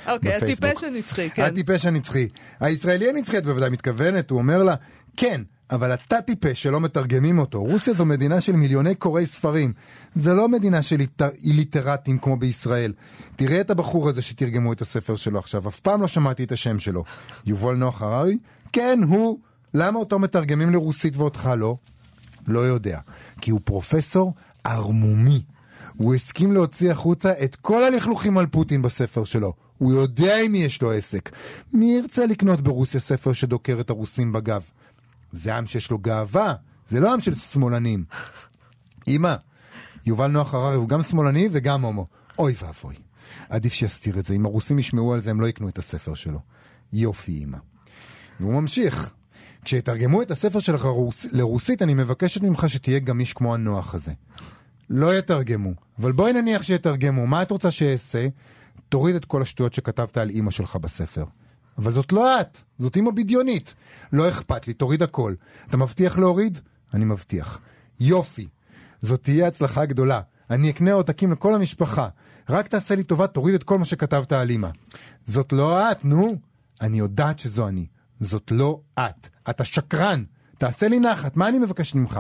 אוקיי, 0.08 0.38
בפייסבוק. 0.38 0.70
הטיפש 0.70 0.84
הנצחי, 0.84 1.30
כן. 1.30 1.44
הטיפש 1.44 1.86
הנצחי. 1.86 2.28
הישראלי 2.60 3.10
הנצחי, 3.10 3.38
את 3.38 3.46
בוודאי 3.46 3.70
מתכוונת, 3.70 4.30
הוא 4.32 4.40
אומר 4.40 4.64
לה, 4.64 4.76
כן, 5.18 5.42
אבל 5.72 5.94
אתה 5.94 6.22
טיפש 6.22 6.64
שלא 6.64 6.80
מתרגמים 6.82 7.40
אותו. 7.40 7.62
רוסיה 7.64 7.94
זו 7.94 8.06
מדינה 8.06 8.42
של 8.42 8.52
מיליוני 8.56 8.96
קוראי 8.96 9.26
ספרים. 9.26 9.74
זה 10.16 10.34
לא 10.34 10.50
מדינה 10.50 10.82
של 10.82 10.96
איליטר- 11.00 11.30
איליטרטים 11.44 12.18
כמו 12.20 12.38
בישראל. 12.38 12.94
תראה 13.36 13.62
את 13.62 13.70
הבחור 13.70 14.10
הזה 14.10 14.22
שתרגמו 14.22 14.74
את 14.74 14.82
הספר 14.82 15.16
שלו 15.16 15.40
עכשיו, 15.40 15.68
אף 15.68 15.80
פעם 15.80 16.02
לא 16.02 16.08
שמעתי 16.08 16.44
את 16.44 16.52
השם 16.52 16.80
שלו. 16.80 17.04
יובל 17.46 17.76
נוח 17.76 18.02
הררי? 18.02 18.38
כן, 18.74 19.00
הוא. 19.08 19.40
למה 19.74 20.00
אותו 20.00 20.20
מתרגמים 20.20 20.70
לרוסית 20.74 21.18
ואותך 21.18 21.50
לא? 21.58 21.78
לא 22.48 22.60
יודע. 22.60 23.00
כי 23.42 23.52
הוא 23.52 23.60
פרופסור 23.64 24.34
ערמומי. 24.64 25.42
הוא 25.98 26.16
הסכים 26.16 26.52
להוציא 26.52 26.92
החוצה 26.92 27.32
את 27.44 27.56
כל 27.56 27.84
הלכלוכים 27.84 28.38
על 28.38 28.48
פוטין 28.48 28.82
בספר 28.82 29.24
שלו. 29.24 29.54
הוא 29.78 29.92
יודע 29.94 30.38
עם 30.42 30.52
מי 30.52 30.58
יש 30.58 30.82
לו 30.82 30.92
עסק. 30.92 31.30
מי 31.74 31.98
ירצה 32.02 32.26
לקנות 32.26 32.62
ברוסיה 32.62 33.00
ספר 33.00 33.34
שדוקר 33.34 33.78
את 33.80 33.90
הרוסים 33.90 34.32
בגב? 34.32 34.70
זה 35.36 35.58
עם 35.58 35.66
שיש 35.66 35.92
לו 35.92 35.98
גאווה, 35.98 36.54
זה 36.88 37.00
לא 37.00 37.14
עם 37.14 37.22
של 37.22 37.34
שמאלנים. 37.34 38.04
אמא, 39.08 39.36
יובל 40.06 40.28
נוח 40.28 40.54
הררי 40.54 40.76
הוא 40.76 40.90
גם 40.90 41.02
שמאלני 41.02 41.50
וגם 41.52 41.86
הומו. 41.86 42.08
אוי 42.40 42.54
ואבוי. 42.64 42.96
עדיף 43.50 43.74
שיסתיר 43.74 44.20
את 44.20 44.26
זה. 44.26 44.34
אם 44.34 44.46
הרוסים 44.46 44.80
ישמעו 44.80 45.14
על 45.14 45.20
זה, 45.20 45.30
הם 45.30 45.42
לא 45.42 45.48
יקנו 45.48 45.70
את 45.70 45.78
הספר 45.78 46.14
שלו. 46.14 46.40
יופי, 46.94 47.44
אמא. 47.44 47.58
והוא 48.40 48.54
ממשיך. 48.54 49.12
כשיתרגמו 49.66 50.22
את 50.22 50.32
הספר 50.32 50.60
שלך 50.60 50.82
רוס... 50.82 51.26
לרוסית, 51.32 51.82
אני 51.82 51.94
מבקשת 51.94 52.42
ממך 52.42 52.70
שתהיה 52.70 53.00
גמיש 53.00 53.34
כמו 53.34 53.54
הנוח 53.54 53.96
הזה. 53.96 54.14
לא 54.90 55.18
יתרגמו, 55.18 55.74
אבל 56.00 56.12
בואי 56.12 56.34
נניח 56.34 56.64
שיתרגמו. 56.64 57.28
מה 57.28 57.42
את 57.42 57.52
רוצה 57.52 57.72
שאעשה? 57.72 58.28
תוריד 58.90 59.16
את 59.16 59.26
כל 59.26 59.42
השטויות 59.42 59.74
שכתבת 59.74 60.18
על 60.18 60.30
אימא 60.30 60.52
שלך 60.52 60.76
בספר. 60.76 61.26
אבל 61.78 61.92
זאת 61.92 62.12
לא 62.12 62.42
את, 62.42 62.62
זאת 62.78 62.96
אימא 62.96 63.12
בדיונית. 63.12 63.74
לא 64.14 64.30
אכפת 64.30 64.68
לי, 64.68 64.74
תוריד 64.74 65.04
הכל. 65.04 65.34
אתה 65.70 65.78
מבטיח 65.78 66.18
להוריד? 66.18 66.60
אני 66.94 67.06
מבטיח. 67.06 67.60
יופי. 68.00 68.48
זאת 69.02 69.24
תהיה 69.24 69.48
הצלחה 69.48 69.86
גדולה. 69.86 70.22
אני 70.50 70.70
אקנה 70.70 70.94
עותקים 70.94 71.32
לכל 71.32 71.56
המשפחה. 71.56 72.08
רק 72.50 72.68
תעשה 72.68 72.96
לי 72.96 73.04
טובה, 73.04 73.28
תוריד 73.28 73.56
את 73.56 73.64
כל 73.64 73.78
מה 73.78 73.86
שכתבת 73.86 74.32
על 74.32 74.50
אימא. 74.50 74.70
זאת 75.26 75.54
לא 75.54 75.92
את, 75.92 76.06
נו. 76.06 76.36
אני 76.82 77.00
יודעת 77.00 77.40
שזו 77.40 77.68
אני. 77.68 77.86
זאת 78.22 78.52
לא 78.52 78.82
את. 79.00 79.30
אתה 79.50 79.66
שקרן. 79.66 80.24
תעשה 80.58 80.88
לי 80.88 81.00
נחת, 81.00 81.38
מה 81.38 81.48
אני 81.48 81.60
מבקשת 81.60 81.96
ממך? 81.96 82.20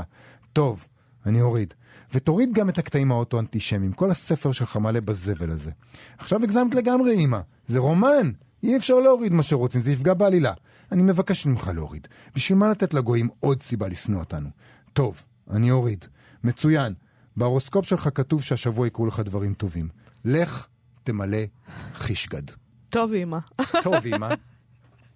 טוב, 0.53 0.87
אני 1.25 1.41
אוריד. 1.41 1.73
ותוריד 2.13 2.53
גם 2.53 2.69
את 2.69 2.77
הקטעים 2.77 3.11
האוטו-אנטישמיים, 3.11 3.93
כל 3.93 4.11
הספר 4.11 4.51
שלך 4.51 4.77
מלא 4.77 4.99
בזבל 4.99 5.51
הזה. 5.51 5.71
עכשיו 6.17 6.43
הגזמת 6.43 6.75
לגמרי, 6.75 7.15
אמא. 7.15 7.39
זה 7.67 7.79
רומן. 7.79 8.31
אי 8.65 8.77
אפשר 8.77 8.99
להוריד 8.99 9.33
מה 9.33 9.43
שרוצים, 9.43 9.81
זה 9.81 9.91
יפגע 9.91 10.13
בעלילה. 10.13 10.53
אני 10.91 11.03
מבקש 11.03 11.45
ממך 11.45 11.71
להוריד. 11.75 12.07
בשביל 12.35 12.57
מה 12.57 12.69
לתת 12.69 12.93
לגויים 12.93 13.29
עוד 13.39 13.61
סיבה 13.61 13.87
לשנוא 13.87 14.19
אותנו? 14.19 14.49
טוב, 14.93 15.25
אני 15.51 15.71
אוריד. 15.71 16.05
מצוין. 16.43 16.93
בהורוסקופ 17.37 17.85
שלך 17.85 18.09
כתוב 18.15 18.41
שהשבוע 18.43 18.87
יקרו 18.87 19.05
לך 19.05 19.19
דברים 19.19 19.53
טובים. 19.53 19.89
לך, 20.25 20.67
תמלא 21.03 21.37
חישגד. 21.93 22.41
טוב, 22.89 23.13
אימא. 23.13 23.37
טוב, 23.81 23.95
אמא. 24.05 24.29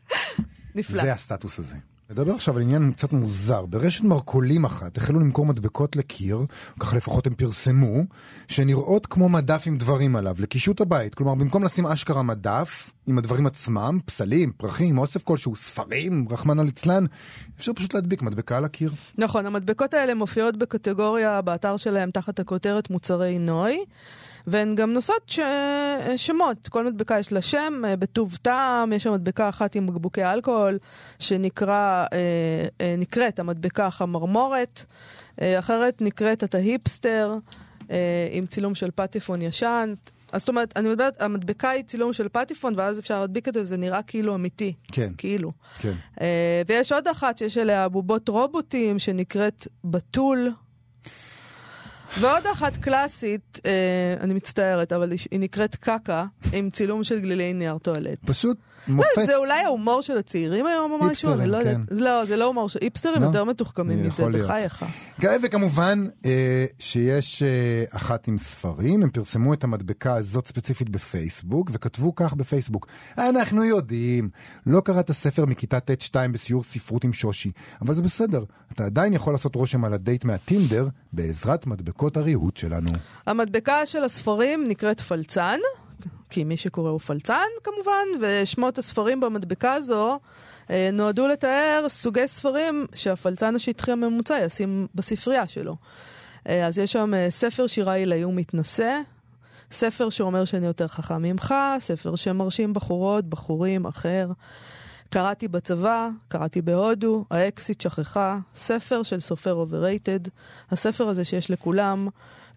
נפלא. 0.75 1.01
זה 1.01 1.13
הסטטוס 1.13 1.59
הזה. 1.59 1.75
נדבר 2.11 2.33
עכשיו 2.33 2.55
על 2.55 2.61
עניין 2.61 2.91
קצת 2.91 3.13
מוזר. 3.13 3.65
ברשת 3.65 4.03
מרכולים 4.03 4.65
אחת 4.65 4.97
החלו 4.97 5.19
למכור 5.19 5.45
מדבקות 5.45 5.95
לקיר, 5.95 6.39
ככה 6.79 6.97
לפחות 6.97 7.27
הם 7.27 7.33
פרסמו, 7.33 8.03
שנראות 8.47 9.05
כמו 9.07 9.29
מדף 9.29 9.63
עם 9.65 9.77
דברים 9.77 10.15
עליו, 10.15 10.35
לקישוט 10.39 10.81
הבית. 10.81 11.15
כלומר, 11.15 11.35
במקום 11.35 11.63
לשים 11.63 11.85
אשכרה 11.85 12.23
מדף 12.23 12.91
עם 13.07 13.17
הדברים 13.17 13.45
עצמם, 13.45 13.99
פסלים, 14.05 14.51
פרחים, 14.57 14.97
אוסף 14.97 15.23
כלשהו, 15.23 15.55
ספרים, 15.55 16.25
רחמנא 16.29 16.61
ליצלן, 16.61 17.05
אפשר 17.57 17.73
פשוט 17.73 17.93
להדביק 17.93 18.21
מדבקה 18.21 18.57
על 18.57 18.65
הקיר. 18.65 18.91
נכון, 19.17 19.45
המדבקות 19.45 19.93
האלה 19.93 20.13
מופיעות 20.13 20.57
בקטגוריה 20.57 21.41
באתר 21.41 21.77
שלהם 21.77 22.11
תחת 22.11 22.39
הכותרת 22.39 22.89
מוצרי 22.89 23.39
נוי. 23.39 23.85
והן 24.51 24.75
גם 24.75 24.93
נושאות 24.93 25.29
ש... 25.29 25.39
שמות, 26.15 26.67
כל 26.67 26.85
מדבקה 26.85 27.19
יש 27.19 27.31
לה 27.31 27.41
שם, 27.41 27.81
אה, 27.87 27.95
בטוב 27.95 28.37
טעם, 28.41 28.93
יש 28.93 29.03
שם 29.03 29.13
מדבקה 29.13 29.49
אחת 29.49 29.75
עם 29.75 29.87
בקבוקי 29.87 30.23
אלכוהול, 30.23 30.77
שנקרא, 31.19 32.05
אה, 32.13 32.95
אה, 33.21 33.29
המדבקה 33.37 33.87
החמרמורת, 33.87 34.85
אחרת 35.39 36.01
נקראת 36.01 36.43
אתה 36.43 36.57
היפסטר, 36.57 37.35
אה, 37.91 38.27
עם 38.31 38.45
צילום 38.45 38.75
של 38.75 38.89
פטיפון 38.95 39.41
ישן. 39.41 39.93
אז 40.31 40.41
זאת 40.41 40.49
אומרת, 40.49 40.77
אני 40.77 40.89
מדברת, 40.89 41.21
המדבקה 41.21 41.69
היא 41.69 41.83
צילום 41.83 42.13
של 42.13 42.27
פטיפון, 42.29 42.73
ואז 42.77 42.99
אפשר 42.99 43.19
להדביק 43.21 43.47
את 43.47 43.53
זה, 43.53 43.63
זה 43.63 43.77
נראה 43.77 44.01
כאילו 44.01 44.35
אמיתי. 44.35 44.73
כן. 44.91 45.13
כאילו. 45.17 45.51
כן. 45.79 45.93
ויש 46.67 46.91
עוד 46.91 47.07
אחת 47.07 47.37
שיש 47.37 47.57
עליה 47.57 47.89
בובות 47.89 48.29
רובוטים, 48.29 48.99
שנקראת 48.99 49.67
בתול. 49.83 50.51
ועוד 52.17 52.43
אחת 52.53 52.77
קלאסית, 52.77 53.59
אה, 53.65 53.71
אני 54.21 54.33
מצטערת, 54.33 54.93
אבל 54.93 55.11
היא- 55.11 55.39
נקראת 55.39 55.75
קקה, 55.75 56.25
עם 56.53 56.69
צילום 56.69 57.03
של 57.03 57.19
גלילי 57.19 57.53
נייר 57.53 57.77
טואלט. 57.77 58.17
פשוט 58.25 58.57
לא, 58.87 58.95
מופת. 58.95 59.25
זה 59.25 59.35
אולי 59.35 59.63
ההומור 59.63 60.01
של 60.01 60.17
הצעירים 60.17 60.65
היום 60.65 60.91
או 60.91 60.97
משהו, 60.97 61.09
היפסטרים, 61.09 61.41
אני 61.41 61.49
לא 61.49 61.57
יודעת. 61.57 61.75
כן. 61.75 61.95
זה 61.95 62.01
לא, 62.01 62.25
זה 62.25 62.37
לא 62.37 62.45
הומור 62.45 62.69
של... 62.69 62.79
היפסטרים 62.81 63.21
לא? 63.21 63.25
יותר 63.25 63.43
מתוחכמים 63.43 63.97
מזה, 63.97 64.07
יכול 64.07 64.31
להיות. 64.31 64.45
בחייך. 64.45 64.85
כן, 65.21 65.39
וכמובן 65.43 66.05
אה, 66.25 66.65
שיש 66.79 67.43
אה, 67.43 67.83
אחת 67.91 68.27
עם 68.27 68.37
ספרים, 68.37 69.03
הם 69.03 69.09
פרסמו 69.09 69.53
את 69.53 69.63
המדבקה 69.63 70.15
הזאת 70.15 70.47
ספציפית 70.47 70.89
בפייסבוק, 70.89 71.69
וכתבו 71.73 72.15
כך 72.15 72.33
בפייסבוק: 72.33 72.87
אנחנו 73.17 73.63
יודעים, 73.65 74.29
לא 74.65 74.81
קראת 74.81 75.11
ספר 75.11 75.45
מכיתה 75.45 75.79
ט'2 75.79 76.15
בסיור 76.31 76.63
ספרות 76.63 77.03
עם 77.03 77.13
שושי, 77.13 77.51
אבל 77.81 77.93
זה 77.93 78.01
בסדר, 78.01 78.43
אתה 78.71 78.85
עדיין 78.85 79.13
יכול 79.13 79.33
לעשות 79.33 79.55
רושם 79.55 79.85
על 79.85 79.93
הדייט 79.93 80.25
מהטינדר 80.25 80.87
בעזרת 81.13 81.67
מדבקות 81.67 82.17
הריהוט 82.17 82.57
שלנו. 82.57 82.87
המדבקה 83.25 83.85
של 83.85 84.03
הספרים 84.03 84.67
נקראת 84.67 85.01
פלצן, 85.01 85.59
כי 86.29 86.43
מי 86.43 86.57
שקורא 86.57 86.89
הוא 86.89 86.99
פלצן 86.99 87.47
כמובן, 87.63 88.05
ושמות 88.21 88.77
הספרים 88.77 89.19
במדבקה 89.19 89.73
הזו 89.73 90.19
אה, 90.69 90.89
נועדו 90.93 91.27
לתאר 91.27 91.85
סוגי 91.87 92.27
ספרים 92.27 92.85
שהפלצן 92.93 93.55
השטחי 93.55 93.91
הממוצע 93.91 94.39
ישים 94.39 94.87
בספרייה 94.95 95.47
שלו. 95.47 95.75
אה, 96.49 96.67
אז 96.67 96.79
יש 96.79 96.91
שם 96.91 97.13
אה, 97.13 97.27
ספר 97.29 97.67
שירה 97.67 97.93
עילאי 97.93 98.25
ומתנשא, 98.25 99.01
ספר 99.71 100.09
שאומר 100.09 100.45
שאני 100.45 100.65
יותר 100.65 100.87
חכם 100.87 101.21
ממך, 101.21 101.55
ספר 101.79 102.15
שמרשים 102.15 102.73
בחורות, 102.73 103.25
בחורים, 103.25 103.85
אחר. 103.85 104.31
קראתי 105.09 105.47
בצבא, 105.47 106.09
קראתי 106.27 106.61
בהודו, 106.61 107.25
האקסיט 107.31 107.81
שכחה, 107.81 108.37
ספר 108.55 109.03
של 109.03 109.19
סופר 109.19 109.53
אוברייטד, 109.53 110.19
הספר 110.71 111.07
הזה 111.07 111.23
שיש 111.23 111.51
לכולם, 111.51 112.07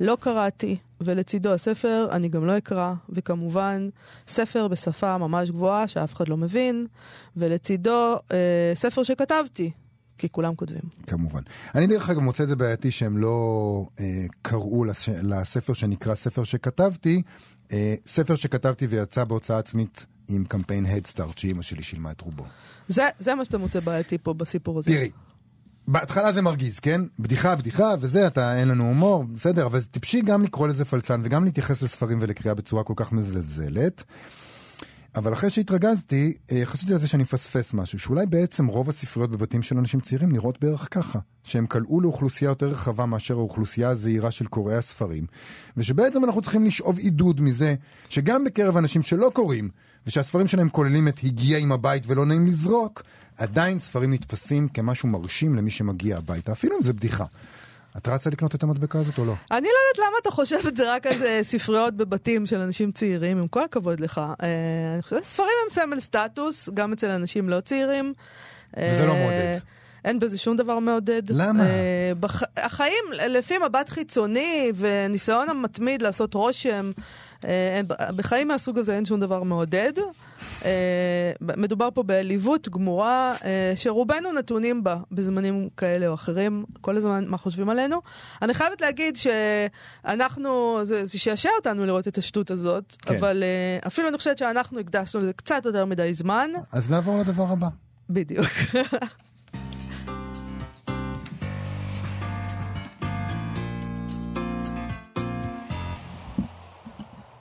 לא 0.00 0.16
קראתי, 0.20 0.76
ולצידו 1.04 1.52
הספר 1.52 2.08
אני 2.10 2.28
גם 2.28 2.46
לא 2.46 2.58
אקרא, 2.58 2.94
וכמובן 3.08 3.88
ספר 4.28 4.68
בשפה 4.68 5.18
ממש 5.18 5.50
גבוהה 5.50 5.88
שאף 5.88 6.14
אחד 6.14 6.28
לא 6.28 6.36
מבין, 6.36 6.86
ולצידו 7.36 8.16
אה, 8.32 8.72
ספר 8.74 9.02
שכתבתי, 9.02 9.70
כי 10.18 10.28
כולם 10.28 10.54
כותבים. 10.54 10.82
כמובן. 11.06 11.40
אני 11.74 11.86
דרך 11.86 12.10
אגב 12.10 12.20
מוצא 12.20 12.44
את 12.44 12.48
זה 12.48 12.56
בעייתי 12.56 12.90
שהם 12.90 13.18
לא 13.18 13.86
אה, 14.00 14.06
קראו 14.42 14.84
לש... 14.84 15.08
לספר 15.08 15.72
שנקרא 15.72 16.14
ספר 16.14 16.44
שכתבתי, 16.44 17.22
אה, 17.72 17.94
ספר 18.06 18.34
שכתבתי 18.34 18.86
ויצא 18.86 19.24
בהוצאה 19.24 19.58
עצמית 19.58 20.06
עם 20.28 20.44
קמפיין 20.44 20.86
הדסטארט 20.86 21.38
שאימא 21.38 21.62
שלי 21.62 21.82
שילמה 21.82 22.10
את 22.10 22.20
רובו. 22.20 22.44
זה, 22.88 23.08
זה 23.18 23.34
מה 23.34 23.44
שאתה 23.44 23.58
מוצא 23.58 23.80
בעייתי 23.80 24.18
פה 24.18 24.34
בסיפור 24.34 24.78
הזה. 24.78 24.92
תראי, 24.92 25.10
בהתחלה 25.88 26.32
זה 26.32 26.42
מרגיז, 26.42 26.78
כן? 26.78 27.00
בדיחה, 27.18 27.56
בדיחה, 27.56 27.94
וזה, 28.00 28.26
אתה, 28.26 28.56
אין 28.58 28.68
לנו 28.68 28.84
הומור, 28.84 29.24
בסדר, 29.24 29.66
אבל 29.66 29.80
זה 29.80 29.86
טיפשי 29.86 30.20
גם 30.20 30.42
לקרוא 30.42 30.68
לזה 30.68 30.84
פלצן 30.84 31.20
וגם 31.24 31.44
להתייחס 31.44 31.82
לספרים 31.82 32.18
ולקריאה 32.20 32.54
בצורה 32.54 32.84
כל 32.84 32.94
כך 32.96 33.12
מזלזלת. 33.12 34.04
אבל 35.14 35.32
אחרי 35.32 35.50
שהתרגזתי, 35.50 36.34
אה, 36.52 36.60
חשבתי 36.64 36.92
על 36.92 36.98
זה 36.98 37.06
שאני 37.06 37.22
מפספס 37.22 37.74
משהו, 37.74 37.98
שאולי 37.98 38.26
בעצם 38.26 38.66
רוב 38.66 38.88
הספריות 38.88 39.30
בבתים 39.30 39.62
של 39.62 39.78
אנשים 39.78 40.00
צעירים 40.00 40.32
נראות 40.32 40.60
בערך 40.60 40.88
ככה, 40.90 41.18
שהם 41.44 41.66
כלאו 41.66 42.00
לאוכלוסייה 42.00 42.48
יותר 42.48 42.66
רחבה 42.66 43.06
מאשר 43.06 43.34
האוכלוסייה 43.34 43.88
הזעירה 43.88 44.30
של 44.30 44.46
קוראי 44.46 44.76
הספרים, 44.76 45.26
ושבעצם 45.76 46.24
אנחנו 46.24 46.40
צריכים 46.40 46.64
לשאוב 46.64 46.98
עידוד 46.98 47.40
מזה 47.40 47.74
שגם 48.08 48.44
בקרב 48.44 48.76
אנשים 48.76 49.02
שלא 49.02 49.30
קוראים, 49.34 49.68
ושהספרים 50.06 50.46
שלהם 50.46 50.68
כוללים 50.68 51.08
את 51.08 51.20
הגיע 51.24 51.58
עם 51.58 51.72
הבית 51.72 52.02
ולא 52.06 52.26
נעים 52.26 52.46
לזרוק, 52.46 53.02
עדיין 53.36 53.78
ספרים 53.78 54.12
נתפסים 54.12 54.68
כמשהו 54.68 55.08
מרשים 55.08 55.54
למי 55.54 55.70
שמגיע 55.70 56.18
הביתה, 56.18 56.52
אפילו 56.52 56.76
אם 56.76 56.82
זה 56.82 56.92
בדיחה. 56.92 57.24
את 57.96 58.08
רצה 58.08 58.30
לקנות 58.30 58.54
את 58.54 58.62
המדבקה 58.62 58.98
הזאת 58.98 59.18
או 59.18 59.24
לא? 59.24 59.34
אני 59.50 59.68
לא 59.68 59.78
יודעת 59.88 60.08
למה 60.08 60.16
אתה 60.22 60.30
חושב 60.30 60.66
את 60.68 60.76
זה 60.76 60.94
רק 60.94 61.06
על 61.06 61.18
זה 61.18 61.40
ספריות 61.42 61.94
בבתים 61.94 62.46
של 62.46 62.60
אנשים 62.60 62.90
צעירים, 62.90 63.38
עם 63.38 63.48
כל 63.48 63.64
הכבוד 63.64 64.00
לך. 64.00 64.20
אה, 64.42 64.46
אני 64.94 65.02
חושבת, 65.02 65.24
ספרים 65.24 65.48
הם 65.64 65.70
סמל 65.70 66.00
סטטוס, 66.00 66.68
גם 66.74 66.92
אצל 66.92 67.10
אנשים 67.10 67.48
לא 67.48 67.60
צעירים. 67.60 68.12
וזה 68.76 69.06
לא 69.06 69.12
אה, 69.12 69.18
מעודד. 69.18 69.58
אין 70.04 70.18
בזה 70.18 70.38
שום 70.38 70.56
דבר 70.56 70.78
מעודד. 70.78 71.22
למה? 71.30 71.64
אה, 71.64 72.12
בח... 72.20 72.42
החיים, 72.56 73.04
לפי 73.28 73.54
מבט 73.58 73.88
חיצוני 73.88 74.72
וניסיון 74.76 75.48
המתמיד 75.48 76.02
לעשות 76.02 76.34
רושם, 76.34 76.90
אה. 77.44 77.80
בחיים 78.16 78.48
מהסוג 78.48 78.78
הזה 78.78 78.96
אין 78.96 79.04
שום 79.04 79.20
דבר 79.20 79.42
מעודד. 79.42 79.92
אה, 80.64 81.32
מדובר 81.56 81.88
פה 81.94 82.02
בעליבות 82.02 82.68
גמורה, 82.68 83.34
אה, 83.44 83.72
שרובנו 83.76 84.32
נתונים 84.32 84.84
בה 84.84 84.96
בזמנים 85.12 85.68
כאלה 85.76 86.08
או 86.08 86.14
אחרים, 86.14 86.64
כל 86.80 86.96
הזמן 86.96 87.24
מה 87.28 87.36
חושבים 87.36 87.68
עלינו. 87.68 88.00
אני 88.42 88.54
חייבת 88.54 88.80
להגיד 88.80 89.16
שאנחנו, 89.16 90.80
זה 90.82 91.06
זה 91.06 91.18
שעשע 91.18 91.50
אותנו 91.58 91.86
לראות 91.86 92.08
את 92.08 92.18
השטות 92.18 92.50
הזאת, 92.50 92.96
כן. 93.02 93.16
אבל 93.16 93.42
אה, 93.42 93.86
אפילו 93.86 94.08
אני 94.08 94.18
חושבת 94.18 94.38
שאנחנו 94.38 94.78
הקדשנו 94.78 95.20
לזה 95.20 95.32
קצת 95.32 95.64
יותר 95.64 95.84
מדי 95.84 96.14
זמן. 96.14 96.50
אז 96.72 96.90
נעבור 96.90 97.18
לדבר 97.18 97.46
הבא. 97.48 97.68
בדיוק. 98.10 98.46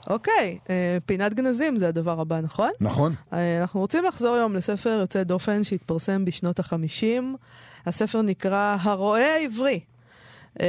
אוקיי, 0.06 0.58
אה, 0.70 0.98
פינת 1.06 1.34
גנזים 1.34 1.76
זה 1.76 1.88
הדבר 1.88 2.20
הבא, 2.20 2.40
נכון? 2.40 2.70
נכון? 2.80 3.14
אה, 3.32 3.60
אנחנו 3.60 3.80
רוצים 3.80 4.04
לחזור 4.04 4.34
היום 4.36 4.54
לספר 4.54 4.98
יוצא 5.00 5.22
דופן 5.22 5.64
שהתפרסם 5.64 6.24
בשנות 6.24 6.58
החמישים. 6.58 7.36
הספר 7.86 8.22
נקרא 8.22 8.76
הרועה 8.80 9.34
העברי, 9.36 9.80
אה, 10.60 10.66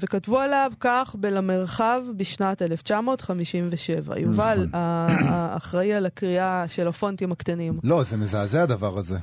וכתבו 0.00 0.38
עליו 0.40 0.72
כך 0.80 1.16
בלמרחב 1.18 2.00
בשנת 2.16 2.62
1957. 2.62 4.18
יובל, 4.18 4.54
נכון. 4.58 4.70
ה- 4.80 5.06
האחראי 5.28 5.94
על 5.94 6.06
הקריאה 6.06 6.64
של 6.68 6.88
הפונטים 6.88 7.32
הקטנים. 7.32 7.74
לא, 7.82 8.02
זה 8.02 8.16
מזעזע 8.16 8.62
הדבר 8.62 8.98
הזה. 8.98 9.18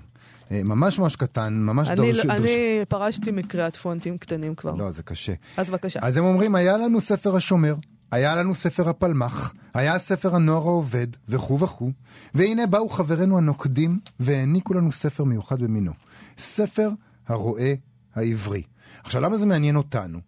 ממש 0.52 1.00
ממש 1.00 1.16
קטן, 1.16 1.54
ממש 1.54 1.88
אני, 1.88 1.96
דורש... 1.96 2.18
לא- 2.18 2.24
דורש- 2.36 2.40
אני 2.42 2.56
פרשתי 2.90 3.32
מקריאת 3.32 3.76
פונטים 3.76 4.18
קטנים 4.18 4.56
כבר. 4.56 4.72
לא, 4.72 4.92
זה 4.92 5.04
קשה. 5.04 5.34
אז 5.58 5.70
בבקשה. 5.70 6.00
אז 6.04 6.18
הם 6.18 6.24
אומרים, 6.26 6.56
היה 6.56 6.78
לנו 6.78 7.02
ספר 7.02 7.36
השומר, 7.36 7.76
היה 8.12 8.36
לנו 8.36 8.56
ספר 8.56 8.90
הפלמ"ח, 8.90 9.54
היה 9.74 10.00
ספר 10.00 10.36
הנוער 10.36 10.62
העובד, 10.68 11.08
וכו' 11.28 11.60
וכו', 11.60 11.92
והנה 12.34 12.68
באו 12.68 12.90
חברינו 12.90 13.38
הנוקדים 13.38 14.00
והעניקו 14.20 14.74
לנו 14.74 14.92
ספר 14.92 15.24
מיוחד 15.24 15.62
במינו. 15.62 15.92
ספר 16.38 16.90
הרועה 17.28 17.74
העברי. 18.16 18.64
עכשיו, 19.04 19.22
למה 19.22 19.38
זה 19.38 19.46
מעניין 19.46 19.76
אותנו? 19.76 20.20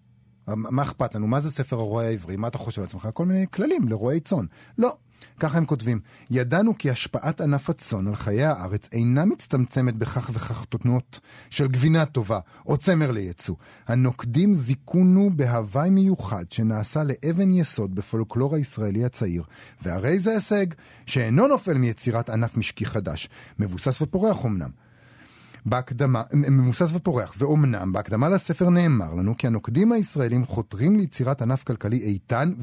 מה 0.47 0.83
אכפת 0.83 1.15
לנו? 1.15 1.27
מה 1.27 1.41
זה 1.41 1.51
ספר 1.51 1.75
הרועה 1.75 2.07
העברי? 2.07 2.35
מה 2.35 2.47
אתה 2.47 2.57
חושב 2.57 2.81
על 2.81 2.85
עצמך? 2.85 3.09
כל 3.13 3.25
מיני 3.25 3.45
כללים 3.53 3.87
לרועי 3.87 4.19
צאן. 4.19 4.45
לא. 4.77 4.95
ככה 5.39 5.57
הם 5.57 5.65
כותבים, 5.65 5.99
ידענו 6.31 6.77
כי 6.77 6.89
השפעת 6.89 7.41
ענף 7.41 7.69
הצאן 7.69 8.07
על 8.07 8.15
חיי 8.15 8.43
הארץ 8.43 8.89
אינה 8.91 9.25
מצטמצמת 9.25 9.95
בכך 9.95 10.29
וכך 10.33 10.65
תותנות 10.65 11.19
של 11.49 11.67
גבינה 11.67 12.05
טובה 12.05 12.39
או 12.65 12.77
צמר 12.77 13.11
ליצוא. 13.11 13.55
הנוקדים 13.87 14.55
זיכונו 14.55 15.29
בהוואי 15.35 15.89
מיוחד 15.89 16.51
שנעשה 16.51 17.03
לאבן 17.03 17.51
יסוד 17.51 17.95
בפולקלור 17.95 18.55
הישראלי 18.55 19.05
הצעיר, 19.05 19.43
והרי 19.81 20.19
זה 20.19 20.31
הישג 20.31 20.65
שאינו 21.05 21.47
נופל 21.47 21.73
מיצירת 21.73 22.29
ענף 22.29 22.57
משקי 22.57 22.85
חדש, 22.85 23.29
מבוסס 23.59 24.01
ופורח 24.01 24.45
אמנם. 24.45 24.69
בהקדמה, 25.65 26.23
מבוסס 26.33 26.91
ופורח, 26.93 27.33
ואומנם 27.37 27.93
בהקדמה 27.93 28.29
לספר 28.29 28.69
נאמר 28.69 29.13
לנו 29.13 29.37
כי 29.37 29.47
הנוקדים 29.47 29.91
הישראלים 29.91 30.45
חותרים 30.45 30.95
ליצירת 30.95 31.41
ענף 31.41 31.63
כלכלי 31.63 31.97
איתן 31.97 32.53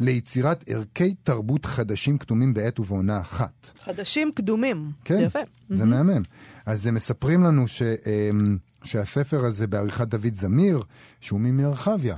וליצירת 0.00 0.64
ערכי 0.68 1.14
תרבות 1.22 1.66
חדשים 1.66 2.18
כתומים 2.18 2.54
בעת 2.54 2.80
ובעונה 2.80 3.20
אחת. 3.20 3.70
חדשים 3.84 4.30
קדומים. 4.34 4.90
כן, 5.04 5.16
זה 5.16 5.22
יפה. 5.22 5.38
זה 5.68 5.84
מהמם. 5.84 6.22
אז 6.66 6.86
הם 6.86 6.94
מספרים 6.94 7.42
לנו 7.42 7.68
ש, 7.68 7.82
אמ, 7.82 8.58
שהספר 8.84 9.44
הזה 9.44 9.66
בעריכת 9.66 10.08
דוד 10.08 10.34
זמיר, 10.34 10.82
שהוא 11.20 11.40
ממרחביה. 11.40 12.16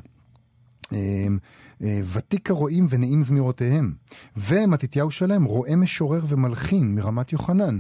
אמ, 0.93 1.39
אה, 1.83 2.01
ותיק 2.13 2.51
הרועים 2.51 2.87
ונעים 2.89 3.23
זמירותיהם. 3.23 3.93
ומתתיהו 4.37 5.11
שלם, 5.11 5.45
רועה 5.45 5.77
משורר 5.77 6.25
ומלחין 6.29 6.95
מרמת 6.95 7.33
יוחנן. 7.33 7.79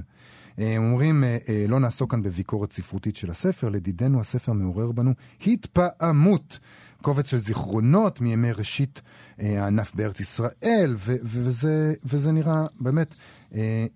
אה, 0.58 0.76
הם 0.76 0.84
אומרים, 0.84 1.24
אה, 1.24 1.64
לא 1.68 1.80
נעסוק 1.80 2.10
כאן 2.10 2.22
בביקורת 2.22 2.72
ספרותית 2.72 3.16
של 3.16 3.30
הספר, 3.30 3.68
לדידנו 3.68 4.20
הספר 4.20 4.52
מעורר 4.52 4.92
בנו 4.92 5.12
התפעמות. 5.46 6.58
קובץ 7.02 7.28
של 7.30 7.38
זיכרונות 7.38 8.20
מימי 8.20 8.52
ראשית 8.52 9.00
אה, 9.40 9.64
הענף 9.64 9.94
בארץ 9.94 10.20
ישראל, 10.20 10.94
ו- 10.96 11.16
וזה, 11.22 11.94
וזה 12.04 12.32
נראה 12.32 12.66
באמת 12.80 13.14
אה, 13.54 13.86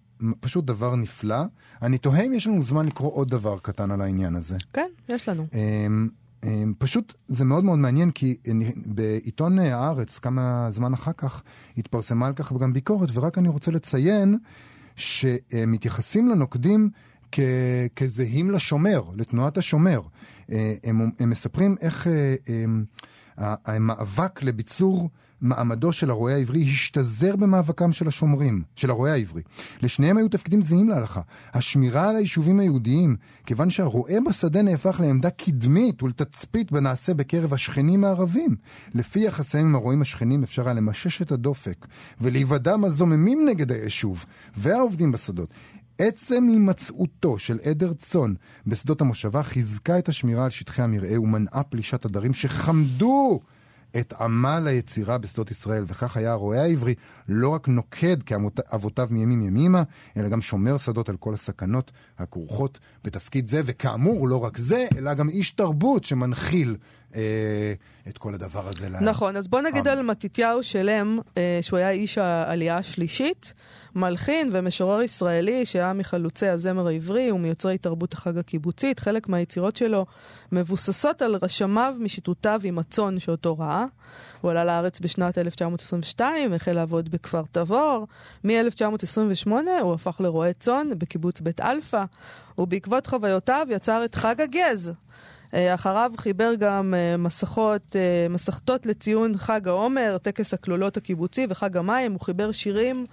פשוט 0.41 0.65
דבר 0.65 0.97
נפלא. 0.97 1.43
אני 1.83 1.99
תוהה 1.99 2.23
אם 2.23 2.33
יש 2.33 2.47
לנו 2.47 2.63
זמן 2.63 2.87
לקרוא 2.87 3.13
עוד 3.13 3.29
דבר 3.29 3.59
קטן 3.59 3.91
על 3.91 4.01
העניין 4.01 4.37
הזה. 4.37 4.57
כן, 4.73 4.87
יש 5.09 5.29
לנו. 5.29 5.47
אמ, 5.55 6.09
אמ, 6.45 6.75
פשוט 6.79 7.15
זה 7.29 7.45
מאוד 7.45 7.65
מאוד 7.65 7.79
מעניין 7.79 8.11
כי 8.11 8.37
אני- 8.51 8.73
בעיתון 8.87 9.59
אה, 9.59 9.77
הארץ 9.79 10.19
כמה 10.19 10.69
זמן 10.73 10.93
אחר 10.93 11.13
כך 11.17 11.43
התפרסמה 11.77 12.27
על 12.27 12.33
כך 12.33 12.53
גם 12.53 12.73
ביקורת 12.73 13.09
ורק 13.13 13.39
אני 13.39 13.49
רוצה 13.49 13.71
לציין 13.71 14.39
שמתייחסים 14.97 16.29
לנוקדים 16.29 16.91
כ- 17.33 17.41
כזהים 17.97 18.51
לשומר, 18.51 19.03
לתנועת 19.17 19.59
השומר. 19.59 20.01
אה, 20.53 20.75
הם, 20.85 21.11
הם 21.21 21.31
מספרים 21.31 21.77
איך 21.81 22.07
אה, 22.07 22.35
אמ, 22.49 22.85
ה- 23.39 23.73
המאבק 23.73 24.43
לביצור 24.43 25.11
מעמדו 25.41 25.93
של 25.93 26.11
הרועה 26.11 26.35
העברי 26.35 26.63
השתזר 26.63 27.37
במאבקם 27.37 27.93
של 27.93 28.09
השומרים, 28.09 28.63
של 28.77 28.91
הרועה 28.91 29.13
העברי. 29.13 29.43
לשניהם 29.83 30.17
היו 30.17 30.29
תפקידים 30.29 30.63
זהים 30.63 30.89
להלכה. 30.89 31.21
השמירה 31.55 32.11
על 32.11 32.17
היישובים 32.17 32.61
היהודיים, 32.61 33.17
כיוון 33.47 33.71
שהרועה 33.71 34.15
בשדה 34.29 34.63
נהפך 34.63 35.01
לעמדה 35.01 35.31
קדמית 35.31 36.03
ולתצפית 36.03 36.73
בנעשה 36.73 37.15
בקרב 37.15 37.55
השכנים 37.55 38.05
הערבים. 38.05 38.57
לפי 38.95 39.21
יחסיהם 39.21 39.67
עם 39.67 39.75
הרועים 39.75 40.03
השכנים 40.03 40.43
אפשר 40.43 40.65
היה 40.65 40.75
למשש 40.75 41.23
את 41.23 41.33
הדופק 41.33 41.87
ולהיוודע 42.21 42.77
מהזוממים 42.77 43.47
נגד 43.49 43.73
היישוב 43.73 44.25
והעובדים 44.57 45.13
בשדות. 45.13 45.55
עצם 45.99 46.49
הימצאותו 46.49 47.39
של 47.39 47.59
עדר 47.65 47.93
צאן 47.93 48.35
בשדות 48.67 49.01
המושבה 49.01 49.43
חיזקה 49.43 49.99
את 49.99 50.09
השמירה 50.09 50.45
על 50.45 50.51
שטחי 50.51 50.83
המרעה 50.83 51.21
ומנעה 51.21 51.63
פלישת 51.63 52.05
עדרים 52.05 52.33
שחמדו 52.33 53.41
את 53.97 54.13
עמל 54.21 54.67
היצירה 54.67 55.19
בשדות 55.19 55.51
ישראל, 55.51 55.85
וכך 55.87 56.17
היה 56.17 56.33
הרועה 56.33 56.63
העברי 56.63 56.95
לא 57.29 57.49
רק 57.49 57.69
נוקד 57.69 58.23
כאבותיו 58.23 59.09
מימים 59.11 59.43
ימימה, 59.43 59.83
אלא 60.17 60.29
גם 60.29 60.43
שומר 60.43 60.77
שדות 60.77 61.09
על 61.09 61.17
כל 61.17 61.35
הסכנות 61.35 61.91
הכרוכות 62.19 62.79
בתפקיד 63.05 63.47
זה, 63.47 63.61
וכאמור, 63.65 64.29
לא 64.29 64.45
רק 64.45 64.59
זה, 64.59 64.87
אלא 64.97 65.15
גם 65.15 65.29
איש 65.29 65.51
תרבות 65.51 66.05
שמנחיל 66.05 66.77
אה, 67.15 67.73
את 68.09 68.19
כל 68.19 68.35
הדבר 68.35 68.69
הזה. 68.69 68.89
נכון, 68.89 69.37
אז 69.37 69.49
בוא 69.49 69.61
נגיד 69.61 69.89
עם. 69.89 69.99
על 69.99 70.03
מתתיהו 70.03 70.63
שלם, 70.63 71.19
אה, 71.37 71.59
שהוא 71.63 71.77
היה 71.77 71.91
איש 71.91 72.19
העלייה 72.19 72.79
השלישית, 72.79 73.55
מלחין 73.95 74.49
ומשורר 74.53 75.03
ישראלי 75.03 75.67
שהיה 75.67 75.93
מחלוצי 75.93 76.47
הזמר 76.47 76.87
העברי 76.87 77.33
ומיוצרי 77.33 77.79
תרבות 77.79 78.15
החג 78.15 78.39
הקיבוצית. 78.39 79.01
חלק 79.01 79.29
מהיצירות 79.29 79.77
שלו 79.77 80.07
מבוססות 80.53 81.23
על 81.23 81.37
רשמיו 81.43 81.95
משיטוטיו 81.99 82.61
עם 82.65 82.79
הצאן 82.79 83.21
שאותו 83.21 83.59
רעה. 83.59 83.85
הוא 84.41 84.51
עלה 84.51 84.65
לארץ 84.65 85.01
בשנת 85.01 85.39
1922, 85.39 86.53
החל 86.53 86.73
לעבוד 86.73 87.09
בכפר 87.09 87.43
תבור. 87.53 88.07
מ-1928 88.45 89.51
הוא 89.83 89.95
הפך 89.95 90.21
לרועה 90.21 90.53
צאן 90.53 90.89
בקיבוץ 90.99 91.41
בית 91.41 91.61
אלפא, 91.61 92.05
ובעקבות 92.59 93.07
חוויותיו 93.07 93.67
יצר 93.71 94.05
את 94.05 94.15
חג 94.15 94.41
הגז. 94.41 94.93
אה, 95.55 95.75
אחריו 95.75 96.13
חיבר 96.17 96.55
גם 96.59 96.95
אה, 96.97 97.17
מסכות, 97.17 97.97
אה, 97.97 98.27
מסכתות 98.31 98.87
לציון 98.87 99.39
חג 99.39 99.69
העומר, 99.69 100.17
טקס 100.23 100.55
הכלולות 100.55 100.97
הקיבוצי 100.97 101.47
וחג 101.49 101.77
המים. 101.77 102.13
הוא 102.13 102.21
חיבר 102.21 102.53
שירים 102.53 103.05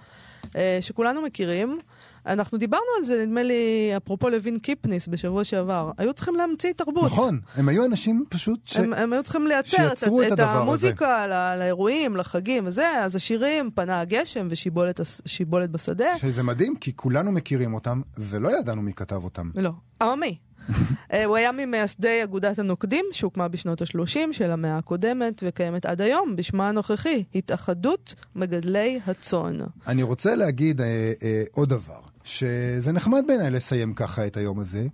שכולנו 0.80 1.22
מכירים. 1.22 1.78
אנחנו 2.26 2.58
דיברנו 2.58 2.84
על 2.98 3.04
זה, 3.04 3.24
נדמה 3.26 3.42
לי, 3.42 3.92
אפרופו 3.96 4.28
לוין 4.28 4.58
קיפניס 4.58 5.08
בשבוע 5.08 5.44
שעבר. 5.44 5.90
היו 5.98 6.14
צריכים 6.14 6.34
להמציא 6.34 6.72
תרבות. 6.72 7.04
נכון, 7.04 7.40
הם 7.54 7.68
היו 7.68 7.84
אנשים 7.84 8.24
פשוט 8.28 8.66
ש... 8.66 8.76
הם, 8.76 8.92
הם 8.92 9.12
היו 9.12 9.22
צריכים 9.22 9.46
לייצר 9.46 9.92
את, 9.92 9.92
את 9.92 10.32
את 10.32 10.32
הזה. 10.32 10.50
המוזיקה 10.50 11.26
לא, 11.26 11.58
לאירועים, 11.58 12.16
לחגים 12.16 12.66
וזה, 12.66 12.90
אז 12.90 13.16
השירים, 13.16 13.70
פנה 13.74 14.00
הגשם 14.00 14.48
ושיבולת 14.50 15.00
שיבולת 15.26 15.70
בשדה. 15.70 16.18
שזה 16.18 16.42
מדהים, 16.42 16.76
כי 16.76 16.92
כולנו 16.96 17.32
מכירים 17.32 17.74
אותם, 17.74 18.00
ולא 18.18 18.58
ידענו 18.58 18.82
מי 18.82 18.92
כתב 18.92 19.24
אותם. 19.24 19.50
לא, 19.54 19.70
עממי. 20.02 20.36
אה, 21.12 21.24
הוא 21.24 21.36
היה 21.36 21.52
ממייסדי 21.52 22.24
אגודת 22.24 22.58
הנוקדים, 22.58 23.04
שהוקמה 23.12 23.48
בשנות 23.48 23.82
ה-30 23.82 24.32
של 24.32 24.50
המאה 24.50 24.78
הקודמת, 24.78 25.42
וקיימת 25.46 25.86
עד 25.86 26.00
היום, 26.00 26.36
בשמה 26.36 26.68
הנוכחי, 26.68 27.24
התאחדות 27.34 28.14
מגדלי 28.36 29.00
הצאן. 29.06 29.58
אני 29.86 30.02
רוצה 30.02 30.34
להגיד 30.34 30.80
אה, 30.80 31.12
אה, 31.22 31.42
עוד 31.52 31.68
דבר, 31.68 32.00
שזה 32.24 32.92
נחמד 32.92 33.22
בעיניי 33.26 33.50
לסיים 33.50 33.94
ככה 33.94 34.26
את 34.26 34.36
היום 34.36 34.60
הזה, 34.60 34.86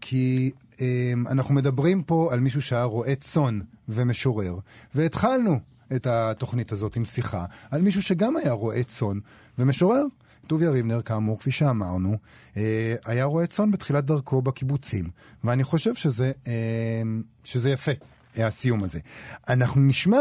כי 0.00 0.50
אה, 0.80 1.12
אנחנו 1.30 1.54
מדברים 1.54 2.02
פה 2.02 2.28
על 2.32 2.40
מישהו 2.40 2.62
שהיה 2.62 2.84
רועה 2.84 3.14
צאן 3.14 3.58
ומשורר, 3.88 4.58
והתחלנו 4.94 5.58
את 5.96 6.06
התוכנית 6.06 6.72
הזאת 6.72 6.96
עם 6.96 7.04
שיחה 7.04 7.44
על 7.70 7.82
מישהו 7.82 8.02
שגם 8.02 8.36
היה 8.36 8.52
רועה 8.52 8.82
צאן 8.82 9.18
ומשורר. 9.58 10.04
טוביה 10.52 10.70
ריבנר, 10.70 11.02
כאמור, 11.02 11.38
כפי 11.38 11.50
שאמרנו, 11.50 12.18
אה, 12.56 12.94
היה 13.04 13.24
רועה 13.24 13.46
צאן 13.46 13.70
בתחילת 13.70 14.04
דרכו 14.04 14.42
בקיבוצים, 14.42 15.10
ואני 15.44 15.64
חושב 15.64 15.94
שזה, 15.94 16.32
אה, 16.48 17.02
שזה 17.44 17.70
יפה, 17.70 17.92
אה, 18.38 18.46
הסיום 18.46 18.84
הזה. 18.84 19.00
אנחנו 19.48 19.80
נשמע 19.80 20.20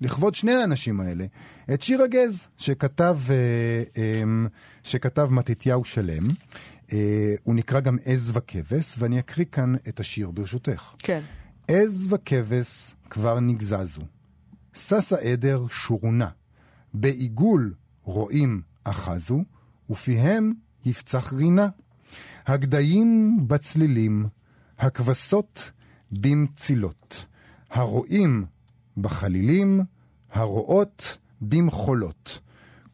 לכבוד 0.00 0.34
שני 0.34 0.54
האנשים 0.54 1.00
האלה, 1.00 1.24
את 1.74 1.82
שיר 1.82 2.02
הגז, 2.02 2.46
שכתב, 2.58 3.18
אה, 3.96 4.22
שכתב 4.82 5.28
מתתיהו 5.30 5.84
שלם. 5.84 6.28
הוא 7.42 7.54
נקרא 7.54 7.80
גם 7.80 7.96
עז 8.04 8.32
וכבש, 8.34 8.94
ואני 8.98 9.18
אקריא 9.18 9.46
כאן 9.52 9.74
את 9.88 10.00
השיר 10.00 10.30
ברשותך. 10.30 10.94
כן. 10.98 11.20
עז 11.68 12.06
וכבש 12.10 12.94
כבר 13.10 13.40
נגזזו, 13.40 14.02
שש 14.74 15.12
העדר 15.12 15.66
שורונה, 15.70 16.28
בעיגול 16.94 17.74
רועים 18.02 18.73
אחזו, 18.84 19.42
ופיהם 19.90 20.52
יפצח 20.84 21.32
רינה. 21.32 21.68
הגדיים 22.46 23.38
בצלילים, 23.46 24.26
הכבשות 24.78 25.70
במצילות, 26.12 27.26
הרועים 27.70 28.44
בחלילים, 28.96 29.80
הרועות 30.32 31.18
במחולות. 31.40 32.40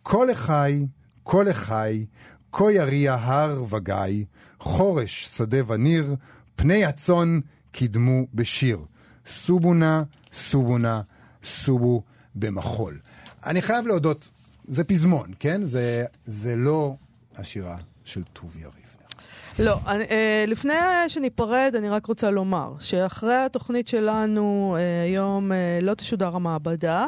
כל 0.02 0.32
אחי, 0.32 0.86
כל 1.22 1.50
אחי, 1.50 2.06
כה 2.52 2.72
יריע 2.72 3.14
הר 3.14 3.64
וגיא, 3.68 4.24
חורש 4.60 5.26
שדה 5.26 5.72
וניר, 5.72 6.16
פני 6.56 6.84
הצאן 6.84 7.40
קידמו 7.72 8.26
בשיר. 8.34 8.84
סובו 9.26 9.74
נא, 9.74 10.02
סובו 10.32 10.78
נא, 10.78 11.00
סובו 11.44 12.02
במחול. 12.34 12.98
אני 13.46 13.62
חייב 13.62 13.86
להודות, 13.86 14.30
זה 14.70 14.84
פזמון, 14.84 15.30
כן? 15.38 15.62
זה, 15.62 16.04
זה 16.24 16.56
לא 16.56 16.94
השירה 17.36 17.76
של 18.04 18.22
טוביה 18.32 18.66
ריבנר. 18.66 19.06
לא, 19.58 19.78
אני, 19.86 20.04
אה, 20.04 20.44
לפני 20.48 20.72
שניפרד, 21.08 21.72
אני 21.78 21.88
רק 21.88 22.06
רוצה 22.06 22.30
לומר 22.30 22.72
שאחרי 22.80 23.34
התוכנית 23.34 23.88
שלנו 23.88 24.76
אה, 24.78 25.02
היום 25.02 25.52
אה, 25.52 25.78
לא 25.82 25.94
תשודר 25.94 26.36
המעבדה. 26.36 27.06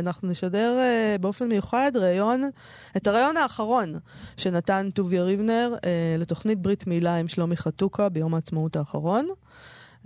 אנחנו 0.00 0.28
נשדר 0.28 0.78
באופן 1.20 1.48
מיוחד 1.48 1.92
ראיון, 1.94 2.50
את 2.96 3.06
הראיון 3.06 3.36
האחרון 3.36 3.94
שנתן 4.36 4.88
טוביה 4.94 5.22
ריבנר 5.22 5.74
לתוכנית 6.18 6.58
ברית 6.58 6.86
מילה 6.86 7.16
עם 7.16 7.28
שלומי 7.28 7.56
חתוקה 7.56 8.08
ביום 8.08 8.34
העצמאות 8.34 8.76
האחרון. 8.76 9.28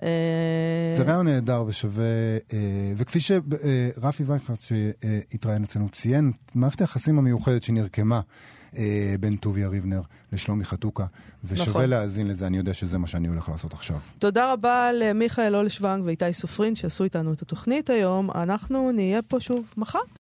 אה, 0.03 0.97
זה 0.97 1.03
רעיון 1.03 1.29
נהדר 1.29 1.65
ושווה, 1.67 2.05
אה, 2.53 2.59
וכפי 2.97 3.21
שרפי 3.21 4.23
וייכרט 4.27 4.63
שהתראיין 4.63 5.65
אצלנו 5.65 5.89
ציין, 5.89 6.33
מערכת 6.55 6.81
היחסים 6.81 7.19
המיוחדת 7.19 7.63
שנרקמה 7.63 8.21
אה, 8.77 9.15
בין 9.21 9.37
טוביה 9.37 9.69
ריבנר 9.69 10.01
לשלומי 10.33 10.65
חתוקה, 10.65 11.07
ושווה 11.45 11.69
נכון. 11.69 11.91
להאזין 11.91 12.27
לזה, 12.27 12.47
אני 12.47 12.57
יודע 12.57 12.75
שזה 12.75 12.99
מה 12.99 13.07
שאני 13.07 13.29
הולך 13.29 13.49
לעשות 13.49 13.73
עכשיו. 13.73 13.99
תודה 14.19 14.53
רבה 14.53 14.91
למיכאל 14.93 15.57
אולשוונג 15.57 16.05
ואיתי 16.05 16.33
סופרין 16.33 16.75
שעשו 16.75 17.05
איתנו 17.05 17.33
את 17.33 17.43
התוכנית 17.43 17.91
היום. 17.91 18.31
אנחנו 18.31 18.93
נהיה 18.93 19.23
פה 19.23 19.41
שוב 19.41 19.75
מחר. 19.77 19.99